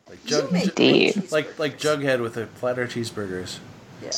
Like 0.10 0.24
jug, 0.26 0.50
ju- 0.50 0.56
Indeed. 0.56 1.32
like 1.32 1.58
like. 1.60 1.78
Jughead 1.80 2.22
with 2.22 2.38
a 2.38 2.46
platter 2.48 2.84
of 2.84 2.90
cheeseburgers. 2.92 3.60
Yeah. 4.02 4.10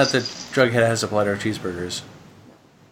Not 0.00 0.12
that 0.12 0.22
Jughead 0.52 0.72
has 0.86 1.02
a 1.02 1.08
platter 1.08 1.32
of 1.32 1.40
cheeseburgers. 1.40 2.02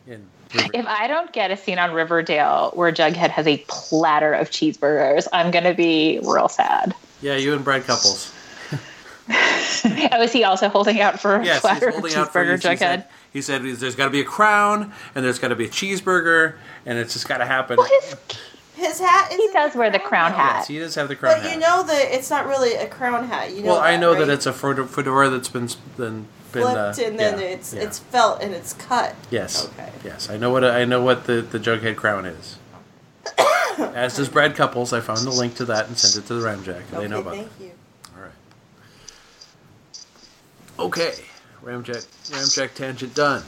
In 0.07 0.27
If 0.55 0.87
I 0.87 1.07
don't 1.07 1.33
get 1.33 1.51
a 1.51 1.57
scene 1.57 1.79
on 1.79 1.93
Riverdale 1.93 2.73
where 2.75 2.91
Jughead 2.93 3.31
has 3.31 3.47
a 3.47 3.59
platter 3.69 4.33
of 4.33 4.51
cheeseburgers, 4.51 5.29
I'm 5.33 5.51
gonna 5.51 5.75
be 5.75 6.19
real 6.25 6.49
sad. 6.49 6.95
yeah, 7.21 7.37
you 7.37 7.55
and 7.55 7.65
Brad 7.65 7.85
Couples. 7.85 8.33
oh, 9.31 10.23
is 10.23 10.33
he 10.33 10.43
also 10.45 10.69
holding 10.69 11.01
out 11.01 11.21
for 11.21 11.37
a 11.37 11.45
Yes, 11.45 11.61
platter 11.61 11.87
he's 11.91 11.95
of 11.97 12.01
holding 12.01 12.17
out 12.19 12.33
for 12.33 12.43
you. 12.45 12.53
cheeseburger, 12.55 12.63
He 12.71 12.85
Jughead? 12.85 13.05
He 13.33 13.41
said 13.43 13.63
there's 13.63 13.97
got 13.97 14.05
to 14.05 14.11
be 14.11 14.21
a 14.21 14.25
crown 14.25 14.93
and 15.15 15.25
there's 15.25 15.39
got 15.39 15.49
to 15.49 15.57
be 15.57 15.65
a 15.65 15.69
cheeseburger 15.69 16.57
and 16.87 16.99
it's 16.99 17.15
just 17.15 17.29
got 17.29 17.39
to 17.39 17.47
happen. 17.47 17.77
Well, 17.77 17.89
his, 18.03 18.17
His 18.75 18.99
hat 19.01 19.31
is 19.31 19.37
he 19.39 19.49
does 19.53 19.75
wear 19.75 19.91
the 19.91 19.99
crown 19.99 20.33
hat. 20.33 20.57
Yes, 20.61 20.69
he 20.69 20.79
does 20.79 20.95
have 20.95 21.09
the 21.09 21.17
crown 21.17 21.35
hat. 21.35 21.43
But 21.43 21.51
hat. 21.51 21.55
you 21.55 21.61
know 21.61 21.83
that 21.85 22.15
it's 22.15 22.31
not 22.31 22.47
really 22.47 22.75
a 22.75 22.89
crown 22.89 23.25
hat. 23.29 23.55
You 23.55 23.63
know 23.63 23.73
well, 23.73 23.81
I 23.81 23.97
know 23.97 24.13
right? 24.13 24.21
that 24.21 24.29
it's 24.31 24.47
a 24.47 24.53
fedora 24.53 24.87
fedora 24.87 25.29
that's 25.31 25.49
been 25.49 25.69
been 25.97 26.27
been 26.53 26.63
uh, 26.65 26.93
flipped 26.93 27.09
and 27.09 27.19
then 27.19 27.39
yeah, 27.39 27.47
it's 27.47 27.73
yeah. 27.75 27.83
it's 27.83 27.99
felt 27.99 28.43
and 28.43 28.55
it's 28.55 28.73
cut. 28.75 29.15
yes, 29.31 29.67
Okay. 29.69 29.91
yes. 30.05 30.29
I 30.31 30.37
know 30.37 30.51
what 30.51 30.65
I 30.65 30.85
know 30.85 31.03
what 31.03 31.25
the 31.25 31.43
the 31.43 31.59
Jughead 31.59 31.97
crown 31.97 32.25
is. 32.27 32.59
As 33.79 34.17
does 34.17 34.29
Brad 34.29 34.57
Couples. 34.57 34.93
I 34.93 35.01
found 35.01 35.21
the 35.21 35.31
link 35.31 35.55
to 35.57 35.65
that 35.67 35.87
and 35.89 35.97
sent 35.97 36.23
it 36.25 36.27
to 36.29 36.35
the 36.35 36.47
Ramjack. 36.47 36.89
They 36.91 37.09
know 37.09 37.21
about 37.21 37.35
thank 37.35 37.49
it. 37.61 37.65
you. 37.65 37.73
All 38.17 38.23
right. 38.23 38.33
Okay, 40.79 41.13
Ramjack 41.65 42.05
Ramjack 42.31 42.75
tangent 42.75 43.15
done. 43.15 43.45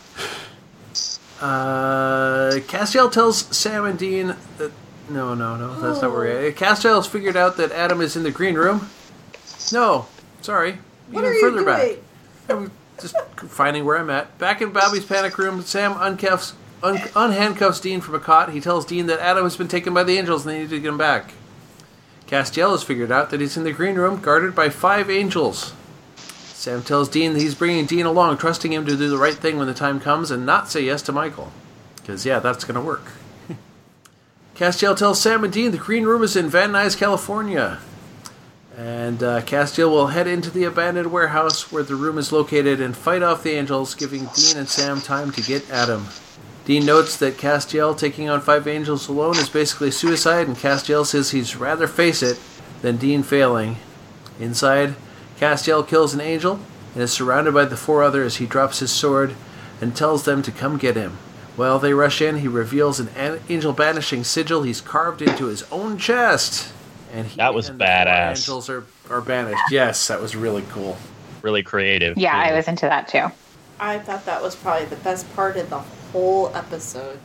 Uh, 1.40 2.52
Castiel 2.68 3.10
tells 3.10 3.38
Sam 3.56 3.84
and 3.84 3.98
Dean 3.98 4.36
that 4.58 4.70
no, 5.10 5.34
no, 5.34 5.56
no, 5.56 5.80
that's 5.80 6.00
not 6.00 6.12
where. 6.12 6.42
we 6.44 6.52
Castiel's 6.52 7.06
figured 7.06 7.36
out 7.36 7.56
that 7.58 7.72
Adam 7.72 8.00
is 8.00 8.16
in 8.16 8.22
the 8.22 8.30
green 8.30 8.54
room. 8.54 8.88
No, 9.72 10.06
sorry, 10.40 10.78
What 11.10 11.20
even 11.24 11.24
are 11.24 11.34
you 11.34 11.40
further 11.40 11.64
doing? 11.64 11.98
back. 11.98 11.98
I'm 12.48 12.70
just 13.00 13.16
finding 13.48 13.84
where 13.84 13.98
I'm 13.98 14.08
at. 14.10 14.38
Back 14.38 14.62
in 14.62 14.70
Bobby's 14.72 15.04
panic 15.04 15.36
room, 15.36 15.60
Sam 15.62 15.94
uncuffs, 15.94 16.52
un- 16.82 16.96
unhandcuffs 16.98 17.82
Dean 17.82 18.00
from 18.00 18.14
a 18.14 18.20
cot. 18.20 18.52
He 18.52 18.60
tells 18.60 18.86
Dean 18.86 19.06
that 19.06 19.18
Adam 19.20 19.44
has 19.44 19.56
been 19.56 19.68
taken 19.68 19.92
by 19.92 20.04
the 20.04 20.16
angels 20.16 20.46
and 20.46 20.54
they 20.54 20.60
need 20.60 20.70
to 20.70 20.80
get 20.80 20.88
him 20.88 20.98
back. 20.98 21.32
Castiel 22.26 22.70
has 22.70 22.82
figured 22.82 23.12
out 23.12 23.28
that 23.30 23.40
he's 23.40 23.56
in 23.56 23.64
the 23.64 23.72
green 23.72 23.96
room, 23.96 24.20
guarded 24.20 24.54
by 24.54 24.68
five 24.70 25.10
angels. 25.10 25.74
Sam 26.64 26.82
tells 26.82 27.10
Dean 27.10 27.34
that 27.34 27.42
he's 27.42 27.54
bringing 27.54 27.84
Dean 27.84 28.06
along, 28.06 28.38
trusting 28.38 28.72
him 28.72 28.86
to 28.86 28.96
do 28.96 29.10
the 29.10 29.18
right 29.18 29.34
thing 29.34 29.58
when 29.58 29.66
the 29.66 29.74
time 29.74 30.00
comes 30.00 30.30
and 30.30 30.46
not 30.46 30.70
say 30.70 30.80
yes 30.80 31.02
to 31.02 31.12
Michael. 31.12 31.52
Because, 31.96 32.24
yeah, 32.24 32.38
that's 32.38 32.64
going 32.64 32.74
to 32.74 32.80
work. 32.80 33.04
Castiel 34.54 34.96
tells 34.96 35.20
Sam 35.20 35.44
and 35.44 35.52
Dean 35.52 35.72
the 35.72 35.76
green 35.76 36.04
room 36.04 36.22
is 36.22 36.36
in 36.36 36.48
Van 36.48 36.72
Nuys, 36.72 36.96
California. 36.96 37.80
And 38.78 39.22
uh, 39.22 39.42
Castiel 39.42 39.90
will 39.90 40.06
head 40.06 40.26
into 40.26 40.50
the 40.50 40.64
abandoned 40.64 41.12
warehouse 41.12 41.70
where 41.70 41.82
the 41.82 41.96
room 41.96 42.16
is 42.16 42.32
located 42.32 42.80
and 42.80 42.96
fight 42.96 43.22
off 43.22 43.42
the 43.42 43.50
angels, 43.50 43.94
giving 43.94 44.24
Dean 44.34 44.56
and 44.56 44.68
Sam 44.68 45.02
time 45.02 45.32
to 45.32 45.42
get 45.42 45.68
Adam. 45.68 46.06
Dean 46.64 46.86
notes 46.86 47.18
that 47.18 47.36
Castiel 47.36 47.94
taking 47.94 48.30
on 48.30 48.40
five 48.40 48.66
angels 48.66 49.06
alone 49.06 49.36
is 49.36 49.50
basically 49.50 49.90
suicide, 49.90 50.46
and 50.46 50.56
Castiel 50.56 51.04
says 51.04 51.32
he's 51.32 51.56
rather 51.56 51.86
face 51.86 52.22
it 52.22 52.40
than 52.80 52.96
Dean 52.96 53.22
failing. 53.22 53.76
Inside, 54.40 54.94
Castiel 55.38 55.86
kills 55.86 56.14
an 56.14 56.20
angel 56.20 56.60
and 56.94 57.02
is 57.02 57.12
surrounded 57.12 57.54
by 57.54 57.64
the 57.64 57.76
four 57.76 58.02
others. 58.02 58.26
as 58.26 58.36
He 58.36 58.46
drops 58.46 58.78
his 58.78 58.90
sword 58.92 59.34
and 59.80 59.94
tells 59.96 60.24
them 60.24 60.42
to 60.42 60.52
come 60.52 60.76
get 60.78 60.96
him. 60.96 61.18
While 61.56 61.78
they 61.78 61.92
rush 61.94 62.20
in, 62.20 62.38
he 62.38 62.48
reveals 62.48 62.98
an 63.00 63.08
an- 63.16 63.40
angel 63.48 63.72
banishing 63.72 64.24
sigil 64.24 64.62
he's 64.62 64.80
carved 64.80 65.22
into 65.22 65.46
his 65.46 65.64
own 65.70 65.98
chest. 65.98 66.72
And 67.12 67.26
he 67.28 67.36
That 67.36 67.54
was 67.54 67.68
and 67.68 67.78
the 67.78 67.84
badass. 67.84 68.30
Angels 68.38 68.68
are, 68.68 68.84
are 69.10 69.20
banished. 69.20 69.62
Yes, 69.70 70.08
that 70.08 70.20
was 70.20 70.34
really 70.34 70.64
cool. 70.70 70.96
Really 71.42 71.62
creative. 71.62 72.16
Yeah, 72.18 72.36
I 72.36 72.52
was 72.52 72.66
into 72.66 72.86
that 72.86 73.06
too. 73.08 73.26
I 73.78 73.98
thought 73.98 74.24
that 74.26 74.42
was 74.42 74.56
probably 74.56 74.86
the 74.86 74.96
best 74.96 75.32
part 75.36 75.56
of 75.56 75.68
the 75.70 75.78
whole 76.12 76.50
episode. 76.56 77.18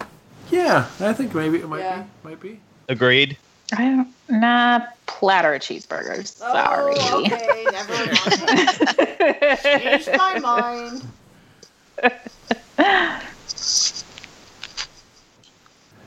Yeah, 0.52 0.88
I 1.00 1.14
think 1.14 1.34
maybe 1.34 1.60
it 1.60 1.68
might 1.70 1.80
Yeah. 1.80 2.02
be. 2.24 2.30
Might 2.30 2.40
be. 2.40 2.60
Agreed. 2.88 3.38
I 3.74 3.78
don't, 3.78 4.14
nah, 4.30 4.86
platter 5.06 5.54
of 5.54 5.62
cheeseburgers. 5.62 6.40
Oh, 6.42 6.54
Sorry. 6.54 6.96
Oh, 6.98 7.22
okay, 7.26 7.66
never 7.72 7.94
mind. 7.94 9.60
Changed 9.62 10.10
my 10.18 10.40
mind. 10.40 11.04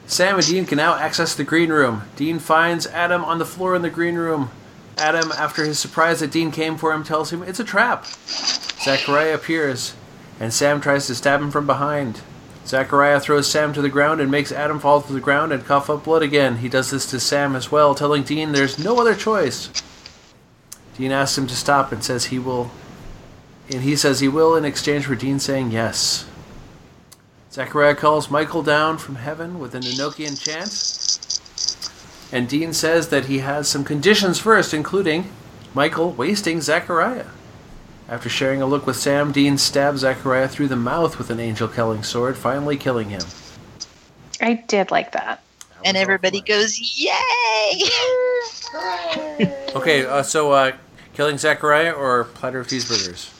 Sam 0.06 0.36
and 0.36 0.46
Dean 0.46 0.66
can 0.66 0.76
now 0.76 0.94
access 0.94 1.34
the 1.34 1.44
green 1.44 1.70
room. 1.70 2.02
Dean 2.16 2.38
finds 2.38 2.86
Adam 2.88 3.24
on 3.24 3.38
the 3.38 3.46
floor 3.46 3.74
in 3.74 3.82
the 3.82 3.90
green 3.90 4.16
room. 4.16 4.50
Adam, 4.98 5.32
after 5.32 5.64
his 5.64 5.78
surprise 5.78 6.20
that 6.20 6.30
Dean 6.30 6.50
came 6.50 6.76
for 6.76 6.92
him, 6.92 7.02
tells 7.02 7.32
him 7.32 7.42
it's 7.42 7.60
a 7.60 7.64
trap. 7.64 8.04
Zachariah 8.06 9.34
appears, 9.34 9.94
and 10.38 10.52
Sam 10.52 10.80
tries 10.80 11.06
to 11.06 11.14
stab 11.14 11.40
him 11.40 11.50
from 11.50 11.66
behind. 11.66 12.20
Zachariah 12.66 13.20
throws 13.20 13.50
Sam 13.50 13.72
to 13.72 13.82
the 13.82 13.88
ground 13.88 14.20
and 14.20 14.30
makes 14.30 14.52
Adam 14.52 14.78
fall 14.78 15.02
to 15.02 15.12
the 15.12 15.20
ground 15.20 15.52
and 15.52 15.64
cough 15.64 15.90
up 15.90 16.04
blood 16.04 16.22
again. 16.22 16.58
He 16.58 16.68
does 16.68 16.90
this 16.90 17.10
to 17.10 17.20
Sam 17.20 17.56
as 17.56 17.72
well, 17.72 17.94
telling 17.94 18.22
Dean 18.22 18.52
there's 18.52 18.78
no 18.78 19.00
other 19.00 19.14
choice. 19.14 19.70
Dean 20.96 21.10
asks 21.10 21.36
him 21.36 21.46
to 21.46 21.56
stop 21.56 21.90
and 21.90 22.04
says 22.04 22.26
he 22.26 22.38
will, 22.38 22.70
and 23.70 23.82
he 23.82 23.96
says 23.96 24.20
he 24.20 24.28
will 24.28 24.54
in 24.54 24.64
exchange 24.64 25.06
for 25.06 25.14
Dean 25.14 25.38
saying 25.38 25.70
yes. 25.70 26.26
Zachariah 27.50 27.94
calls 27.94 28.30
Michael 28.30 28.62
down 28.62 28.96
from 28.96 29.16
heaven 29.16 29.58
with 29.58 29.74
an 29.74 29.82
Enochian 29.82 30.40
chant. 30.40 30.98
And 32.32 32.48
Dean 32.48 32.72
says 32.72 33.08
that 33.08 33.26
he 33.26 33.40
has 33.40 33.68
some 33.68 33.84
conditions 33.84 34.38
first, 34.38 34.72
including 34.72 35.30
Michael 35.74 36.12
wasting 36.12 36.62
Zachariah. 36.62 37.26
After 38.12 38.28
sharing 38.28 38.60
a 38.60 38.66
look 38.66 38.86
with 38.86 38.96
Sam, 38.96 39.32
Dean 39.32 39.56
stabs 39.56 40.00
Zachariah 40.02 40.46
through 40.46 40.68
the 40.68 40.76
mouth 40.76 41.16
with 41.16 41.30
an 41.30 41.40
angel 41.40 41.66
killing 41.66 42.02
sword, 42.02 42.36
finally 42.36 42.76
killing 42.76 43.08
him. 43.08 43.22
I 44.38 44.52
did 44.68 44.90
like 44.90 45.12
that. 45.12 45.42
That 45.60 45.86
And 45.86 45.96
everybody 45.96 46.40
fun. 46.40 46.44
goes, 46.46 46.78
Yay! 47.00 47.88
Okay, 49.74 50.04
uh, 50.04 50.22
so 50.22 50.52
uh, 50.52 50.72
killing 51.14 51.38
Zachariah 51.38 51.92
or 51.92 52.24
platter 52.24 52.60
of 52.60 52.66
cheeseburgers? 52.66 53.30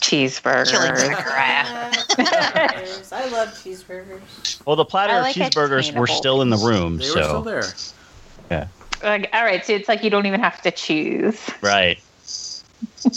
Cheeseburgers. 0.00 0.70
Killing 0.70 0.96
Zachariah. 0.96 1.64
Cheeseburgers. 1.92 3.12
I 3.14 3.28
love 3.30 3.48
cheeseburgers. 3.48 4.66
Well, 4.66 4.76
the 4.76 4.84
platter 4.84 5.14
I 5.14 5.30
of 5.30 5.34
cheeseburgers 5.34 5.70
were 5.70 6.04
attainable 6.04 6.06
still 6.08 6.42
in 6.42 6.50
the 6.50 6.58
room, 6.58 6.98
They 6.98 7.04
so 7.04 7.14
were 7.16 7.22
still 7.24 7.42
there. 7.42 7.64
yeah, 8.50 8.66
Like, 9.02 9.30
all 9.32 9.44
right, 9.44 9.64
so 9.64 9.72
it's 9.72 9.88
like 9.88 10.04
you 10.04 10.10
don't 10.10 10.26
even 10.26 10.40
have 10.40 10.60
to 10.60 10.70
choose. 10.70 11.48
right. 11.62 11.98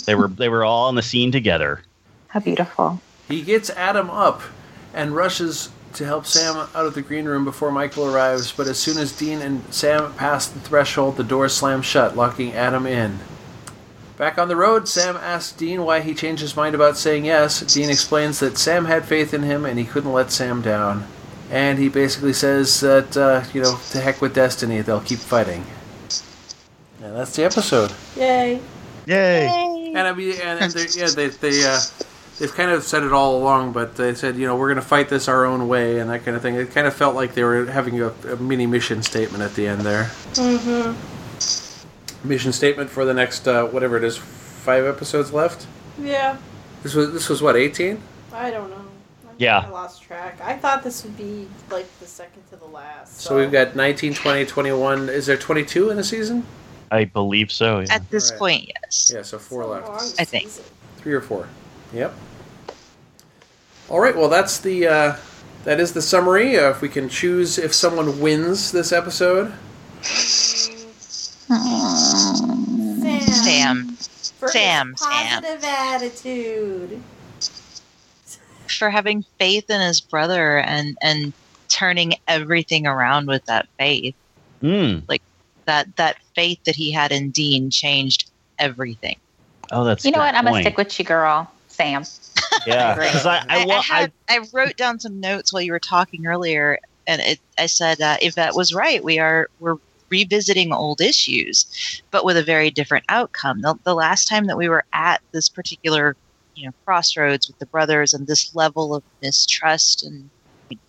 They 0.06 0.16
were 0.16 0.28
they 0.28 0.50
were 0.50 0.64
all 0.64 0.88
on 0.88 0.96
the 0.96 1.02
scene 1.02 1.32
together. 1.32 1.82
How 2.28 2.40
beautiful. 2.40 3.02
He 3.28 3.42
gets 3.42 3.70
Adam 3.72 4.10
up 4.10 4.42
and 4.94 5.16
rushes 5.16 5.70
to 5.94 6.06
help 6.06 6.26
Sam 6.26 6.56
out 6.56 6.86
of 6.86 6.96
the 6.96 7.02
green 7.02 7.26
room 7.26 7.46
before 7.46 7.72
Michael 7.72 8.14
arrives, 8.14 8.52
but 8.52 8.68
as 8.68 8.80
soon 8.80 8.98
as 8.98 9.12
Dean 9.12 9.42
and 9.42 9.62
Sam 9.74 10.14
pass 10.16 10.48
the 10.48 10.60
threshold, 10.60 11.18
the 11.18 11.24
door 11.24 11.48
slams 11.50 11.86
shut, 11.86 12.18
locking 12.18 12.54
Adam 12.54 12.86
in. 12.86 13.20
Back 14.18 14.38
on 14.38 14.48
the 14.48 14.56
road, 14.56 14.88
Sam 14.88 15.18
asks 15.18 15.52
Dean 15.54 15.84
why 15.84 16.02
he 16.02 16.14
changed 16.14 16.42
his 16.42 16.56
mind 16.56 16.76
about 16.76 16.98
saying 16.98 17.26
yes. 17.26 17.62
Dean 17.62 17.90
explains 17.90 18.40
that 18.40 18.58
Sam 18.58 18.86
had 18.86 19.06
faith 19.06 19.34
in 19.34 19.44
him 19.44 19.66
and 19.66 19.80
he 19.80 19.86
couldn't 19.86 20.14
let 20.14 20.32
Sam 20.32 20.62
down. 20.62 21.08
And 21.50 21.78
he 21.80 21.90
basically 21.90 22.34
says 22.34 22.80
that, 22.82 23.18
uh, 23.18 23.44
you 23.54 23.62
know, 23.62 23.80
to 23.92 24.00
heck 24.00 24.22
with 24.22 24.34
destiny, 24.34 24.82
they'll 24.82 25.02
keep 25.02 25.20
fighting. 25.20 25.66
And 27.02 27.16
that's 27.16 27.36
the 27.36 27.44
episode. 27.44 27.92
Yay. 28.16 28.62
Yay! 29.06 29.73
And 29.94 30.08
I 30.08 30.14
mean, 30.14 30.36
and, 30.42 30.60
and 30.60 30.74
they, 30.74 30.88
yeah, 31.00 31.08
they 31.08 31.28
they 31.28 31.64
uh, 31.64 31.80
they've 32.40 32.54
kind 32.54 32.72
of 32.72 32.84
said 32.84 33.04
it 33.04 33.14
all 33.14 33.38
along, 33.38 33.74
but 33.74 33.96
they 33.96 34.16
said 34.16 34.38
you 34.38 34.48
know 34.48 34.56
we're 34.56 34.70
going 34.70 34.82
to 34.82 34.88
fight 34.88 35.10
this 35.10 35.28
our 35.28 35.46
own 35.46 35.68
way 35.68 36.00
and 36.00 36.10
that 36.10 36.26
kind 36.26 36.36
of 36.36 36.42
thing. 36.42 36.56
It 36.56 36.72
kind 36.72 36.88
of 36.88 36.94
felt 36.94 37.16
like 37.16 37.36
they 37.36 37.44
were 37.44 37.66
having 37.66 38.02
a, 38.02 38.10
a 38.28 38.38
mini 38.38 38.66
mission 38.66 39.04
statement 39.04 39.44
at 39.44 39.54
the 39.54 39.68
end 39.68 39.82
there. 39.82 40.06
Mm-hmm. 40.34 42.28
Mission 42.28 42.54
statement 42.54 42.90
for 42.90 43.06
the 43.06 43.14
next 43.14 43.48
uh, 43.48 43.66
whatever 43.68 43.98
it 43.98 44.04
is, 44.04 44.18
five 44.18 44.86
episodes 44.86 45.32
left. 45.32 45.68
Yeah. 46.00 46.38
This 46.82 46.96
was 46.96 47.14
this 47.14 47.30
was 47.30 47.42
what 47.42 47.56
eighteen. 47.56 48.02
I 48.32 48.50
don't 48.50 48.70
know. 48.70 48.86
Yeah. 49.38 49.60
I 49.60 49.70
lost 49.70 50.02
track. 50.02 50.40
I 50.42 50.56
thought 50.58 50.84
this 50.84 51.04
would 51.04 51.18
be 51.18 51.48
like 51.70 51.88
the 52.00 52.06
second 52.06 52.44
to 52.50 52.56
the 52.56 52.66
last. 52.66 53.20
So 53.20 53.38
we've 53.38 53.52
got 53.52 53.76
19, 53.76 54.14
20, 54.14 54.46
21. 54.46 55.10
Is 55.10 55.26
there 55.26 55.38
twenty 55.38 55.66
two 55.66 55.90
in 55.90 55.98
the 55.98 56.04
season? 56.04 56.46
I 56.94 57.06
believe 57.06 57.52
so. 57.52 57.80
Yeah. 57.80 57.88
At 57.96 58.10
this 58.12 58.30
Right. 58.32 58.40
point, 58.40 58.64
yes. 58.68 58.76
Yes. 58.84 59.12
Yeah, 59.14 59.22
so 59.24 59.40
four 59.40 59.64
So 59.64 59.70
left. 59.70 59.88
long 59.88 60.12
I 60.20 60.24
think. 60.26 60.50
Three 60.98 61.14
or 61.14 61.22
four. 61.22 61.48
Yep. 61.94 62.14
All 63.90 64.00
right. 64.00 64.16
Well, 64.16 64.30
that's 64.30 64.60
the 64.60 64.88
uh, 64.88 65.16
that 65.66 65.80
is 65.80 65.94
the 65.94 66.02
summary. 66.02 66.58
Uh, 66.58 66.70
if 66.70 66.82
we 66.82 66.90
can 66.90 67.10
choose 67.10 67.58
if 67.58 67.74
someone 67.74 68.20
wins 68.20 68.72
this 68.72 68.92
episode, 68.92 69.52
Sam. 70.02 70.78
Sam. 73.34 73.98
For 74.40 74.46
his 74.48 74.54
Sam, 74.54 74.96
Sam. 74.98 75.42
Positive 75.42 75.64
attitude. 75.64 77.02
For 78.80 78.90
having 78.90 79.24
faith 79.40 79.70
in 79.70 79.82
his 79.82 80.02
brother 80.02 80.60
and 80.60 80.98
and 81.02 81.34
turning 81.70 82.14
everything 82.28 82.86
around 82.88 83.28
with 83.28 83.46
that 83.46 83.68
faith. 83.80 84.16
Mm. 84.62 85.04
That 85.66 85.96
that 85.98 86.18
faith 86.36 86.60
that 86.66 86.76
he 86.76 86.92
had 86.92 87.12
in 87.12 87.32
Dean 87.32 87.70
changed 87.70 88.30
everything. 88.60 89.18
Oh, 89.72 89.84
that's 89.84 90.06
You 90.06 90.12
know 90.12 90.18
a 90.18 90.20
good 90.20 90.26
what? 90.26 90.36
I'm 90.36 90.46
gonna 90.46 90.62
stick 90.62 90.78
with 90.78 91.00
you, 91.00 91.06
girl. 91.06 91.50
Sam. 91.68 92.04
Yeah, 92.68 92.94
agree. 92.94 93.08
because 93.08 93.26
I, 93.26 93.38
I, 93.38 93.44
I, 93.50 93.66
I, 93.66 93.82
had, 93.82 94.12
I 94.30 94.40
wrote 94.54 94.78
down 94.78 95.00
some 95.00 95.20
notes 95.20 95.52
while 95.52 95.62
you 95.62 95.72
were 95.72 95.80
talking 95.80 96.28
earlier, 96.28 96.78
and 97.08 97.22
it, 97.22 97.40
I 97.58 97.66
said 97.66 98.00
uh, 98.00 98.18
if 98.22 98.36
that 98.36 98.56
was 98.56 98.74
right, 98.74 99.04
we 99.04 99.20
are 99.20 99.50
we're 99.60 99.78
revisiting 100.10 100.72
old 100.72 101.02
issues, 101.02 102.02
but 102.12 102.24
with 102.24 102.38
a 102.38 102.44
very 102.44 102.70
different 102.70 103.06
outcome. 103.10 103.62
The, 103.62 103.76
the 103.84 103.96
last 103.96 104.28
time 104.28 104.46
that 104.46 104.58
we 104.58 104.70
were 104.70 104.86
at 104.94 105.22
this 105.32 105.50
particular, 105.50 106.16
you 106.56 106.68
know, 106.68 106.74
crossroads 106.86 107.48
with 107.48 107.58
the 107.58 107.66
brothers 107.66 108.14
and 108.14 108.28
this 108.28 108.54
level 108.56 108.94
of 108.94 109.04
mistrust 109.22 110.04
and 110.04 110.30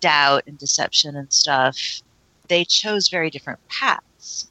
doubt 0.00 0.44
and 0.46 0.58
deception 0.58 1.16
and 1.16 1.32
stuff, 1.32 2.02
they 2.48 2.64
chose 2.64 3.08
very 3.08 3.30
different 3.30 3.60
paths. 3.68 4.02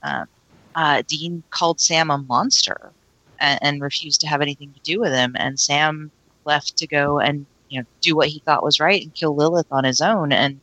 Um, 0.04 0.28
uh, 0.76 1.04
Dean 1.08 1.44
called 1.52 1.80
Sam 1.80 2.10
a 2.10 2.18
monster 2.18 2.92
and, 3.40 3.60
and 3.62 3.82
refused 3.82 4.22
to 4.22 4.28
have 4.28 4.42
anything 4.42 4.74
to 4.74 4.80
do 4.82 5.00
with 5.00 5.14
him, 5.14 5.36
and 5.38 5.60
Sam 5.60 6.12
left 6.46 6.78
to 6.78 6.88
go 6.88 7.20
and 7.20 7.46
you 7.70 7.80
know 7.80 7.86
do 8.02 8.16
what 8.16 8.30
he 8.30 8.40
thought 8.40 8.64
was 8.64 8.80
right 8.80 9.02
and 9.02 9.14
kill 9.14 9.36
Lilith 9.36 9.72
on 9.72 9.84
his 9.84 10.02
own. 10.02 10.32
And 10.32 10.60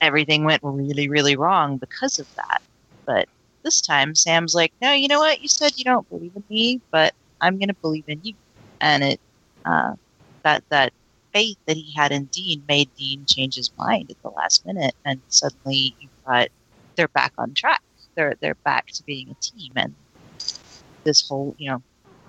everything 0.00 0.44
went 0.44 0.62
really 0.62 1.08
really 1.08 1.36
wrong 1.36 1.78
because 1.78 2.18
of 2.18 2.34
that. 2.36 2.62
But 3.06 3.28
this 3.62 3.80
time 3.80 4.14
Sam's 4.14 4.54
like 4.54 4.72
no 4.80 4.92
you 4.92 5.08
know 5.08 5.20
what? 5.20 5.42
You 5.42 5.48
said 5.48 5.72
you 5.76 5.84
don't 5.84 6.08
believe 6.08 6.32
in 6.36 6.44
me 6.48 6.80
but 6.90 7.14
I'm 7.40 7.58
going 7.58 7.68
to 7.68 7.74
believe 7.74 8.04
in 8.08 8.20
you. 8.22 8.34
And 8.80 9.04
it 9.04 9.20
uh, 9.64 9.94
that 10.42 10.64
that 10.70 10.92
faith 11.32 11.58
that 11.66 11.76
he 11.76 11.92
had 11.92 12.12
in 12.12 12.24
Dean 12.26 12.62
made 12.68 12.90
Dean 12.96 13.24
change 13.26 13.56
his 13.56 13.70
mind 13.76 14.10
at 14.10 14.22
the 14.22 14.30
last 14.30 14.64
minute. 14.66 14.94
And 15.04 15.20
suddenly 15.28 15.94
you 16.00 16.08
thought 16.24 16.48
they're 16.96 17.08
back 17.08 17.32
on 17.38 17.54
track 17.54 17.82
they're 18.14 18.34
they're 18.40 18.56
back 18.64 18.86
to 18.88 19.02
being 19.04 19.28
a 19.30 19.34
team 19.34 19.72
and 19.76 19.94
this 21.04 21.26
whole 21.28 21.54
you 21.58 21.70
know 21.70 21.82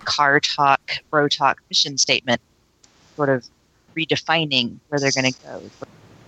car 0.03 0.39
talk 0.39 0.81
bro 1.09 1.27
talk 1.27 1.61
mission 1.69 1.97
statement 1.97 2.41
sort 3.15 3.29
of 3.29 3.45
redefining 3.95 4.77
where 4.89 4.99
they're 4.99 5.11
going 5.11 5.31
to 5.31 5.39
go. 5.43 5.61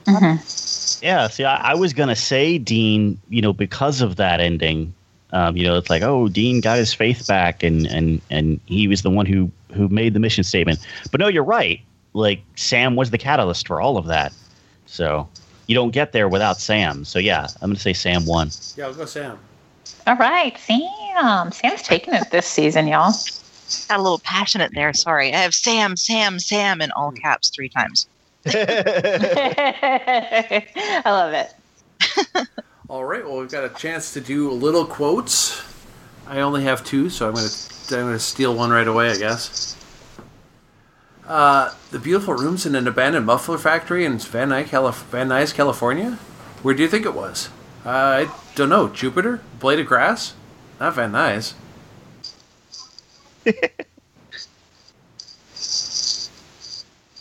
Mhm. 0.05 1.03
Yeah, 1.03 1.27
see, 1.27 1.43
I, 1.43 1.71
I 1.71 1.75
was 1.75 1.93
gonna 1.93 2.15
say 2.15 2.57
Dean, 2.57 3.19
you 3.29 3.41
know, 3.41 3.53
because 3.53 4.01
of 4.01 4.15
that 4.15 4.39
ending, 4.39 4.93
um, 5.31 5.57
you 5.57 5.63
know, 5.63 5.77
it's 5.77 5.89
like, 5.89 6.01
oh, 6.01 6.27
Dean 6.29 6.61
got 6.61 6.77
his 6.77 6.93
faith 6.93 7.27
back, 7.27 7.61
and 7.61 7.85
and 7.87 8.21
and 8.29 8.59
he 8.65 8.87
was 8.87 9.01
the 9.01 9.09
one 9.09 9.25
who 9.25 9.51
who 9.73 9.89
made 9.89 10.13
the 10.13 10.19
mission 10.19 10.43
statement. 10.43 10.79
But 11.11 11.19
no, 11.19 11.27
you're 11.27 11.43
right. 11.43 11.81
Like 12.13 12.41
Sam 12.55 12.95
was 12.95 13.11
the 13.11 13.17
catalyst 13.17 13.67
for 13.67 13.81
all 13.81 13.97
of 13.97 14.07
that. 14.07 14.33
So 14.85 15.27
you 15.68 15.76
don't 15.76 15.91
get 15.91 16.11
there 16.11 16.28
without 16.28 16.59
Sam. 16.59 17.05
So 17.05 17.20
yeah, 17.20 17.47
I'm 17.61 17.70
gonna 17.70 17.80
say 17.80 17.93
Sam 17.93 18.26
won. 18.26 18.49
yeah, 18.76 18.86
I'll 18.86 18.93
go 18.93 19.05
Sam. 19.05 19.38
All 20.05 20.15
right, 20.15 20.57
Sam. 20.57 21.51
Sam's 21.51 21.84
taking 21.84 22.13
it 22.13 22.32
this 22.32 22.47
season, 22.47 22.88
y'all. 22.88 23.13
Got 23.89 23.99
a 23.99 24.01
little 24.01 24.20
passionate 24.20 24.72
there. 24.74 24.93
Sorry. 24.93 25.34
I 25.34 25.38
have 25.39 25.53
Sam, 25.53 25.97
Sam, 25.97 26.39
Sam 26.39 26.82
in 26.82 26.91
all 26.91 27.11
caps 27.11 27.49
three 27.53 27.70
times. 27.70 28.07
I 28.47 28.53
love 31.05 31.34
it. 31.34 31.53
All 32.89 33.03
right. 33.03 33.26
Well, 33.26 33.39
we've 33.39 33.51
got 33.51 33.65
a 33.65 33.70
chance 33.70 34.13
to 34.13 34.22
do 34.22 34.49
little 34.51 34.86
quotes. 34.86 35.61
I 36.26 36.39
only 36.39 36.63
have 36.63 36.86
two, 36.86 37.09
so 37.09 37.28
I'm 37.28 37.34
gonna 37.34 37.47
I'm 37.91 38.07
gonna 38.07 38.20
steal 38.20 38.55
one 38.55 38.70
right 38.70 38.88
away, 38.88 39.11
I 39.11 39.18
guess. 39.18 39.76
Uh, 41.28 41.73
the 41.91 41.99
beautiful 41.99 42.34
rooms 42.34 42.65
in 42.65 42.73
an 42.75 42.88
abandoned 42.88 43.25
muffler 43.25 43.57
factory 43.57 44.05
in 44.05 44.17
Van 44.17 44.49
Nuys, 44.49 44.67
Calif- 44.67 45.03
Van 45.11 45.28
Nuys, 45.28 45.53
California. 45.53 46.11
Where 46.63 46.73
do 46.73 46.82
you 46.82 46.88
think 46.89 47.05
it 47.05 47.13
was? 47.13 47.49
Uh, 47.86 47.89
I 47.89 48.32
don't 48.55 48.69
know. 48.69 48.88
Jupiter? 48.88 49.41
Blade 49.59 49.80
of 49.80 49.88
Grass? 49.88 50.34
Not 50.80 50.95
Van 50.95 51.11
Nuys. 51.11 51.53
Does 55.53 56.30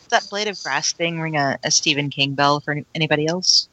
that 0.11 0.27
blade 0.31 0.49
of 0.49 0.61
grass 0.63 0.93
thing 0.93 1.21
ring 1.21 1.37
a, 1.37 1.59
a 1.65 1.71
Stephen 1.71 2.11
King 2.11 2.35
bell 2.35 2.61
for 2.61 2.81
anybody 2.95 3.27
else? 3.27 3.69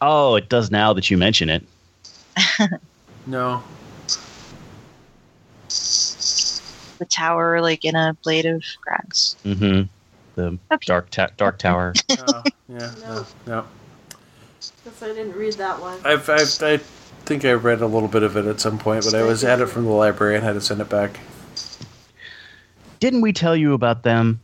oh, 0.00 0.34
it 0.34 0.48
does 0.48 0.70
now 0.72 0.92
that 0.92 1.10
you 1.10 1.16
mention 1.16 1.48
it. 1.48 1.62
No. 3.26 3.62
The 6.98 7.04
tower, 7.06 7.60
like 7.60 7.84
in 7.84 7.96
a 7.96 8.16
blade 8.22 8.46
of 8.46 8.62
grass. 8.82 9.36
Mm-hmm. 9.44 9.82
The 10.36 10.58
Okay. 10.72 10.86
dark 10.86 11.10
ta- 11.10 11.30
dark 11.36 11.58
tower. 11.58 11.92
Uh, 12.10 12.42
yeah. 12.68 12.90
No. 13.00 13.14
No. 13.14 13.26
No. 13.46 13.64
Guess 14.84 15.02
I 15.02 15.06
didn't 15.08 15.34
read 15.36 15.54
that 15.54 15.80
one. 15.80 15.98
I've, 16.04 16.28
I've 16.28 16.62
I 16.62 16.76
think 17.26 17.44
I 17.44 17.52
read 17.52 17.80
a 17.80 17.86
little 17.86 18.08
bit 18.08 18.22
of 18.22 18.36
it 18.36 18.44
at 18.46 18.60
some 18.60 18.78
point, 18.78 19.04
but 19.04 19.14
I 19.14 19.22
was 19.22 19.44
at 19.44 19.60
it 19.60 19.66
from 19.66 19.84
the 19.84 19.90
library 19.92 20.34
and 20.36 20.44
had 20.44 20.52
to 20.54 20.60
send 20.60 20.80
it 20.80 20.88
back. 20.88 21.18
Didn't 23.00 23.20
we 23.22 23.32
tell 23.32 23.56
you 23.56 23.74
about 23.74 24.02
them? 24.02 24.40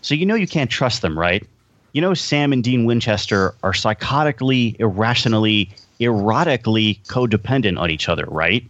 So 0.00 0.14
you 0.14 0.26
know 0.26 0.34
you 0.34 0.46
can't 0.46 0.70
trust 0.70 1.02
them, 1.02 1.18
right? 1.18 1.46
You 1.92 2.00
know 2.00 2.14
Sam 2.14 2.52
and 2.52 2.62
Dean 2.64 2.84
Winchester 2.84 3.54
are 3.62 3.72
psychotically, 3.72 4.78
irrationally, 4.80 5.70
erotically 6.00 7.00
codependent 7.06 7.78
on 7.78 7.90
each 7.90 8.08
other, 8.08 8.24
right? 8.28 8.64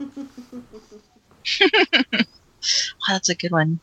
Wow, 3.08 3.14
that's 3.14 3.28
a 3.28 3.34
good 3.34 3.52
one. 3.52 3.80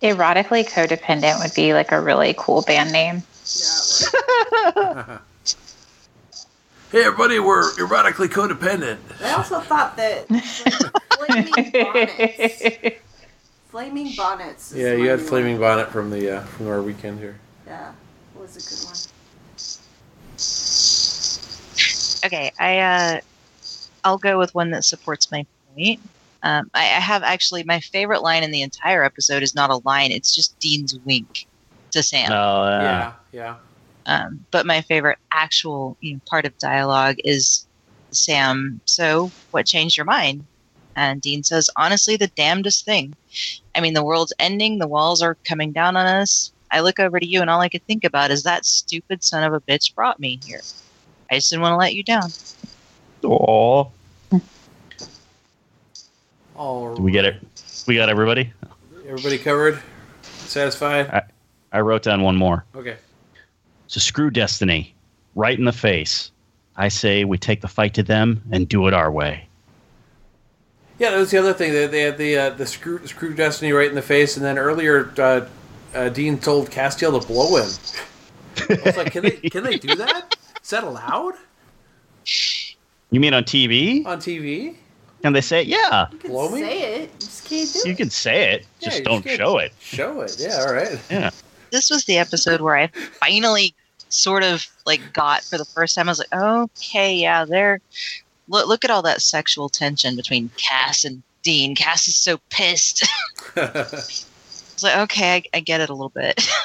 Erotically 0.00 0.64
codependent 0.64 1.40
would 1.40 1.54
be 1.54 1.74
like 1.74 1.92
a 1.92 2.00
really 2.00 2.34
cool 2.36 2.62
band 2.62 2.92
name. 2.92 3.22
Yeah. 4.76 5.18
Hey, 6.92 7.04
everybody, 7.04 7.38
we're 7.38 7.70
erotically 7.76 8.28
codependent. 8.28 8.98
I 9.24 9.32
also 9.32 9.60
thought 9.60 9.96
that 9.96 10.26
flaming 11.16 11.70
bonnets. 11.72 12.98
Flaming 13.70 14.14
bonnets. 14.14 14.72
is 14.72 14.78
Yeah, 14.78 14.92
you 14.92 15.08
had 15.08 15.22
Flaming 15.22 15.58
one. 15.58 15.62
Bonnet 15.62 15.88
from 15.88 16.10
the 16.10 16.36
uh, 16.36 16.40
from 16.42 16.68
our 16.68 16.82
weekend 16.82 17.18
here. 17.18 17.38
Yeah, 17.66 17.92
it 18.34 18.40
was 18.42 18.56
a 18.56 18.60
good 18.60 18.84
one. 18.84 18.98
Okay, 22.26 22.52
I 22.58 22.78
uh, 22.80 23.20
I'll 24.04 24.18
go 24.18 24.38
with 24.38 24.54
one 24.54 24.72
that 24.72 24.84
supports 24.84 25.32
my 25.32 25.46
point. 25.74 26.00
Um, 26.42 26.70
I, 26.74 26.82
I 26.82 27.00
have 27.00 27.22
actually 27.22 27.62
my 27.62 27.80
favorite 27.80 28.22
line 28.22 28.42
in 28.42 28.50
the 28.50 28.62
entire 28.62 29.04
episode 29.04 29.42
is 29.42 29.54
not 29.54 29.70
a 29.70 29.80
line; 29.84 30.10
it's 30.10 30.34
just 30.34 30.58
Dean's 30.58 30.98
wink 31.04 31.46
to 31.92 32.02
Sam. 32.02 32.32
Oh, 32.32 32.62
uh, 32.62 32.80
yeah, 32.82 33.12
yeah. 33.32 33.56
Um, 34.06 34.44
but 34.50 34.66
my 34.66 34.80
favorite 34.82 35.18
actual 35.32 35.96
you 36.00 36.14
know, 36.14 36.20
part 36.28 36.44
of 36.44 36.58
dialogue 36.58 37.16
is 37.24 37.66
Sam. 38.10 38.80
So, 38.84 39.30
what 39.52 39.66
changed 39.66 39.96
your 39.96 40.06
mind? 40.06 40.44
And 40.96 41.22
Dean 41.22 41.42
says, 41.42 41.70
honestly, 41.76 42.16
the 42.16 42.26
damnedest 42.28 42.84
thing. 42.84 43.14
I 43.74 43.80
mean, 43.80 43.94
the 43.94 44.04
world's 44.04 44.32
ending. 44.38 44.78
The 44.78 44.86
walls 44.88 45.22
are 45.22 45.36
coming 45.44 45.72
down 45.72 45.96
on 45.96 46.06
us. 46.06 46.52
I 46.70 46.80
look 46.80 46.98
over 46.98 47.20
to 47.20 47.26
you, 47.26 47.40
and 47.40 47.50
all 47.50 47.60
I 47.60 47.68
could 47.68 47.84
think 47.86 48.04
about 48.04 48.30
is 48.30 48.42
that 48.42 48.64
stupid 48.64 49.22
son 49.22 49.44
of 49.44 49.52
a 49.52 49.60
bitch 49.60 49.94
brought 49.94 50.18
me 50.18 50.40
here. 50.44 50.60
I 51.30 51.36
just 51.36 51.50
didn't 51.50 51.62
want 51.62 51.74
to 51.74 51.78
let 51.78 51.94
you 51.94 52.02
down. 52.02 52.30
Aw. 53.24 53.84
All 56.56 56.94
Do 56.94 57.02
we 57.02 57.12
get 57.12 57.24
it? 57.24 57.36
We 57.86 57.96
got 57.96 58.08
everybody? 58.08 58.52
Everybody 59.06 59.38
covered? 59.38 59.80
Satisfied? 60.22 61.24
I 61.72 61.80
wrote 61.80 62.02
down 62.02 62.22
one 62.22 62.36
more. 62.36 62.64
Okay. 62.74 62.96
So 63.86 64.00
screw 64.00 64.30
destiny. 64.30 64.94
Right 65.34 65.58
in 65.58 65.64
the 65.64 65.72
face. 65.72 66.30
I 66.76 66.88
say 66.88 67.24
we 67.24 67.38
take 67.38 67.60
the 67.62 67.68
fight 67.68 67.94
to 67.94 68.02
them 68.02 68.42
and 68.50 68.68
do 68.68 68.86
it 68.86 68.94
our 68.94 69.10
way. 69.10 69.48
Yeah, 70.98 71.10
that 71.10 71.18
was 71.18 71.30
the 71.30 71.38
other 71.38 71.54
thing. 71.54 71.72
They, 71.72 71.86
they 71.86 72.02
had 72.02 72.18
the 72.18 72.36
uh, 72.36 72.50
the 72.50 72.66
screw 72.66 73.04
screw 73.06 73.34
Destiny 73.34 73.72
right 73.72 73.88
in 73.88 73.94
the 73.94 74.02
face, 74.02 74.36
and 74.36 74.44
then 74.44 74.58
earlier 74.58 75.12
uh, 75.18 75.46
uh, 75.94 76.08
Dean 76.10 76.38
told 76.38 76.70
Castiel 76.70 77.20
to 77.20 77.26
blow 77.26 77.56
him. 77.56 77.70
I 78.68 78.78
was 78.84 78.96
like, 78.96 79.12
can 79.12 79.22
they 79.24 79.32
can 79.32 79.64
they 79.64 79.78
do 79.78 79.94
that? 79.96 80.36
Is 80.62 80.70
that 80.70 80.84
allowed 80.84 81.34
Shh 82.24 82.74
You 83.10 83.20
mean 83.20 83.34
on 83.34 83.44
TV? 83.44 84.06
on 84.06 84.18
TV? 84.18 84.76
Can 85.22 85.32
they 85.32 85.40
say 85.40 85.62
it? 85.62 85.68
Yeah. 85.68 86.08
You 86.12 86.18
can 86.18 86.30
Blow 86.30 86.48
me? 86.50 86.60
say 86.62 86.94
it, 86.94 87.10
you 87.12 87.18
just 87.20 87.44
can't 87.48 87.72
do 87.72 87.78
You 87.86 87.92
it. 87.92 87.96
can 87.96 88.10
say 88.10 88.52
it. 88.54 88.66
Yeah, 88.80 88.88
Just 88.88 88.98
you 88.98 89.04
don't 89.04 89.22
can't 89.22 89.36
show 89.38 89.58
it. 89.58 89.72
Show 89.80 90.20
it. 90.20 90.36
Yeah. 90.38 90.64
All 90.66 90.72
right. 90.74 90.98
Yeah. 91.10 91.30
This 91.70 91.90
was 91.90 92.04
the 92.04 92.18
episode 92.18 92.60
where 92.60 92.76
I 92.76 92.88
finally 93.20 93.74
sort 94.08 94.42
of 94.44 94.66
like 94.84 95.00
got 95.12 95.42
for 95.44 95.56
the 95.58 95.64
first 95.64 95.94
time. 95.94 96.08
I 96.08 96.10
was 96.12 96.18
like, 96.18 96.32
okay, 96.34 97.14
yeah, 97.14 97.44
they're 97.44 97.80
look, 98.48 98.66
look 98.68 98.84
at 98.84 98.90
all 98.90 99.02
that 99.02 99.22
sexual 99.22 99.68
tension 99.68 100.16
between 100.16 100.50
Cass 100.56 101.04
and 101.04 101.22
Dean. 101.42 101.74
Cass 101.74 102.08
is 102.08 102.16
so 102.16 102.38
pissed. 102.50 103.06
it's 103.56 104.82
like, 104.82 104.96
okay, 104.98 105.34
I, 105.36 105.42
I 105.54 105.60
get 105.60 105.80
it 105.80 105.88
a 105.90 105.94
little 105.94 106.10
bit. 106.10 106.46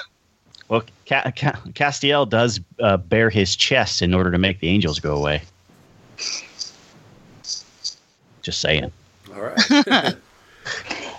Well, 0.70 0.84
Ca- 1.08 1.32
Ca- 1.34 1.62
Castiel 1.76 2.28
does 2.28 2.60
uh, 2.82 2.98
bare 2.98 3.30
his 3.30 3.56
chest 3.56 4.02
in 4.02 4.14
order 4.14 4.32
to 4.32 4.38
make 4.38 4.60
the 4.60 4.68
angels 4.68 5.00
go 5.00 5.16
away. 5.16 5.42
Just 8.48 8.62
saying. 8.62 8.90
All 9.36 9.42
right. 9.42 10.16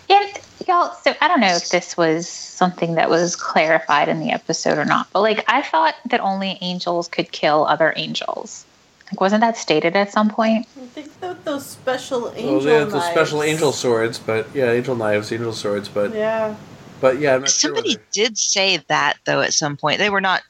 Yeah, 0.09 0.33
y'all. 0.67 0.95
So 1.03 1.15
I 1.21 1.29
don't 1.29 1.41
know 1.41 1.55
if 1.55 1.69
this 1.69 1.95
was 1.95 2.27
something 2.27 2.95
that 2.95 3.11
was 3.11 3.37
clarified 3.37 4.09
in 4.09 4.19
the 4.21 4.31
episode 4.31 4.79
or 4.79 4.87
not, 4.87 5.09
but 5.13 5.21
like 5.21 5.45
I 5.47 5.61
thought 5.61 5.95
that 6.07 6.21
only 6.21 6.57
angels 6.63 7.07
could 7.09 7.31
kill 7.33 7.67
other 7.67 7.93
angels. 7.97 8.65
Like, 9.13 9.21
wasn't 9.21 9.43
that 9.43 9.59
stated 9.59 9.95
at 9.95 10.11
some 10.11 10.31
point? 10.31 10.67
I 10.81 10.87
think 10.87 11.21
that 11.21 11.45
those 11.45 11.67
special 11.67 12.23
well, 12.23 12.33
angel 12.35 12.61
they 12.61 12.75
have 12.77 12.91
the 12.93 13.01
special 13.11 13.43
angel 13.43 13.73
swords, 13.73 14.19
but 14.19 14.49
yeah, 14.55 14.71
angel 14.73 14.97
knives, 14.97 15.31
angel 15.31 15.53
swords, 15.53 15.91
but 15.91 16.15
Yeah. 16.15 16.55
but 17.03 17.19
yeah, 17.19 17.35
I'm 17.35 17.41
not 17.43 17.51
sure 17.51 17.69
Somebody 17.75 17.97
whether- 17.97 18.03
did 18.13 18.39
say 18.39 18.79
that 18.89 19.19
though 19.27 19.43
at 19.43 19.53
some 19.53 19.77
point. 19.77 19.99
They 19.99 20.09
were 20.09 20.23
not 20.23 20.41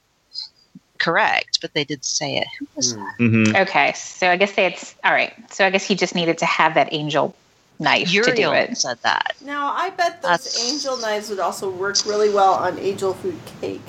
correct, 0.98 1.60
but 1.60 1.72
they 1.74 1.84
did 1.84 2.04
say 2.04 2.38
it. 2.38 2.46
Who 2.58 2.66
was 2.76 2.92
Hmm. 2.92 2.98
that? 3.04 3.14
hmm 3.18 3.56
Okay, 3.62 3.92
so 3.94 4.28
I 4.30 4.36
guess 4.36 4.52
they 4.52 4.64
had. 4.64 4.78
All 5.04 5.12
right, 5.12 5.32
so 5.52 5.64
I 5.66 5.70
guess 5.70 5.84
he 5.84 5.94
just 5.94 6.14
needed 6.14 6.38
to 6.38 6.46
have 6.46 6.74
that 6.74 6.88
angel 6.92 7.34
knife 7.80 8.10
to 8.10 8.34
do 8.34 8.52
it. 8.52 8.76
said 8.76 8.98
that. 9.02 9.34
Now 9.44 9.72
I 9.72 9.90
bet 9.90 10.20
those 10.22 10.30
That's- 10.30 10.64
angel 10.72 10.96
knives 10.98 11.30
would 11.30 11.38
also 11.40 11.70
work 11.70 11.96
really 12.06 12.30
well 12.30 12.54
on 12.54 12.78
angel 12.78 13.14
food 13.14 13.38
cake. 13.60 13.80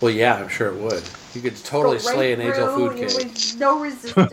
Well, 0.00 0.10
yeah, 0.10 0.34
I'm 0.36 0.48
sure 0.48 0.68
it 0.68 0.76
would. 0.76 1.02
You 1.34 1.40
could 1.42 1.56
totally 1.64 1.98
Go 1.98 2.04
right 2.04 2.14
slay 2.14 2.32
an 2.32 2.40
angel 2.40 2.74
food 2.74 2.96
cake. 2.96 3.14
With 3.16 3.56
no 3.58 3.78
resistance. 3.80 4.30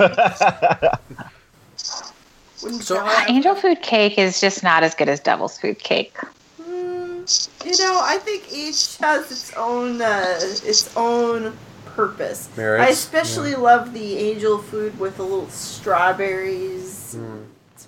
So 1.77 2.69
sound 2.79 2.99
I- 3.09 3.13
like- 3.19 3.29
Angel 3.29 3.55
food 3.55 3.81
cake 3.81 4.17
is 4.17 4.39
just 4.41 4.63
not 4.63 4.83
as 4.83 4.95
good 4.95 5.09
as 5.09 5.19
devil's 5.19 5.57
food 5.57 5.79
cake. 5.79 6.17
Mm, 6.61 7.25
you 7.65 7.77
know, 7.83 7.99
I 8.03 8.17
think 8.19 8.51
each 8.51 8.97
has 8.97 9.31
its 9.31 9.53
own 9.55 10.01
uh, 10.01 10.37
its 10.41 10.95
own 10.95 11.57
purpose. 11.95 12.49
Merits, 12.57 12.83
I 12.83 12.89
especially 12.89 13.55
love 13.55 13.93
the 13.93 14.17
angel 14.17 14.57
food 14.57 14.99
with 14.99 15.19
a 15.19 15.23
little 15.23 15.49
strawberries. 15.49 17.13
Hmm. 17.13 17.43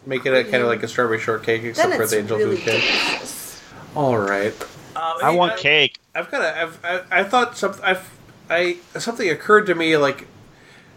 Make 0.06 0.26
it 0.26 0.34
a, 0.34 0.44
kind 0.44 0.62
of 0.62 0.68
like 0.68 0.84
a 0.84 0.88
strawberry 0.88 1.20
shortcake, 1.20 1.62
Then 1.62 1.70
except 1.72 1.96
for 1.96 2.04
it's 2.04 2.12
the 2.12 2.20
angel 2.20 2.38
really 2.38 2.58
food 2.58 2.66
cake. 2.66 2.82
delicious. 2.82 3.64
All 3.96 4.18
right. 4.18 4.54
Uh, 4.96 5.14
I 5.24 5.32
hey, 5.32 5.38
want 5.38 5.58
cake. 5.58 5.98
I've 6.14 6.30
got 6.30 6.42
a. 6.42 6.62
I've, 6.62 6.80
I, 6.86 7.20
I 7.20 7.24
thought 7.24 7.58
something. 7.58 7.84
I've. 7.84 8.10
I 8.50 8.78
something 8.98 9.28
occurred 9.30 9.66
to 9.66 9.76
me 9.76 9.98
like, 9.98 10.28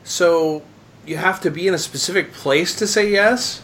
so 0.04 0.62
you 1.06 1.16
have 1.16 1.40
to 1.40 1.50
be 1.50 1.66
in 1.66 1.74
a 1.74 1.78
specific 1.78 2.32
place 2.32 2.76
to 2.76 2.86
say 2.86 3.10
yes. 3.10 3.62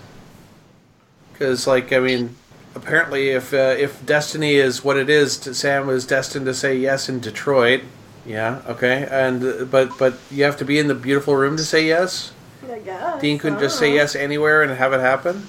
Because, 1.32 1.66
like, 1.66 1.92
I 1.92 1.98
mean, 1.98 2.36
apparently, 2.74 3.28
if 3.30 3.52
uh, 3.52 3.74
if 3.78 4.04
destiny 4.06 4.54
is 4.54 4.82
what 4.82 4.96
it 4.96 5.10
is, 5.10 5.36
t- 5.36 5.52
Sam 5.52 5.86
was 5.86 6.06
destined 6.06 6.46
to 6.46 6.54
say 6.54 6.76
yes 6.76 7.08
in 7.08 7.20
Detroit. 7.20 7.82
Yeah. 8.26 8.62
Okay. 8.66 9.06
And 9.10 9.42
uh, 9.44 9.64
but 9.66 9.96
but 9.98 10.14
you 10.30 10.44
have 10.44 10.56
to 10.58 10.64
be 10.64 10.78
in 10.78 10.88
the 10.88 10.94
beautiful 10.94 11.36
room 11.36 11.56
to 11.56 11.64
say 11.64 11.86
yes. 11.86 12.32
I 12.70 12.78
guess. 12.78 13.20
Dean 13.20 13.38
couldn't 13.38 13.58
just 13.60 13.78
don't 13.78 13.88
say 13.88 13.94
yes 13.94 14.16
anywhere 14.16 14.62
and 14.62 14.72
have 14.72 14.92
it 14.94 15.00
happen. 15.00 15.44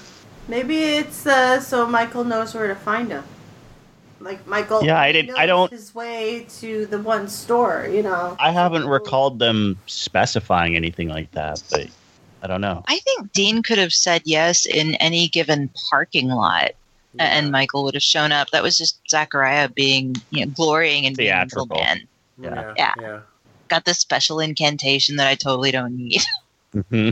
Maybe 0.48 0.78
it's 0.84 1.26
uh, 1.26 1.60
so 1.62 1.88
Michael 1.88 2.24
knows 2.26 2.54
where 2.54 2.68
to 2.68 2.76
find 2.76 3.10
him. 3.12 3.24
Like 4.20 4.46
Michael. 4.48 4.84
Yeah, 4.84 5.00
I 5.00 5.12
didn't- 5.12 5.38
I 5.38 5.46
don't- 5.46 5.72
His 5.72 5.94
way 5.96 6.46
to 6.60 6.86
the 6.88 7.00
one 7.00 7.28
store, 7.30 7.88
you 7.92 8.02
know. 8.04 8.36
I 8.40 8.52
haven't 8.52 8.88
recalled 8.88 9.40
them 9.40 9.78
specifying 9.88 10.76
anything 10.76 11.10
like 11.10 11.32
that, 11.32 11.62
but 11.72 11.88
I 12.44 12.48
don't 12.48 12.62
know. 12.62 12.84
I 12.88 13.00
think 13.00 13.32
Dean 13.34 13.62
could 13.64 13.78
have 13.78 13.94
said 13.94 14.22
yes 14.26 14.66
in 14.66 14.96
any 14.96 15.28
given 15.30 15.70
parking 15.90 16.30
lot, 16.30 16.72
a- 17.20 17.22
and 17.24 17.52
Michael 17.52 17.84
would 17.86 17.94
have 17.94 18.04
shown 18.04 18.32
up. 18.32 18.50
That 18.52 18.62
was 18.64 18.78
just 18.78 19.00
Zachariah 19.10 19.70
being, 19.70 20.16
you 20.32 20.46
know, 20.46 20.52
glorying 20.56 21.06
and 21.06 21.16
being 21.16 21.30
a 21.32 21.36
Theatrical. 21.36 21.78
Middleman. 22.38 22.76
Yeah. 22.78 22.94
Yeah. 22.98 23.02
Yeah. 23.02 23.20
Got 23.68 23.86
this 23.86 24.00
special 24.00 24.40
incantation 24.40 25.16
that 25.16 25.28
I 25.28 25.36
totally 25.36 25.72
don't 25.72 25.96
need. 25.96 26.22
hmm 26.90 27.10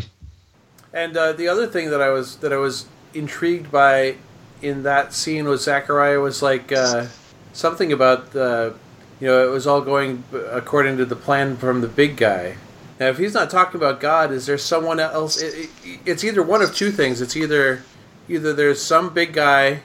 And 0.93 1.17
uh, 1.17 1.33
the 1.33 1.47
other 1.47 1.67
thing 1.67 1.89
that 1.89 2.01
I 2.01 2.09
was 2.09 2.37
that 2.37 2.53
I 2.53 2.57
was 2.57 2.85
intrigued 3.13 3.71
by 3.71 4.15
in 4.61 4.83
that 4.83 5.13
scene 5.13 5.45
was 5.45 5.63
Zachariah 5.63 6.19
was 6.19 6.41
like 6.41 6.71
uh, 6.71 7.07
something 7.53 7.91
about 7.91 8.31
the 8.31 8.75
you 9.19 9.27
know 9.27 9.47
it 9.47 9.51
was 9.51 9.67
all 9.67 9.81
going 9.81 10.23
according 10.51 10.97
to 10.97 11.05
the 11.05 11.15
plan 11.15 11.57
from 11.57 11.81
the 11.81 11.87
big 11.87 12.17
guy. 12.17 12.57
Now, 12.99 13.07
if 13.07 13.17
he's 13.17 13.33
not 13.33 13.49
talking 13.49 13.75
about 13.79 13.99
God, 13.99 14.31
is 14.31 14.45
there 14.45 14.57
someone 14.57 14.99
else? 14.99 15.41
It, 15.41 15.69
it, 15.83 15.99
it's 16.05 16.23
either 16.23 16.43
one 16.43 16.61
of 16.61 16.75
two 16.75 16.91
things. 16.91 17.21
It's 17.21 17.35
either 17.35 17.83
either 18.29 18.53
there's 18.53 18.81
some 18.81 19.13
big 19.13 19.33
guy 19.33 19.81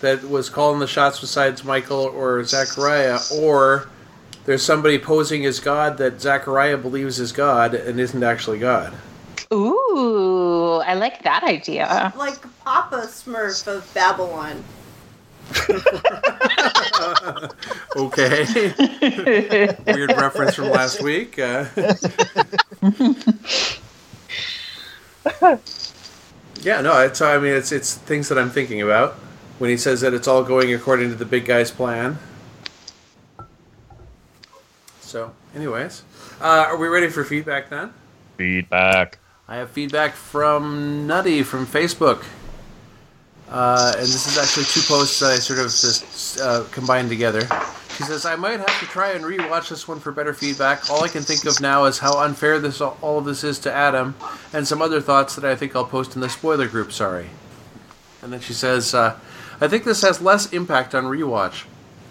that 0.00 0.28
was 0.28 0.50
calling 0.50 0.78
the 0.80 0.86
shots 0.86 1.20
besides 1.20 1.64
Michael 1.64 2.04
or 2.14 2.44
Zachariah, 2.44 3.18
or 3.34 3.88
there's 4.44 4.62
somebody 4.62 4.98
posing 4.98 5.44
as 5.44 5.60
God 5.60 5.98
that 5.98 6.20
Zachariah 6.20 6.76
believes 6.76 7.20
is 7.20 7.32
God 7.32 7.74
and 7.74 8.00
isn't 8.00 8.22
actually 8.22 8.58
God. 8.58 8.92
Ooh, 9.52 10.82
I 10.84 10.94
like 10.94 11.22
that 11.24 11.44
idea. 11.44 12.12
Like 12.16 12.40
Papa 12.64 13.06
Smurf 13.06 13.66
of 13.66 13.92
Babylon. 13.94 14.64
Okay. 17.96 18.44
Weird 19.86 20.10
reference 20.10 20.54
from 20.54 20.70
last 20.70 21.02
week. 21.02 21.38
Uh, 21.38 21.66
yeah, 26.62 26.80
no, 26.80 26.98
it's 27.00 27.20
I 27.20 27.38
mean 27.38 27.52
it's 27.52 27.72
it's 27.72 27.94
things 27.94 28.28
that 28.28 28.38
I'm 28.38 28.50
thinking 28.50 28.80
about 28.80 29.14
when 29.58 29.70
he 29.70 29.76
says 29.76 30.00
that 30.00 30.14
it's 30.14 30.26
all 30.26 30.42
going 30.42 30.72
according 30.72 31.10
to 31.10 31.14
the 31.14 31.26
big 31.26 31.44
guy's 31.44 31.70
plan. 31.70 32.18
So, 35.12 35.30
anyways, 35.54 36.04
uh, 36.40 36.68
are 36.68 36.78
we 36.78 36.88
ready 36.88 37.10
for 37.10 37.22
feedback 37.22 37.68
then? 37.68 37.92
Feedback. 38.38 39.18
I 39.46 39.56
have 39.56 39.70
feedback 39.70 40.14
from 40.14 41.06
Nutty 41.06 41.42
from 41.42 41.66
Facebook. 41.66 42.24
Uh, 43.46 43.92
and 43.94 44.06
this 44.06 44.26
is 44.26 44.38
actually 44.38 44.64
two 44.64 44.80
posts 44.88 45.20
that 45.20 45.32
I 45.32 45.34
sort 45.34 45.58
of 45.58 45.66
just 45.66 46.40
uh, 46.40 46.64
combined 46.70 47.10
together. 47.10 47.42
She 47.98 48.04
says, 48.04 48.24
I 48.24 48.36
might 48.36 48.58
have 48.58 48.80
to 48.80 48.86
try 48.86 49.10
and 49.10 49.22
rewatch 49.22 49.68
this 49.68 49.86
one 49.86 50.00
for 50.00 50.12
better 50.12 50.32
feedback. 50.32 50.88
All 50.88 51.04
I 51.04 51.08
can 51.08 51.22
think 51.22 51.44
of 51.44 51.60
now 51.60 51.84
is 51.84 51.98
how 51.98 52.18
unfair 52.20 52.58
this 52.58 52.80
all 52.80 53.18
of 53.18 53.26
this 53.26 53.44
is 53.44 53.58
to 53.58 53.70
Adam, 53.70 54.16
and 54.54 54.66
some 54.66 54.80
other 54.80 55.02
thoughts 55.02 55.34
that 55.34 55.44
I 55.44 55.54
think 55.54 55.76
I'll 55.76 55.84
post 55.84 56.14
in 56.14 56.22
the 56.22 56.30
spoiler 56.30 56.68
group, 56.68 56.90
sorry. 56.90 57.26
And 58.22 58.32
then 58.32 58.40
she 58.40 58.54
says, 58.54 58.94
uh, 58.94 59.20
I 59.60 59.68
think 59.68 59.84
this 59.84 60.00
has 60.00 60.22
less 60.22 60.50
impact 60.54 60.94
on 60.94 61.04
rewatch. 61.04 61.64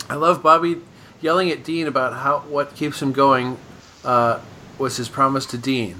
I 0.07 0.13
love 0.13 0.43
Bobby 0.43 0.81
yelling 1.21 1.49
at 1.51 1.63
Dean 1.63 1.87
about 1.87 2.13
how 2.13 2.39
what 2.39 2.75
keeps 2.75 3.01
him 3.01 3.11
going 3.11 3.57
uh, 4.03 4.39
was 4.77 4.97
his 4.97 5.09
promise 5.09 5.45
to 5.47 5.57
Dean. 5.57 5.97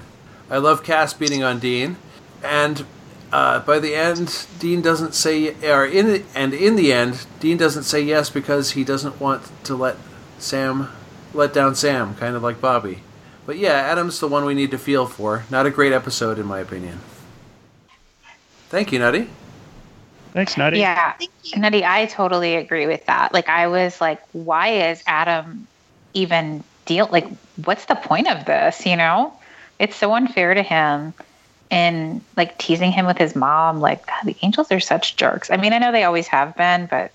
I 0.49 0.57
love 0.57 0.83
Cass 0.83 1.13
beating 1.13 1.43
on 1.43 1.59
Dean, 1.59 1.95
and 2.43 2.85
uh, 3.31 3.59
by 3.59 3.79
the 3.79 3.95
end, 3.95 4.47
Dean 4.59 4.81
doesn't 4.81 5.13
say, 5.13 5.55
or 5.69 5.85
in 5.85 6.07
the, 6.07 6.23
and 6.35 6.53
in 6.53 6.75
the 6.75 6.91
end, 6.91 7.25
Dean 7.39 7.57
doesn't 7.57 7.83
say 7.83 8.01
yes 8.01 8.29
because 8.29 8.71
he 8.71 8.83
doesn't 8.83 9.21
want 9.21 9.49
to 9.63 9.75
let 9.75 9.95
Sam 10.39 10.89
let 11.33 11.53
down 11.53 11.75
Sam, 11.75 12.15
kind 12.15 12.35
of 12.35 12.43
like 12.43 12.59
Bobby. 12.59 13.03
But 13.45 13.57
yeah, 13.57 13.73
Adam's 13.73 14.19
the 14.19 14.27
one 14.27 14.45
we 14.45 14.53
need 14.53 14.71
to 14.71 14.77
feel 14.77 15.05
for. 15.05 15.45
Not 15.49 15.65
a 15.65 15.71
great 15.71 15.93
episode, 15.93 16.37
in 16.37 16.45
my 16.45 16.59
opinion. 16.59 16.99
Thank 18.69 18.91
you, 18.91 18.99
Nutty. 18.99 19.29
Thanks, 20.33 20.57
Nutty. 20.57 20.79
Yeah, 20.79 21.13
Thank 21.13 21.31
you. 21.43 21.59
Nutty, 21.59 21.83
I 21.85 22.05
totally 22.05 22.55
agree 22.55 22.87
with 22.87 23.05
that. 23.05 23.33
Like, 23.33 23.49
I 23.49 23.67
was 23.67 23.99
like, 23.99 24.21
why 24.33 24.89
is 24.89 25.03
Adam 25.05 25.67
even 26.13 26.63
deal? 26.85 27.09
Like, 27.11 27.27
what's 27.65 27.85
the 27.85 27.95
point 27.95 28.29
of 28.29 28.45
this? 28.45 28.85
You 28.85 28.95
know, 28.95 29.33
it's 29.79 29.95
so 29.95 30.13
unfair 30.13 30.53
to 30.53 30.63
him. 30.63 31.13
And 31.69 32.19
like 32.35 32.57
teasing 32.57 32.91
him 32.91 33.05
with 33.05 33.17
his 33.17 33.33
mom, 33.33 33.79
like 33.79 34.05
God, 34.05 34.25
the 34.25 34.35
angels 34.41 34.69
are 34.73 34.81
such 34.81 35.15
jerks. 35.15 35.49
I 35.49 35.55
mean, 35.55 35.71
I 35.71 35.77
know 35.77 35.93
they 35.93 36.03
always 36.03 36.27
have 36.27 36.55
been, 36.57 36.85
but 36.87 37.11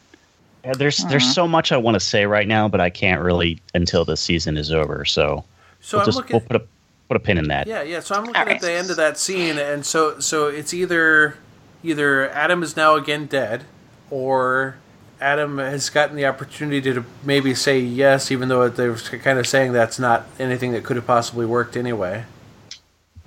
Yeah, 0.64 0.72
there's 0.72 0.96
there's 1.04 1.24
Mhm. 1.24 1.34
so 1.34 1.46
much 1.46 1.72
I 1.72 1.76
want 1.76 1.94
to 1.94 2.00
say 2.00 2.24
right 2.24 2.48
now, 2.48 2.66
but 2.66 2.80
I 2.80 2.88
can't 2.88 3.20
really 3.20 3.60
until 3.74 4.06
the 4.06 4.16
season 4.16 4.56
is 4.56 4.72
over. 4.72 5.04
So, 5.04 5.44
So 5.82 5.98
we'll 5.98 6.02
I'm 6.02 6.06
just 6.06 6.16
looking. 6.16 6.34
we'll 6.34 6.40
put 6.40 6.56
a 6.56 6.62
put 7.08 7.16
a 7.18 7.20
pin 7.20 7.36
in 7.36 7.48
that. 7.48 7.66
Yeah, 7.66 7.82
yeah. 7.82 8.00
So 8.00 8.14
I'm 8.14 8.24
looking 8.24 8.40
Alright. 8.40 8.56
at 8.56 8.62
the 8.62 8.72
end 8.72 8.88
of 8.90 8.96
that 8.96 9.18
scene, 9.18 9.58
and 9.58 9.84
so 9.84 10.18
so 10.20 10.48
it's 10.48 10.72
either 10.72 11.36
either 11.82 12.28
Adam 12.30 12.62
is 12.62 12.76
now 12.76 12.94
again 12.94 13.26
dead, 13.26 13.64
or 14.10 14.76
Adam 15.20 15.58
has 15.58 15.88
gotten 15.90 16.16
the 16.16 16.26
opportunity 16.26 16.80
to 16.92 17.04
maybe 17.24 17.54
say 17.54 17.78
yes, 17.78 18.30
even 18.30 18.48
though 18.48 18.68
they 18.68 18.88
were 18.88 18.96
kind 18.96 19.38
of 19.38 19.46
saying 19.46 19.72
that's 19.72 19.98
not 19.98 20.26
anything 20.38 20.72
that 20.72 20.84
could 20.84 20.96
have 20.96 21.06
possibly 21.06 21.46
worked 21.46 21.76
anyway, 21.76 22.24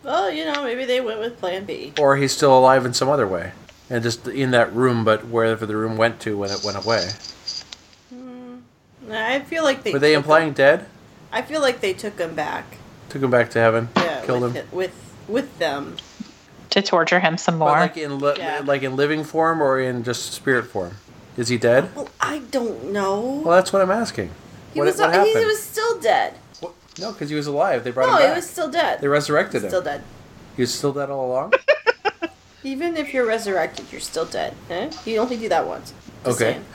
Well, 0.03 0.31
you 0.31 0.45
know, 0.45 0.63
maybe 0.63 0.85
they 0.85 1.01
went 1.01 1.19
with 1.19 1.39
Plan 1.39 1.65
B. 1.65 1.93
or 1.99 2.17
he's 2.17 2.31
still 2.31 2.57
alive 2.57 2.85
in 2.85 2.93
some 2.93 3.09
other 3.09 3.27
way, 3.27 3.51
and 3.89 4.03
just 4.03 4.27
in 4.27 4.51
that 4.51 4.73
room, 4.73 5.03
but 5.03 5.25
wherever 5.27 5.65
the 5.65 5.75
room 5.75 5.97
went 5.97 6.19
to 6.21 6.37
when 6.37 6.51
it 6.51 6.63
went 6.63 6.77
away. 6.83 7.09
Hmm. 8.09 8.57
I 9.11 9.39
feel 9.41 9.63
like 9.63 9.83
they 9.83 9.91
Were 9.93 9.99
they 9.99 10.13
implying 10.13 10.49
him- 10.49 10.53
dead? 10.53 10.85
I 11.31 11.41
feel 11.41 11.61
like 11.61 11.81
they 11.81 11.93
took 11.93 12.17
him 12.19 12.33
back. 12.35 12.77
Took 13.09 13.21
him 13.23 13.31
back 13.31 13.49
to 13.51 13.59
heaven, 13.59 13.89
Yeah, 13.97 14.21
killed 14.25 14.41
with 14.41 14.55
him. 14.55 14.57
it- 14.67 14.73
with 14.73 14.91
with 15.27 15.59
them. 15.59 15.95
To 16.71 16.81
torture 16.81 17.19
him 17.19 17.37
some 17.37 17.59
But 17.59 17.65
more. 17.65 17.79
like 17.79 17.97
in 17.97 18.19
li- 18.19 18.35
Yeah. 18.37 18.61
like 18.65 18.83
in 18.83 18.95
living 18.95 19.23
form 19.23 19.61
or 19.61 19.79
in 19.79 20.03
just 20.03 20.33
spirit 20.33 20.67
form? 20.67 20.97
Is 21.37 21.47
he 21.47 21.57
dead? 21.57 21.95
Well, 21.95 22.09
I 22.19 22.39
don't 22.51 22.91
know. 22.91 23.41
Well, 23.45 23.55
that's 23.55 23.71
what 23.71 23.81
I'm 23.81 23.91
asking. 23.91 24.31
he 24.73 24.79
what, 24.79 24.85
was 24.87 24.97
what 24.99 25.11
he 25.11 25.17
happened? 25.17 25.45
was 25.45 25.61
still 25.61 25.99
dead. 25.99 26.33
What- 26.59 26.73
No, 26.99 27.11
because 27.11 27.29
he 27.29 27.35
was 27.35 27.47
alive. 27.47 27.83
They 27.83 27.91
brought 27.91 28.07
No, 28.09 28.17
him 28.17 28.29
he 28.31 28.35
was 28.35 28.49
still 28.49 28.69
dead. 28.69 28.99
They 29.01 29.07
resurrected 29.07 29.63
him. 29.63 29.69
Still 29.69 29.81
dead. 29.81 30.03
He 30.55 30.61
was 30.63 30.73
still 30.73 30.91
dead 30.93 31.09
all 31.09 31.25
along. 31.31 31.53
Even 32.63 32.97
if 32.97 33.13
you're 33.13 33.25
resurrected, 33.25 33.85
you're 33.91 34.01
still 34.01 34.25
dead. 34.25 34.53
Eh? 34.69 34.91
You 35.05 35.19
only 35.19 35.37
do 35.37 35.47
that 35.49 35.65
once. 35.65 35.93
Just 36.25 36.41
Okay. 36.41 36.51
saying. 36.53 36.65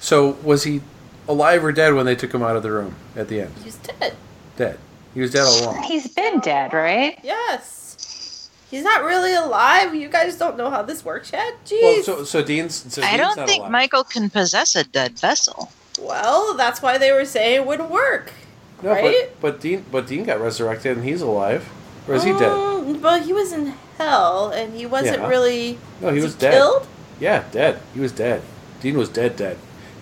so 0.00 0.30
was 0.42 0.64
he 0.64 0.80
alive 1.28 1.64
or 1.64 1.70
dead 1.72 1.94
when 1.94 2.06
they 2.06 2.16
took 2.16 2.32
him 2.34 2.42
out 2.42 2.56
of 2.56 2.62
the 2.64 2.72
room 2.72 2.96
at 3.14 3.28
the 3.28 3.40
end? 3.42 3.52
He's 3.62 3.76
dead. 3.76 4.14
Dead. 4.56 4.78
He 5.16 5.22
was 5.22 5.30
dead 5.30 5.44
all 5.46 5.62
along. 5.62 5.82
He's 5.84 6.08
been 6.12 6.40
dead, 6.40 6.74
right? 6.74 7.18
Yes. 7.22 8.50
He's 8.70 8.82
not 8.84 9.02
really 9.02 9.32
alive. 9.34 9.94
You 9.94 10.08
guys 10.10 10.36
don't 10.36 10.58
know 10.58 10.68
how 10.68 10.82
this 10.82 11.02
works 11.06 11.32
yet. 11.32 11.54
Jeez. 11.64 11.80
Well, 11.82 12.02
so 12.02 12.24
so 12.24 12.42
Dean's. 12.44 12.92
So 12.92 13.00
I 13.00 13.16
Dean's 13.16 13.20
don't 13.22 13.36
not 13.38 13.46
think 13.48 13.60
alive. 13.60 13.72
Michael 13.72 14.04
can 14.04 14.28
possess 14.28 14.76
a 14.76 14.84
dead 14.84 15.18
vessel. 15.18 15.72
Well, 15.98 16.52
that's 16.54 16.82
why 16.82 16.98
they 16.98 17.12
were 17.12 17.24
saying 17.24 17.62
it 17.62 17.66
wouldn't 17.66 17.88
work. 17.90 18.34
No, 18.82 18.90
right? 18.90 19.30
but 19.40 19.40
but 19.40 19.60
Dean 19.62 19.86
but 19.90 20.06
Dean 20.06 20.24
got 20.24 20.38
resurrected 20.38 20.98
and 20.98 21.06
he's 21.06 21.22
alive. 21.22 21.66
Or 22.06 22.14
is 22.14 22.22
he 22.24 22.32
dead? 22.32 22.52
Mm, 22.52 23.00
But 23.00 23.22
he 23.22 23.32
was 23.32 23.52
in 23.54 23.72
hell, 23.96 24.50
and 24.50 24.74
he 24.74 24.84
wasn't 24.84 25.20
Yeah. 25.22 25.28
really. 25.28 25.78
No, 26.02 26.08
he 26.10 26.16
was 26.16 26.24
was 26.24 26.34
dead. 26.34 26.52
killed. 26.52 26.86
Yeah, 27.18 27.44
dead. 27.52 27.80
He 27.94 28.00
was 28.00 28.12
dead. 28.12 28.42
Dean 28.82 28.98
was 28.98 29.08
dead. 29.08 29.36
Dead. 29.36 29.56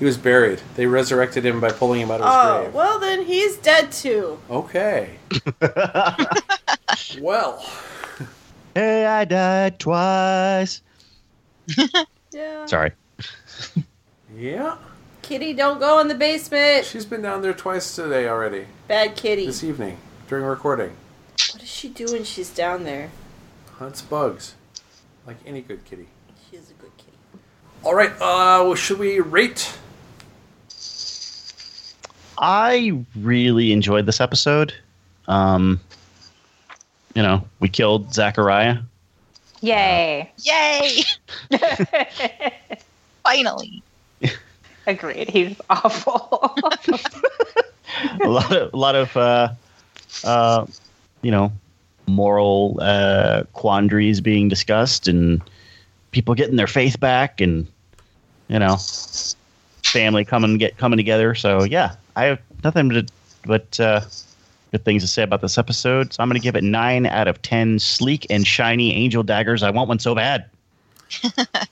He 0.05 0.07
was 0.07 0.19
buried. 0.19 0.61
They 0.77 0.85
resurrected 0.85 1.47
him 1.47 1.61
by 1.63 1.71
pulling 1.73 2.03
him 2.03 2.11
out 2.11 2.21
of 2.21 2.27
his 2.27 2.35
Oh, 2.37 2.61
grave. 2.65 2.75
well 2.75 3.01
then 3.01 3.25
he's 3.25 3.57
dead 3.57 3.91
too. 3.91 4.39
Okay. 4.51 5.13
well, 7.23 7.65
hey, 8.75 9.07
I 9.07 9.25
died 9.25 9.79
twice. 9.79 10.83
Yeah. 12.33 12.67
Sorry. 12.67 12.93
yeah. 14.37 14.77
Kitty, 15.23 15.55
don't 15.55 15.79
go 15.81 16.01
in 16.01 16.09
the 16.09 16.15
basement. 16.17 16.85
She's 16.85 17.07
been 17.07 17.23
down 17.23 17.41
there 17.41 17.55
twice 17.55 17.95
today 17.97 18.29
already. 18.29 18.67
Bad 18.89 19.17
kitty. 19.17 19.47
This 19.47 19.65
evening 19.65 19.97
during 20.29 20.45
recording. 20.45 20.91
What 21.53 21.61
does 21.61 21.69
she 21.71 21.89
do 21.89 22.05
when 22.13 22.25
she's 22.25 22.51
down 22.51 22.85
there? 22.85 23.11
Hunts 23.79 24.03
bugs, 24.03 24.55
like 25.27 25.37
any 25.47 25.63
good 25.63 25.83
kitty. 25.87 26.09
She's 26.51 26.71
a 26.71 26.75
good 26.75 26.95
kitty. 26.99 27.17
All 27.85 27.95
right. 27.95 28.11
Uh, 28.17 28.67
well, 28.67 28.75
should 28.75 28.99
we 28.99 29.21
rate? 29.21 29.79
I 32.39 33.05
really 33.17 33.73
enjoyed 33.73 34.07
this 34.07 34.21
episode. 34.21 34.75
Um, 35.29 35.81
you 37.15 37.23
know, 37.23 37.45
we 37.61 37.69
killed 37.69 38.13
Zachariah. 38.13 38.79
Yay. 39.61 40.31
Yay! 40.43 41.03
Finally. 43.23 43.83
Agreed. 44.87 45.31
He's 45.31 45.59
awful. 45.71 46.55
a 48.23 48.29
lot 48.29 48.53
of, 48.53 48.75
a 48.75 48.77
lot 48.77 48.95
of, 48.95 49.17
uh, 49.17 49.49
uh, 50.25 50.67
you 51.23 51.31
know, 51.31 51.51
moral 52.07 52.79
uh, 52.81 53.45
quandaries 53.55 54.21
being 54.21 54.49
discussed, 54.49 55.09
and 55.09 55.41
people 56.11 56.35
getting 56.35 56.57
their 56.57 56.67
faith 56.67 57.01
back, 57.01 57.41
and 57.41 57.67
you 58.49 58.59
know, 58.59 58.77
family 59.95 60.25
coming 60.25 60.59
get 60.59 60.77
coming 60.77 60.97
together. 60.97 61.35
So 61.35 61.63
yeah, 61.63 61.95
I 62.17 62.25
have 62.25 62.41
nothing 62.63 62.91
to, 62.91 63.07
but 63.47 63.81
uh, 63.81 64.01
good 64.73 64.85
things 64.85 65.03
to 65.03 65.09
say 65.09 65.23
about 65.23 65.41
this 65.41 65.57
episode. 65.57 66.13
So 66.13 66.23
I'm 66.23 66.29
going 66.29 66.41
to 66.41 66.43
give 66.43 66.57
it 66.57 66.65
nine 66.65 67.07
out 67.07 67.29
of 67.29 67.41
ten. 67.41 67.79
Sleek 67.79 68.27
and 68.29 68.47
shiny 68.47 68.93
angel 68.93 69.23
daggers. 69.23 69.63
I 69.63 69.71
want 69.71 69.89
one 69.89 70.01
so 70.01 70.15
bad. 70.15 70.51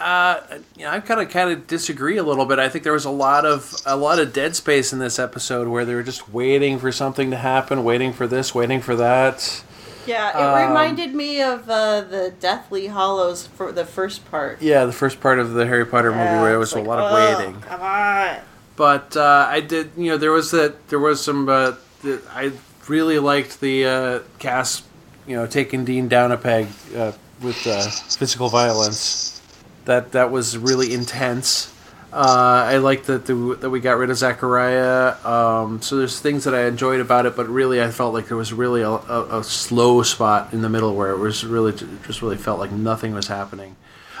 Uh, 0.00 0.40
you 0.76 0.84
know, 0.84 0.90
I 0.90 1.00
kind 1.00 1.20
of 1.20 1.28
kind 1.28 1.50
of 1.50 1.66
disagree 1.66 2.18
a 2.18 2.22
little 2.22 2.46
bit. 2.46 2.60
I 2.60 2.68
think 2.68 2.84
there 2.84 2.92
was 2.92 3.04
a 3.04 3.10
lot 3.10 3.44
of 3.44 3.74
a 3.84 3.96
lot 3.96 4.20
of 4.20 4.32
dead 4.32 4.54
space 4.54 4.92
in 4.92 5.00
this 5.00 5.18
episode 5.18 5.66
where 5.66 5.84
they 5.84 5.92
were 5.92 6.04
just 6.04 6.32
waiting 6.32 6.78
for 6.78 6.92
something 6.92 7.32
to 7.32 7.36
happen, 7.36 7.82
waiting 7.82 8.12
for 8.12 8.28
this, 8.28 8.54
waiting 8.54 8.80
for 8.80 8.94
that. 8.94 9.64
Yeah, 10.08 10.30
it 10.30 10.42
Um, 10.62 10.68
reminded 10.68 11.14
me 11.14 11.42
of 11.42 11.68
uh, 11.68 12.00
the 12.00 12.32
Deathly 12.40 12.86
Hallows 12.88 13.46
for 13.46 13.70
the 13.72 13.84
first 13.84 14.28
part. 14.30 14.60
Yeah, 14.62 14.84
the 14.86 14.92
first 14.92 15.20
part 15.20 15.38
of 15.38 15.52
the 15.52 15.66
Harry 15.66 15.84
Potter 15.84 16.10
movie 16.10 16.22
where 16.40 16.60
it's 16.60 16.74
was 16.74 16.82
a 16.84 16.88
lot 16.88 16.98
of 16.98 17.12
"Ugh, 17.12 17.38
waiting. 17.38 17.60
Come 17.60 17.80
on. 17.82 18.36
But 18.76 19.16
uh, 19.16 19.46
I 19.50 19.60
did, 19.60 19.90
you 19.96 20.10
know, 20.10 20.16
there 20.16 20.32
was 20.32 20.50
that 20.52 20.88
there 20.88 20.98
was 20.98 21.22
some. 21.22 21.48
Uh, 21.48 21.72
the, 22.02 22.20
I 22.32 22.52
really 22.88 23.18
liked 23.18 23.60
the 23.60 23.84
uh, 23.86 24.18
Cass, 24.38 24.82
you 25.26 25.36
know, 25.36 25.46
taking 25.46 25.84
Dean 25.84 26.08
down 26.08 26.32
a 26.32 26.36
peg 26.36 26.68
uh, 26.96 27.12
with 27.42 27.66
uh, 27.66 27.82
physical 28.16 28.48
violence. 28.48 29.40
That 29.84 30.12
that 30.12 30.30
was 30.30 30.56
really 30.56 30.94
intense. 30.94 31.72
Uh, 32.10 32.64
I 32.66 32.78
liked 32.78 33.06
that 33.06 33.26
the, 33.26 33.34
that 33.60 33.68
we 33.68 33.80
got 33.80 33.98
rid 33.98 34.08
of 34.08 34.16
Zachariah. 34.16 35.14
Um, 35.26 35.82
so 35.82 35.96
there's 35.96 36.18
things 36.20 36.44
that 36.44 36.54
I 36.54 36.66
enjoyed 36.66 37.00
about 37.00 37.26
it, 37.26 37.36
but 37.36 37.48
really 37.48 37.82
I 37.82 37.90
felt 37.90 38.14
like 38.14 38.28
there 38.28 38.36
was 38.36 38.52
really 38.52 38.80
a, 38.80 38.88
a, 38.88 39.40
a 39.40 39.44
slow 39.44 40.02
spot 40.02 40.54
in 40.54 40.62
the 40.62 40.70
middle 40.70 40.94
where 40.94 41.10
it 41.10 41.18
was 41.18 41.44
really 41.44 41.72
just 42.06 42.22
really 42.22 42.38
felt 42.38 42.58
like 42.58 42.72
nothing 42.72 43.12
was 43.12 43.28
happening. 43.28 43.76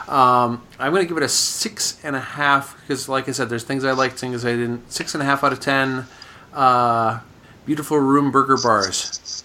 Um, 0.06 0.62
I'm 0.78 0.92
going 0.92 1.02
to 1.02 1.08
give 1.08 1.16
it 1.16 1.22
a 1.22 1.28
six 1.28 1.98
and 2.02 2.16
a 2.16 2.20
half 2.20 2.78
because, 2.80 3.08
like 3.08 3.28
I 3.28 3.32
said, 3.32 3.48
there's 3.48 3.64
things 3.64 3.84
I 3.84 3.92
liked, 3.92 4.18
things 4.18 4.44
I 4.44 4.52
didn't. 4.52 4.90
Six 4.90 5.14
and 5.14 5.22
a 5.22 5.26
half 5.26 5.44
out 5.44 5.52
of 5.52 5.60
ten. 5.60 6.06
Uh, 6.52 7.20
beautiful 7.66 7.98
room 7.98 8.30
burger 8.30 8.56
bars. 8.56 9.44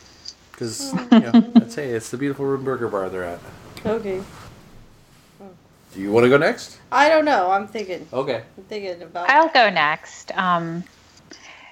Because 0.52 0.94
you 0.94 1.20
know, 1.20 1.32
that's 1.54 1.76
hey, 1.76 1.90
it's 1.90 2.10
the 2.10 2.18
beautiful 2.18 2.46
room 2.46 2.64
burger 2.64 2.88
bar 2.88 3.10
they're 3.10 3.26
at. 3.26 3.40
Okay. 3.86 4.22
Do 5.94 6.02
you 6.02 6.12
want 6.12 6.24
to 6.24 6.30
go 6.30 6.38
next? 6.38 6.80
I 6.92 7.10
don't 7.10 7.26
know. 7.26 7.52
I'm 7.52 7.68
thinking. 7.68 8.08
Okay. 8.12 8.44
I'm 8.58 8.64
thinking 8.64 9.02
about. 9.02 9.30
I'll 9.30 9.50
go 9.50 9.70
next. 9.70 10.36
Um, 10.38 10.84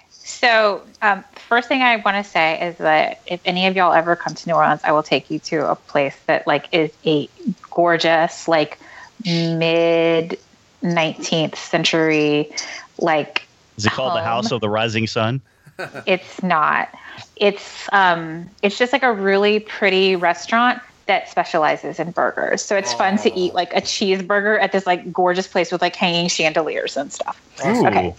so, 0.09 0.84
um, 1.01 1.24
first 1.36 1.67
thing 1.67 1.82
I 1.82 1.97
want 1.97 2.24
to 2.24 2.30
say 2.30 2.67
is 2.67 2.78
that 2.78 3.22
if 3.26 3.41
any 3.45 3.65
of 3.65 3.76
y'all 3.76 3.93
ever 3.93 4.15
come 4.15 4.36
to 4.36 4.49
New 4.49 4.55
Orleans, 4.55 4.82
I 4.84 4.91
will 4.91 5.03
take 5.03 5.30
you 5.32 5.39
to 5.39 5.72
a 5.72 5.76
place 5.76 6.15
that 6.28 6.45
like 6.45 6.67
is 6.72 6.91
a 7.05 7.28
gorgeous, 7.72 8.47
like 8.47 8.78
mid 9.26 10.39
19th 10.84 11.55
century, 11.55 12.51
like 12.99 13.47
Is 13.78 13.86
it 13.86 13.91
called 13.91 14.15
the 14.15 14.24
House 14.24 14.51
of 14.51 14.61
the 14.61 14.69
Rising 14.69 15.07
Sun? 15.07 15.41
it's 16.05 16.43
not. 16.43 16.89
It's 17.36 17.89
um, 17.91 18.49
it's 18.61 18.78
just 18.78 18.93
like 18.93 19.03
a 19.03 19.11
really 19.11 19.59
pretty 19.59 20.15
restaurant 20.15 20.82
that 21.08 21.30
specializes 21.30 21.99
in 21.99 22.12
burgers. 22.12 22.64
So 22.64 22.78
it's 22.78 22.93
fun 22.93 23.18
to 23.20 23.32
Oh. 23.32 23.36
eat 23.36 23.54
like 23.54 23.74
a 23.74 23.82
cheeseburger 23.82 24.62
at 24.62 24.72
this 24.72 24.86
like 24.86 25.12
gorgeous 25.12 25.47
place 25.47 25.72
with 25.72 25.82
like 25.82 25.95
hanging 25.95 26.28
chandeliers 26.30 26.95
and 26.97 27.12
stuff. 27.12 27.41
Ooh. 27.66 27.88
Okay. 27.88 28.16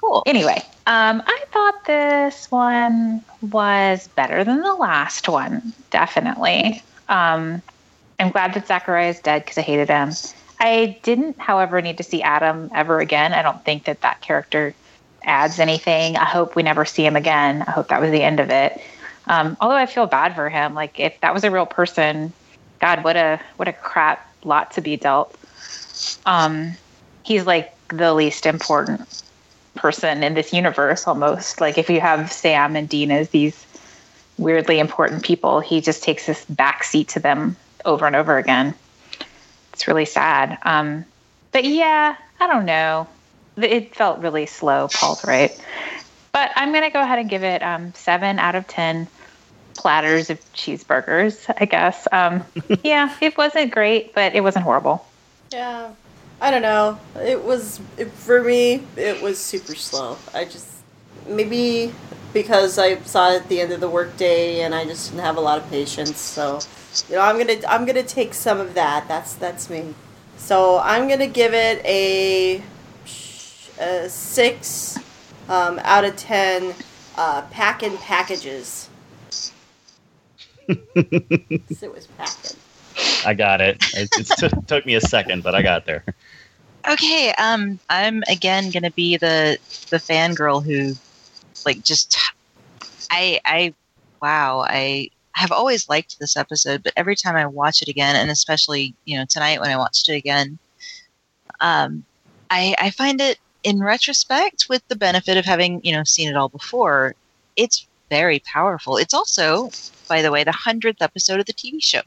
Cool. 0.00 0.22
Anyway, 0.26 0.62
um, 0.86 1.22
I 1.26 1.44
thought 1.52 1.74
this 1.86 2.46
one 2.50 3.22
was 3.40 4.08
better 4.08 4.44
than 4.44 4.60
the 4.60 4.74
last 4.74 5.28
one, 5.28 5.72
definitely. 5.90 6.82
Um, 7.08 7.62
I'm 8.18 8.30
glad 8.30 8.54
that 8.54 8.66
Zachariah 8.66 9.10
is 9.10 9.20
dead 9.20 9.42
because 9.44 9.58
I 9.58 9.62
hated 9.62 9.88
him. 9.88 10.12
I 10.60 10.98
didn't, 11.02 11.38
however, 11.40 11.82
need 11.82 11.98
to 11.98 12.02
see 12.02 12.22
Adam 12.22 12.70
ever 12.74 13.00
again. 13.00 13.32
I 13.32 13.42
don't 13.42 13.62
think 13.64 13.84
that 13.84 14.00
that 14.02 14.20
character 14.22 14.74
adds 15.24 15.58
anything. 15.58 16.16
I 16.16 16.24
hope 16.24 16.56
we 16.56 16.62
never 16.62 16.84
see 16.84 17.04
him 17.04 17.16
again. 17.16 17.62
I 17.66 17.72
hope 17.72 17.88
that 17.88 18.00
was 18.00 18.10
the 18.10 18.22
end 18.22 18.40
of 18.40 18.48
it. 18.50 18.80
Um, 19.26 19.56
although 19.60 19.76
I 19.76 19.86
feel 19.86 20.06
bad 20.06 20.34
for 20.34 20.48
him. 20.48 20.74
Like 20.74 20.98
if 21.00 21.20
that 21.20 21.34
was 21.34 21.44
a 21.44 21.50
real 21.50 21.66
person, 21.66 22.32
God, 22.80 23.04
what 23.04 23.16
a 23.16 23.40
what 23.56 23.68
a 23.68 23.72
crap 23.72 24.26
lot 24.44 24.70
to 24.72 24.80
be 24.80 24.96
dealt. 24.96 25.36
Um, 26.26 26.72
he's 27.24 27.46
like 27.46 27.72
the 27.88 28.14
least 28.14 28.46
important 28.46 29.22
person 29.74 30.22
in 30.22 30.34
this 30.34 30.52
universe 30.52 31.06
almost. 31.06 31.60
Like 31.60 31.78
if 31.78 31.90
you 31.90 32.00
have 32.00 32.32
Sam 32.32 32.76
and 32.76 32.88
Dean 32.88 33.10
as 33.10 33.30
these 33.30 33.66
weirdly 34.38 34.78
important 34.78 35.24
people, 35.24 35.60
he 35.60 35.80
just 35.80 36.02
takes 36.02 36.26
this 36.26 36.44
back 36.46 36.84
seat 36.84 37.08
to 37.08 37.20
them 37.20 37.56
over 37.84 38.06
and 38.06 38.16
over 38.16 38.38
again. 38.38 38.74
It's 39.72 39.88
really 39.88 40.04
sad. 40.04 40.58
Um, 40.62 41.04
but 41.52 41.64
yeah, 41.64 42.16
I 42.40 42.46
don't 42.46 42.64
know. 42.64 43.06
It 43.56 43.94
felt 43.94 44.20
really 44.20 44.46
slow. 44.46 44.88
Paul's 44.88 45.24
right. 45.24 45.58
But 46.32 46.50
I'm 46.54 46.72
going 46.72 46.84
to 46.84 46.90
go 46.90 47.00
ahead 47.00 47.18
and 47.18 47.30
give 47.30 47.42
it 47.42 47.62
um, 47.62 47.94
seven 47.94 48.38
out 48.38 48.54
of 48.54 48.66
10 48.66 49.08
platters 49.76 50.30
of 50.30 50.40
cheeseburgers, 50.52 51.52
I 51.60 51.64
guess. 51.64 52.08
Um, 52.12 52.44
yeah, 52.84 53.14
it 53.20 53.36
wasn't 53.36 53.72
great, 53.72 54.14
but 54.14 54.34
it 54.34 54.42
wasn't 54.42 54.64
horrible. 54.64 55.06
Yeah. 55.52 55.90
I 56.40 56.50
don't 56.50 56.62
know. 56.62 56.98
It 57.16 57.42
was 57.42 57.80
it, 57.96 58.10
for 58.10 58.42
me. 58.42 58.82
It 58.96 59.22
was 59.22 59.38
super 59.38 59.74
slow. 59.74 60.18
I 60.34 60.44
just 60.44 60.68
maybe 61.26 61.92
because 62.32 62.78
I 62.78 62.96
saw 63.00 63.32
it 63.32 63.42
at 63.42 63.48
the 63.48 63.60
end 63.60 63.72
of 63.72 63.80
the 63.80 63.88
workday 63.88 64.60
and 64.60 64.74
I 64.74 64.84
just 64.84 65.10
didn't 65.10 65.24
have 65.24 65.38
a 65.38 65.40
lot 65.40 65.58
of 65.58 65.68
patience. 65.70 66.18
So 66.18 66.60
you 67.08 67.16
know, 67.16 67.22
I'm 67.22 67.38
gonna 67.38 67.60
I'm 67.66 67.86
gonna 67.86 68.02
take 68.02 68.34
some 68.34 68.60
of 68.60 68.74
that. 68.74 69.08
That's 69.08 69.34
that's 69.34 69.70
me. 69.70 69.94
So 70.36 70.78
I'm 70.78 71.08
gonna 71.08 71.26
give 71.26 71.54
it 71.54 71.84
a, 71.86 72.62
a 73.80 74.08
six 74.08 74.98
um, 75.48 75.80
out 75.82 76.04
of 76.04 76.16
ten. 76.16 76.74
Uh, 77.16 77.40
pack 77.50 77.82
in 77.82 77.96
packages. 77.96 78.90
it 80.68 81.92
was 81.92 82.06
packing. 82.18 82.56
I 83.24 83.34
got 83.34 83.60
it. 83.60 83.82
It, 83.94 84.10
it 84.16 84.26
t- 84.26 84.60
took 84.66 84.86
me 84.86 84.94
a 84.94 85.00
second, 85.00 85.42
but 85.42 85.54
I 85.54 85.62
got 85.62 85.86
there. 85.86 86.04
Okay, 86.88 87.32
um, 87.38 87.78
I'm 87.88 88.22
again 88.28 88.70
gonna 88.70 88.92
be 88.92 89.16
the 89.16 89.58
the 89.90 89.96
fangirl 89.96 90.64
who, 90.64 90.94
like, 91.64 91.82
just 91.82 92.16
I 93.10 93.40
I 93.44 93.74
wow 94.22 94.64
I 94.66 95.10
have 95.32 95.52
always 95.52 95.88
liked 95.88 96.18
this 96.18 96.36
episode, 96.36 96.82
but 96.82 96.92
every 96.96 97.16
time 97.16 97.36
I 97.36 97.46
watch 97.46 97.82
it 97.82 97.88
again, 97.88 98.16
and 98.16 98.30
especially 98.30 98.94
you 99.04 99.18
know 99.18 99.24
tonight 99.28 99.60
when 99.60 99.70
I 99.70 99.76
watched 99.76 100.08
it 100.08 100.14
again, 100.14 100.58
um, 101.60 102.04
I 102.50 102.76
I 102.78 102.90
find 102.90 103.20
it 103.20 103.38
in 103.64 103.82
retrospect 103.82 104.66
with 104.68 104.86
the 104.86 104.96
benefit 104.96 105.36
of 105.36 105.44
having 105.44 105.80
you 105.82 105.92
know 105.92 106.04
seen 106.04 106.28
it 106.28 106.36
all 106.36 106.48
before, 106.48 107.14
it's 107.56 107.86
very 108.10 108.40
powerful. 108.40 108.96
It's 108.96 109.14
also, 109.14 109.70
by 110.08 110.22
the 110.22 110.30
way, 110.30 110.44
the 110.44 110.52
hundredth 110.52 111.02
episode 111.02 111.40
of 111.40 111.46
the 111.46 111.52
TV 111.52 111.82
show. 111.82 112.02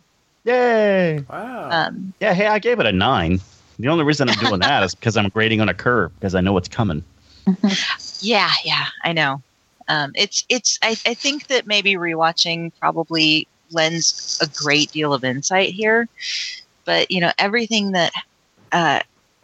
Yay! 0.45 1.19
Wow. 1.29 1.69
Um, 1.71 2.13
Yeah, 2.19 2.33
hey, 2.33 2.47
I 2.47 2.59
gave 2.59 2.79
it 2.79 2.85
a 2.85 2.91
nine. 2.91 3.39
The 3.77 3.87
only 3.87 4.03
reason 4.03 4.29
I'm 4.29 4.37
doing 4.39 4.59
that 4.61 4.83
is 4.83 4.95
because 4.99 5.17
I'm 5.17 5.29
grading 5.29 5.61
on 5.61 5.69
a 5.69 5.73
curve 5.73 6.13
because 6.15 6.35
I 6.35 6.41
know 6.41 6.53
what's 6.53 6.69
coming. 6.69 7.03
Yeah, 8.21 8.51
yeah, 8.65 8.87
I 9.03 9.13
know. 9.13 9.41
Um, 9.87 10.11
it's 10.13 10.45
it's. 10.49 10.77
I, 10.81 10.89
I 11.05 11.13
think 11.13 11.47
that 11.47 11.65
maybe 11.65 11.93
rewatching 11.95 12.71
probably 12.79 13.47
lends 13.71 14.37
a 14.41 14.47
great 14.61 14.91
deal 14.91 15.13
of 15.13 15.23
insight 15.23 15.69
here, 15.69 16.09
but 16.83 17.09
you 17.09 17.21
know 17.21 17.31
everything 17.37 17.93
that 17.93 18.11
uh, 18.73 18.99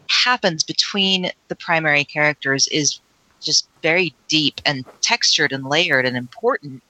happens 0.09 0.63
between 0.63 1.31
the 1.47 1.55
primary 1.55 2.03
characters 2.03 2.67
is 2.67 2.99
just 3.45 3.69
very 3.81 4.13
deep 4.27 4.59
and 4.65 4.83
textured 5.01 5.51
and 5.51 5.65
layered 5.65 6.05
and 6.05 6.17
important. 6.17 6.83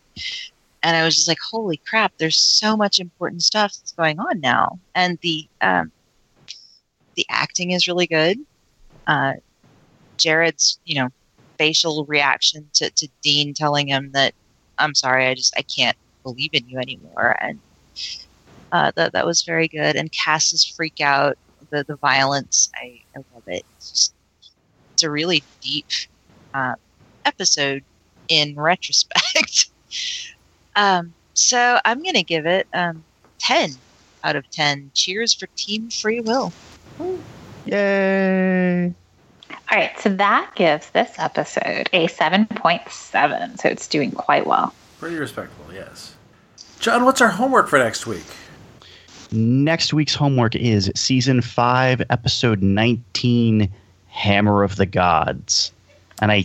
And 0.81 0.95
I 0.95 1.03
was 1.03 1.15
just 1.15 1.27
like, 1.27 1.39
holy 1.39 1.77
crap! 1.77 2.13
There's 2.17 2.37
so 2.37 2.77
much 2.77 2.99
important 2.99 3.43
stuff 3.43 3.73
that's 3.73 3.91
going 3.91 4.19
on 4.19 4.39
now, 4.39 4.79
and 4.93 5.17
the 5.21 5.47
um, 5.61 5.91
the 7.15 7.25
acting 7.29 7.71
is 7.71 7.87
really 7.87 8.07
good. 8.07 8.39
Uh, 9.07 9.33
Jared's, 10.17 10.79
you 10.85 10.95
know, 10.95 11.09
facial 11.57 12.05
reaction 12.05 12.69
to, 12.73 12.89
to 12.91 13.07
Dean 13.21 13.53
telling 13.53 13.87
him 13.87 14.11
that 14.13 14.33
I'm 14.77 14.93
sorry, 14.93 15.25
I 15.25 15.33
just 15.33 15.55
I 15.57 15.63
can't 15.63 15.97
believe 16.23 16.51
in 16.53 16.67
you 16.69 16.77
anymore, 16.77 17.35
and 17.41 17.59
uh, 18.71 18.91
that 18.95 19.13
that 19.13 19.25
was 19.25 19.41
very 19.41 19.67
good. 19.67 19.95
And 19.95 20.11
Cass's 20.11 20.65
freak 20.65 21.01
out, 21.01 21.37
the 21.71 21.83
the 21.83 21.95
violence, 21.95 22.69
I, 22.75 23.01
I 23.15 23.19
love 23.33 23.47
it. 23.47 23.65
It's, 23.77 23.91
just, 23.91 24.13
it's 24.93 25.03
a 25.03 25.09
really 25.09 25.43
deep 25.61 25.87
uh, 26.55 26.75
episode 27.25 27.83
in 28.27 28.55
retrospect. 28.55 29.69
um, 30.75 31.13
so 31.33 31.79
I'm 31.85 32.01
gonna 32.01 32.23
give 32.23 32.45
it 32.45 32.67
um, 32.73 33.03
ten 33.39 33.71
out 34.23 34.35
of 34.35 34.49
ten. 34.49 34.91
Cheers 34.93 35.33
for 35.33 35.47
Team 35.55 35.89
Free 35.89 36.21
Will. 36.21 36.53
Yay! 37.65 38.93
All 39.71 39.77
right, 39.77 39.99
so 39.99 40.09
that 40.09 40.51
gives 40.55 40.91
this 40.91 41.11
episode 41.17 41.89
a 41.91 42.07
7.7, 42.07 43.59
so 43.59 43.67
it's 43.67 43.87
doing 43.87 44.11
quite 44.11 44.45
well. 44.45 44.73
Pretty 44.99 45.17
respectable, 45.17 45.73
yes. 45.73 46.15
John, 46.79 47.03
what's 47.03 47.19
our 47.19 47.29
homework 47.29 47.67
for 47.67 47.79
next 47.79 48.05
week? 48.05 48.23
Next 49.31 49.91
week's 49.91 50.13
homework 50.13 50.55
is 50.55 50.91
season 50.95 51.41
five, 51.41 52.01
episode 52.09 52.61
19, 52.61 53.69
Hammer 54.07 54.63
of 54.63 54.75
the 54.75 54.85
Gods. 54.85 55.71
And 56.21 56.31
I 56.31 56.43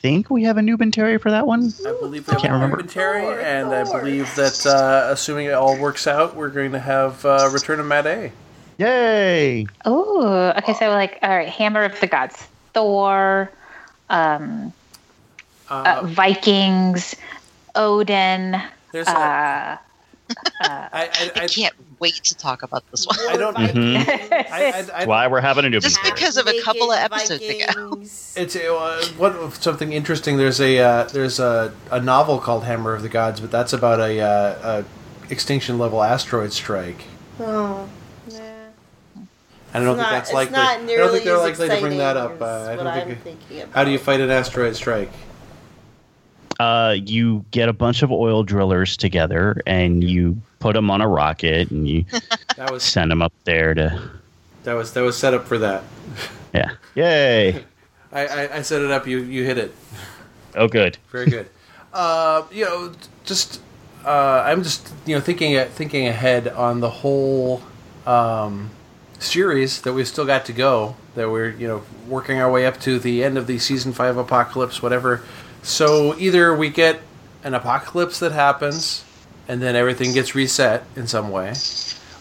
think 0.00 0.30
we 0.30 0.44
have 0.44 0.56
a 0.56 0.62
new 0.62 0.76
Terry 0.76 1.18
for 1.18 1.30
that 1.30 1.46
one. 1.46 1.72
I 1.86 1.92
believe 2.00 2.28
I 2.28 2.34
we 2.34 2.40
can't 2.40 2.52
have 2.52 2.62
remember. 2.62 2.82
Terry, 2.82 3.44
and 3.44 3.68
I 3.68 3.84
believe 3.84 4.32
that 4.36 4.64
uh, 4.66 5.08
assuming 5.12 5.46
it 5.46 5.54
all 5.54 5.78
works 5.78 6.06
out, 6.06 6.36
we're 6.36 6.50
going 6.50 6.72
to 6.72 6.78
have 6.78 7.24
uh, 7.24 7.50
Return 7.52 7.80
of 7.80 7.86
Mad 7.86 8.06
A. 8.06 8.32
Yay! 8.78 9.66
Oh, 9.84 10.52
okay, 10.58 10.72
so 10.74 10.88
like, 10.90 11.18
all 11.22 11.30
right, 11.36 11.48
Hammer 11.48 11.82
of 11.82 11.98
the 11.98 12.06
Gods, 12.06 12.46
Thor, 12.74 13.50
um, 14.08 14.72
uh, 15.68 16.00
Uh, 16.00 16.06
Vikings, 16.06 17.16
Odin, 17.74 18.62
there's 18.92 19.08
a, 19.08 19.80
uh, 20.36 20.42
I, 20.62 20.88
I, 20.92 21.30
I 21.36 21.44
I, 21.44 21.46
can't 21.48 21.74
wait 22.00 22.14
to 22.24 22.34
talk 22.36 22.62
about 22.62 22.88
this 22.90 23.06
one. 23.06 23.16
I 23.28 23.36
don't. 23.36 23.56
Mhm. 23.56 23.96
I, 23.96 24.00
I, 24.02 24.44
I, 24.50 24.68
I, 24.78 24.82
That's 24.82 25.06
why 25.06 25.26
we're 25.26 25.40
having 25.40 25.64
a 25.64 25.70
new 25.70 25.80
Just 25.80 25.96
Terry. 25.96 26.14
because 26.14 26.36
of 26.36 26.46
a 26.46 26.60
couple 26.62 26.92
of 26.92 26.98
episodes 26.98 27.42
ago. 27.42 27.66
Vikings. 27.90 28.34
It's 28.36 28.54
uh, 28.56 29.04
what 29.16 29.54
something 29.54 29.92
interesting. 29.92 30.36
There's 30.36 30.60
a 30.60 30.78
uh, 30.78 31.04
there's 31.04 31.38
a, 31.40 31.72
a 31.90 32.00
novel 32.00 32.38
called 32.38 32.64
Hammer 32.64 32.94
of 32.94 33.02
the 33.02 33.08
Gods, 33.08 33.40
but 33.40 33.50
that's 33.50 33.72
about 33.72 34.00
a, 34.00 34.20
uh, 34.20 34.82
a 34.82 35.32
extinction 35.32 35.78
level 35.78 36.02
asteroid 36.02 36.52
strike. 36.52 37.04
Oh, 37.40 37.88
yeah. 38.28 38.66
I 39.74 39.80
don't 39.80 39.88
It's 39.88 39.96
think 39.96 39.96
not- 39.98 40.10
that's 40.10 40.32
likely. 40.32 40.56
I 40.56 40.76
don't 40.96 41.12
think 41.12 41.24
they're 41.24 41.36
likely 41.38 41.68
to 41.68 41.80
bring 41.80 41.98
that 41.98 42.16
up. 42.16 42.40
Uh, 42.40 42.68
I 42.70 42.76
don't 42.76 43.18
think. 43.20 43.38
How 43.72 43.84
do 43.84 43.90
you 43.90 43.98
fight 43.98 44.20
an 44.20 44.30
asteroid 44.30 44.76
strike? 44.76 45.10
Uh, 46.58 46.96
you 47.04 47.44
get 47.52 47.68
a 47.68 47.72
bunch 47.72 48.02
of 48.02 48.10
oil 48.10 48.42
drillers 48.42 48.96
together 48.96 49.60
and 49.66 50.02
you 50.02 50.36
put 50.58 50.72
them 50.72 50.90
on 50.90 51.00
a 51.00 51.06
rocket 51.06 51.70
and 51.70 51.88
you 51.88 52.04
That 52.56 52.72
was 52.72 52.82
send 52.82 53.10
them 53.12 53.22
up 53.22 53.32
there 53.44 53.74
to. 53.74 54.10
that 54.64 54.72
was 54.72 54.92
that 54.94 55.02
was 55.02 55.16
set 55.16 55.34
up 55.34 55.46
for 55.46 55.58
that. 55.58 55.84
Yeah. 56.52 56.72
Yay! 56.96 57.64
I, 58.12 58.26
I, 58.26 58.56
I 58.56 58.62
set 58.62 58.82
it 58.82 58.90
up. 58.90 59.06
You 59.06 59.18
you 59.22 59.44
hit 59.44 59.58
it. 59.58 59.72
Oh, 60.56 60.66
good. 60.66 60.98
Very 61.12 61.26
good. 61.26 61.48
uh, 61.92 62.42
you 62.50 62.64
know, 62.64 62.92
just 63.24 63.60
uh, 64.04 64.42
I'm 64.44 64.62
just 64.64 64.92
you 65.06 65.14
know 65.14 65.20
thinking 65.20 65.62
thinking 65.68 66.08
ahead 66.08 66.48
on 66.48 66.80
the 66.80 66.90
whole 66.90 67.62
um, 68.06 68.70
series 69.20 69.82
that 69.82 69.92
we've 69.92 70.08
still 70.08 70.24
got 70.26 70.44
to 70.46 70.52
go. 70.52 70.96
That 71.14 71.30
we're 71.30 71.50
you 71.50 71.68
know 71.68 71.82
working 72.08 72.38
our 72.38 72.50
way 72.50 72.66
up 72.66 72.80
to 72.80 72.98
the 72.98 73.22
end 73.22 73.38
of 73.38 73.46
the 73.46 73.58
season 73.60 73.92
five 73.92 74.16
apocalypse, 74.16 74.82
whatever. 74.82 75.22
So 75.68 76.16
either 76.16 76.56
we 76.56 76.70
get 76.70 77.02
an 77.44 77.52
apocalypse 77.52 78.18
that 78.20 78.32
happens, 78.32 79.04
and 79.46 79.60
then 79.60 79.76
everything 79.76 80.14
gets 80.14 80.34
reset 80.34 80.84
in 80.96 81.06
some 81.06 81.30
way, 81.30 81.52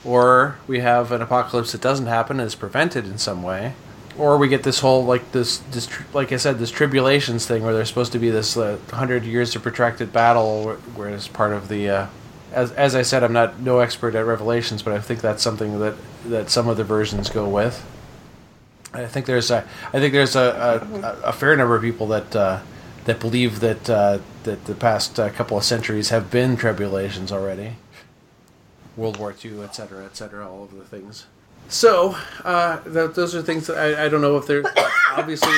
or 0.04 0.58
we 0.68 0.82
have 0.82 1.14
an 1.14 1.22
apocalypse 1.22 1.72
that 1.72 1.80
doesn't 1.80 2.08
happen 2.08 2.42
and 2.42 2.48
is 2.48 2.56
prevented 2.56 3.06
in 3.06 3.18
some 3.18 3.44
way, 3.44 3.74
or 4.18 4.38
we 4.38 4.50
get 4.50 4.64
this 4.64 4.82
whole 4.82 5.06
like 5.06 5.32
this 5.32 5.60
this 5.72 5.88
like 6.14 6.34
I 6.34 6.38
said 6.38 6.60
this 6.60 6.72
tribulations 6.72 7.46
thing 7.46 7.64
where 7.64 7.74
there's 7.74 7.88
supposed 7.88 8.12
to 8.12 8.20
be 8.20 8.30
this 8.30 8.58
uh, 8.58 8.78
hundred 8.92 9.24
years 9.24 9.56
of 9.56 9.64
protracted 9.64 10.12
battle, 10.12 10.76
where, 10.96 11.08
it's 11.08 11.30
part 11.30 11.54
of 11.54 11.70
the. 11.70 11.90
Uh, 11.90 12.08
as, 12.52 12.74
as 12.74 12.96
I 12.96 13.02
said, 13.02 13.24
I'm 13.24 13.34
not 13.34 13.62
no 13.62 13.80
expert 13.80 14.14
at 14.14 14.26
Revelations, 14.26 14.84
but 14.84 14.92
I 14.92 15.00
think 15.00 15.22
that's 15.22 15.42
something 15.42 15.80
that 15.80 15.96
that 16.26 16.50
some 16.50 16.68
of 16.68 16.76
the 16.76 16.84
versions 16.84 17.30
go 17.30 17.48
with. 17.48 17.82
I 18.94 19.06
think 19.06 19.26
there's 19.26 19.52
a 19.52 19.66
I 19.94 20.02
think 20.02 20.12
there's 20.12 20.36
a, 20.36 20.86
a, 21.24 21.30
a 21.30 21.32
fair 21.32 21.56
number 21.56 21.78
of 21.78 21.82
people 21.82 22.08
that 22.08 22.36
uh, 22.36 22.60
that 23.08 23.20
believe 23.22 23.62
that 23.62 23.90
uh, 23.90 24.20
that 24.44 24.66
the 24.66 24.76
past 24.76 25.20
uh, 25.20 25.30
couple 25.30 25.58
of 25.58 25.64
centuries 25.64 26.10
have 26.10 26.30
been 26.30 26.56
tribulations 26.58 27.32
already. 27.32 27.78
World 28.98 29.18
War 29.18 29.34
II, 29.44 29.62
et 29.62 29.74
cetera, 29.76 30.06
et 30.06 30.18
cetera, 30.18 30.48
all 30.50 30.64
of 30.64 30.76
the 30.76 30.84
things. 30.84 31.26
So 31.70 32.16
uh, 32.44 32.82
th- 32.84 33.12
those 33.12 33.34
are 33.34 33.42
things 33.42 33.68
that 33.68 33.78
I, 33.78 34.06
I 34.06 34.10
don't 34.10 34.22
know 34.22 34.38
if 34.38 34.46
there's 34.46 34.66
obviously 35.12 35.54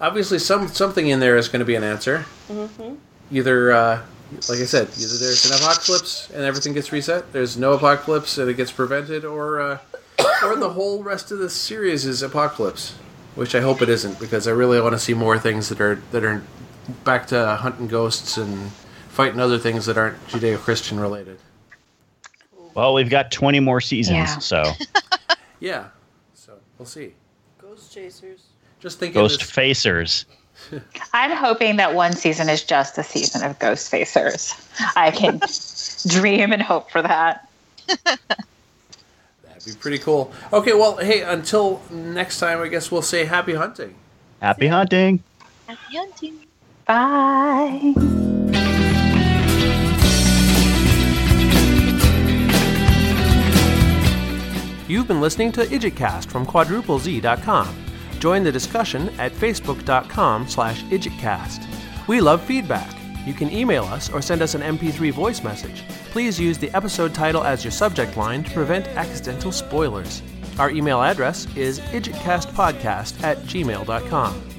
obviously 0.00 0.38
some 0.38 0.68
something 0.68 1.08
in 1.08 1.20
there 1.20 1.36
is 1.36 1.48
going 1.48 1.60
to 1.60 1.66
be 1.66 1.74
an 1.74 1.84
answer. 1.84 2.24
Either 3.32 3.72
uh, 3.72 4.02
like 4.48 4.60
I 4.60 4.64
said, 4.64 4.88
either 4.88 5.16
there's 5.18 5.44
an 5.50 5.56
apocalypse 5.56 6.30
and 6.30 6.44
everything 6.44 6.72
gets 6.72 6.92
reset. 6.92 7.32
There's 7.32 7.56
no 7.56 7.72
apocalypse 7.72 8.38
and 8.38 8.48
it 8.48 8.54
gets 8.54 8.70
prevented, 8.70 9.24
or 9.24 9.60
uh, 9.60 9.78
or 10.44 10.54
the 10.54 10.70
whole 10.70 11.02
rest 11.02 11.32
of 11.32 11.38
the 11.38 11.50
series 11.50 12.06
is 12.06 12.22
apocalypse, 12.22 12.94
which 13.34 13.56
I 13.56 13.60
hope 13.60 13.82
it 13.82 13.88
isn't 13.88 14.20
because 14.20 14.46
I 14.46 14.52
really 14.52 14.80
want 14.80 14.92
to 14.92 15.00
see 15.00 15.14
more 15.14 15.38
things 15.38 15.68
that 15.68 15.80
are 15.80 15.96
that 16.12 16.22
are 16.24 16.42
back 17.04 17.26
to 17.28 17.56
hunting 17.56 17.86
ghosts 17.88 18.36
and 18.36 18.70
fighting 19.08 19.40
other 19.40 19.58
things 19.58 19.86
that 19.86 19.96
aren't 19.98 20.24
Judeo-Christian 20.28 20.98
related. 21.00 21.38
Well, 22.74 22.92
we've 22.94 23.08
got 23.10 23.30
20 23.32 23.60
more 23.60 23.80
seasons, 23.80 24.16
Yeah. 24.16 24.38
so 24.38 24.64
Yeah, 25.60 25.86
so 26.34 26.52
we'll 26.78 26.86
see. 26.86 27.14
Ghost 27.58 27.92
chasers. 27.92 28.40
Just 28.80 28.98
thinking. 28.98 29.20
Ghost 29.20 29.40
this- 29.40 29.50
Facers. 29.50 30.24
I'm 31.12 31.30
hoping 31.36 31.76
that 31.76 31.94
one 31.94 32.12
season 32.12 32.48
is 32.48 32.62
just 32.62 32.96
a 32.98 33.02
season 33.02 33.42
of 33.42 33.58
Ghost 33.58 33.90
Facers. 33.92 34.54
I 34.96 35.10
can 35.10 35.40
dream 36.20 36.52
and 36.52 36.62
hope 36.62 36.90
for 36.90 37.02
that. 37.02 37.48
That'd 38.04 39.64
be 39.64 39.72
pretty 39.78 39.98
cool. 39.98 40.32
Okay, 40.52 40.72
well, 40.72 40.96
hey, 40.96 41.22
until 41.22 41.82
next 41.90 42.38
time, 42.40 42.60
I 42.60 42.68
guess 42.68 42.90
we'll 42.90 43.02
say 43.02 43.24
happy 43.26 43.54
hunting. 43.54 43.94
Happy 44.40 44.66
hunting. 44.68 45.22
Happy 45.66 45.96
hunting. 45.96 46.38
Bye. 46.86 47.94
You've 54.88 55.08
been 55.08 55.20
listening 55.20 55.50
to 55.52 55.64
IdjitCast 55.64 56.26
from 56.26 56.46
quadruplez.com. 56.46 57.84
Join 58.20 58.44
the 58.44 58.52
discussion 58.52 59.08
at 59.18 59.32
facebook.com 59.32 60.48
slash 60.48 60.84
idjitcast. 60.84 61.66
We 62.06 62.20
love 62.20 62.40
feedback. 62.42 62.94
You 63.26 63.34
can 63.34 63.50
email 63.50 63.82
us 63.84 64.08
or 64.10 64.22
send 64.22 64.42
us 64.42 64.54
an 64.54 64.62
MP3 64.62 65.12
voice 65.12 65.42
message. 65.42 65.82
Please 66.12 66.38
use 66.38 66.56
the 66.56 66.70
episode 66.70 67.12
title 67.12 67.42
as 67.42 67.64
your 67.64 67.72
subject 67.72 68.16
line 68.16 68.44
to 68.44 68.50
prevent 68.52 68.86
accidental 68.88 69.50
spoilers. 69.50 70.22
Our 70.58 70.70
email 70.70 71.02
address 71.02 71.48
is 71.56 71.80
idjitcastpodcast 71.80 73.22
at 73.24 73.38
gmail.com. 73.38 74.55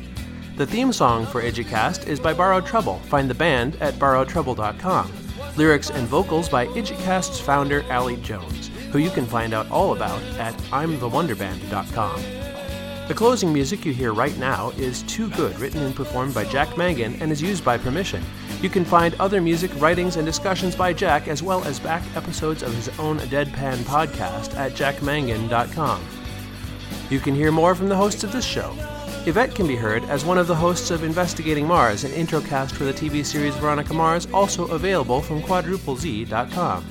The 0.57 0.65
theme 0.65 0.91
song 0.91 1.27
for 1.27 1.43
Idjitcast 1.43 2.07
is 2.07 2.19
by 2.19 2.33
Borrowed 2.33 2.65
Trouble. 2.65 2.97
Find 3.01 3.29
the 3.29 3.35
band 3.35 3.75
at 3.75 3.93
borrowedtrouble.com. 3.93 5.13
Lyrics 5.55 5.91
and 5.91 6.07
vocals 6.07 6.49
by 6.49 6.65
Idjitcast's 6.65 7.39
founder, 7.39 7.83
Allie 7.91 8.17
Jones, 8.17 8.71
who 8.91 8.97
you 8.97 9.11
can 9.11 9.27
find 9.27 9.53
out 9.53 9.69
all 9.69 9.93
about 9.93 10.19
at 10.39 10.55
I'mTheWonderBand.com. 10.71 12.23
The 13.07 13.13
closing 13.13 13.53
music 13.53 13.85
you 13.85 13.93
hear 13.93 14.15
right 14.15 14.35
now 14.39 14.71
is 14.71 15.03
Too 15.03 15.29
Good, 15.29 15.59
written 15.59 15.83
and 15.83 15.95
performed 15.95 16.33
by 16.33 16.45
Jack 16.45 16.75
Mangan 16.75 17.21
and 17.21 17.31
is 17.31 17.39
used 17.39 17.63
by 17.63 17.77
permission. 17.77 18.23
You 18.59 18.69
can 18.69 18.83
find 18.83 19.13
other 19.19 19.41
music, 19.41 19.69
writings, 19.79 20.15
and 20.15 20.25
discussions 20.25 20.75
by 20.75 20.91
Jack, 20.91 21.27
as 21.27 21.43
well 21.43 21.63
as 21.65 21.79
back 21.79 22.01
episodes 22.15 22.63
of 22.63 22.73
his 22.73 22.89
own 22.97 23.19
Deadpan 23.19 23.77
podcast 23.83 24.55
at 24.55 24.71
jackmangan.com. 24.71 26.03
You 27.11 27.19
can 27.19 27.35
hear 27.35 27.51
more 27.51 27.75
from 27.75 27.89
the 27.89 27.95
hosts 27.95 28.23
of 28.23 28.31
this 28.31 28.43
show. 28.43 28.75
Yvette 29.26 29.55
can 29.55 29.68
be 29.68 29.76
heard 29.76 30.03
as 30.05 30.24
one 30.24 30.38
of 30.38 30.47
the 30.47 30.55
hosts 30.55 30.91
of 30.91 31.03
Investigating 31.03 31.68
Mars, 31.68 32.03
an 32.03 32.11
introcast 32.11 32.72
for 32.72 32.86
the 32.86 32.93
TV 32.93 33.26
series 33.26 33.55
Veronica 33.55 33.93
Mars, 33.93 34.28
also 34.34 34.68
available 34.68 35.22
from 35.22 35.41
quadruplez.com. 35.41 36.86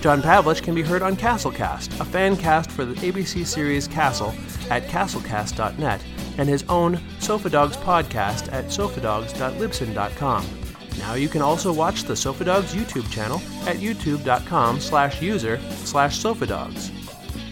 John 0.00 0.20
Pavlich 0.20 0.62
can 0.62 0.74
be 0.74 0.82
heard 0.82 1.02
on 1.02 1.16
Castlecast, 1.16 2.00
a 2.00 2.04
fan 2.04 2.36
cast 2.36 2.70
for 2.70 2.84
the 2.84 2.94
ABC 2.94 3.46
series 3.46 3.86
Castle 3.86 4.34
at 4.70 4.84
castlecast.net, 4.88 6.02
and 6.38 6.48
his 6.48 6.64
own 6.68 6.98
Sofa 7.20 7.48
Dogs 7.50 7.76
podcast 7.76 8.52
at 8.52 8.66
sofadogs.libsyn.com. 8.66 10.46
Now 10.98 11.14
you 11.14 11.28
can 11.28 11.42
also 11.42 11.72
watch 11.72 12.04
the 12.04 12.16
Sofa 12.16 12.44
Dogs 12.44 12.74
YouTube 12.74 13.10
channel 13.10 13.38
at 13.66 13.76
youtube.com 13.76 14.80
slash 14.80 15.22
user 15.22 15.60
slash 15.84 16.18
sofadogs. 16.18 17.01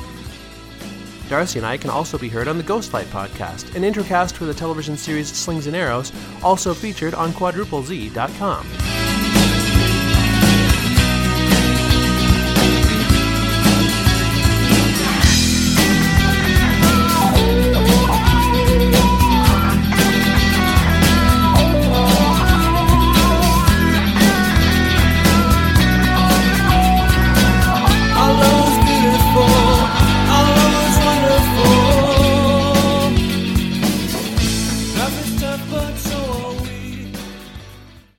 Darcy 1.29 1.59
and 1.59 1.67
I 1.67 1.77
can 1.77 1.91
also 1.91 2.17
be 2.17 2.31
heard 2.31 2.49
on 2.49 2.57
the 2.57 2.65
Ghostlight 2.65 3.05
podcast, 3.05 3.75
an 3.75 3.83
intercast 3.83 4.33
for 4.33 4.47
the 4.47 4.55
television 4.55 4.97
series 4.97 5.29
Slings 5.29 5.67
and 5.67 5.77
Arrows, 5.77 6.11
also 6.43 6.73
featured 6.73 7.13
on 7.13 7.33
quadruplez.com. 7.33 8.98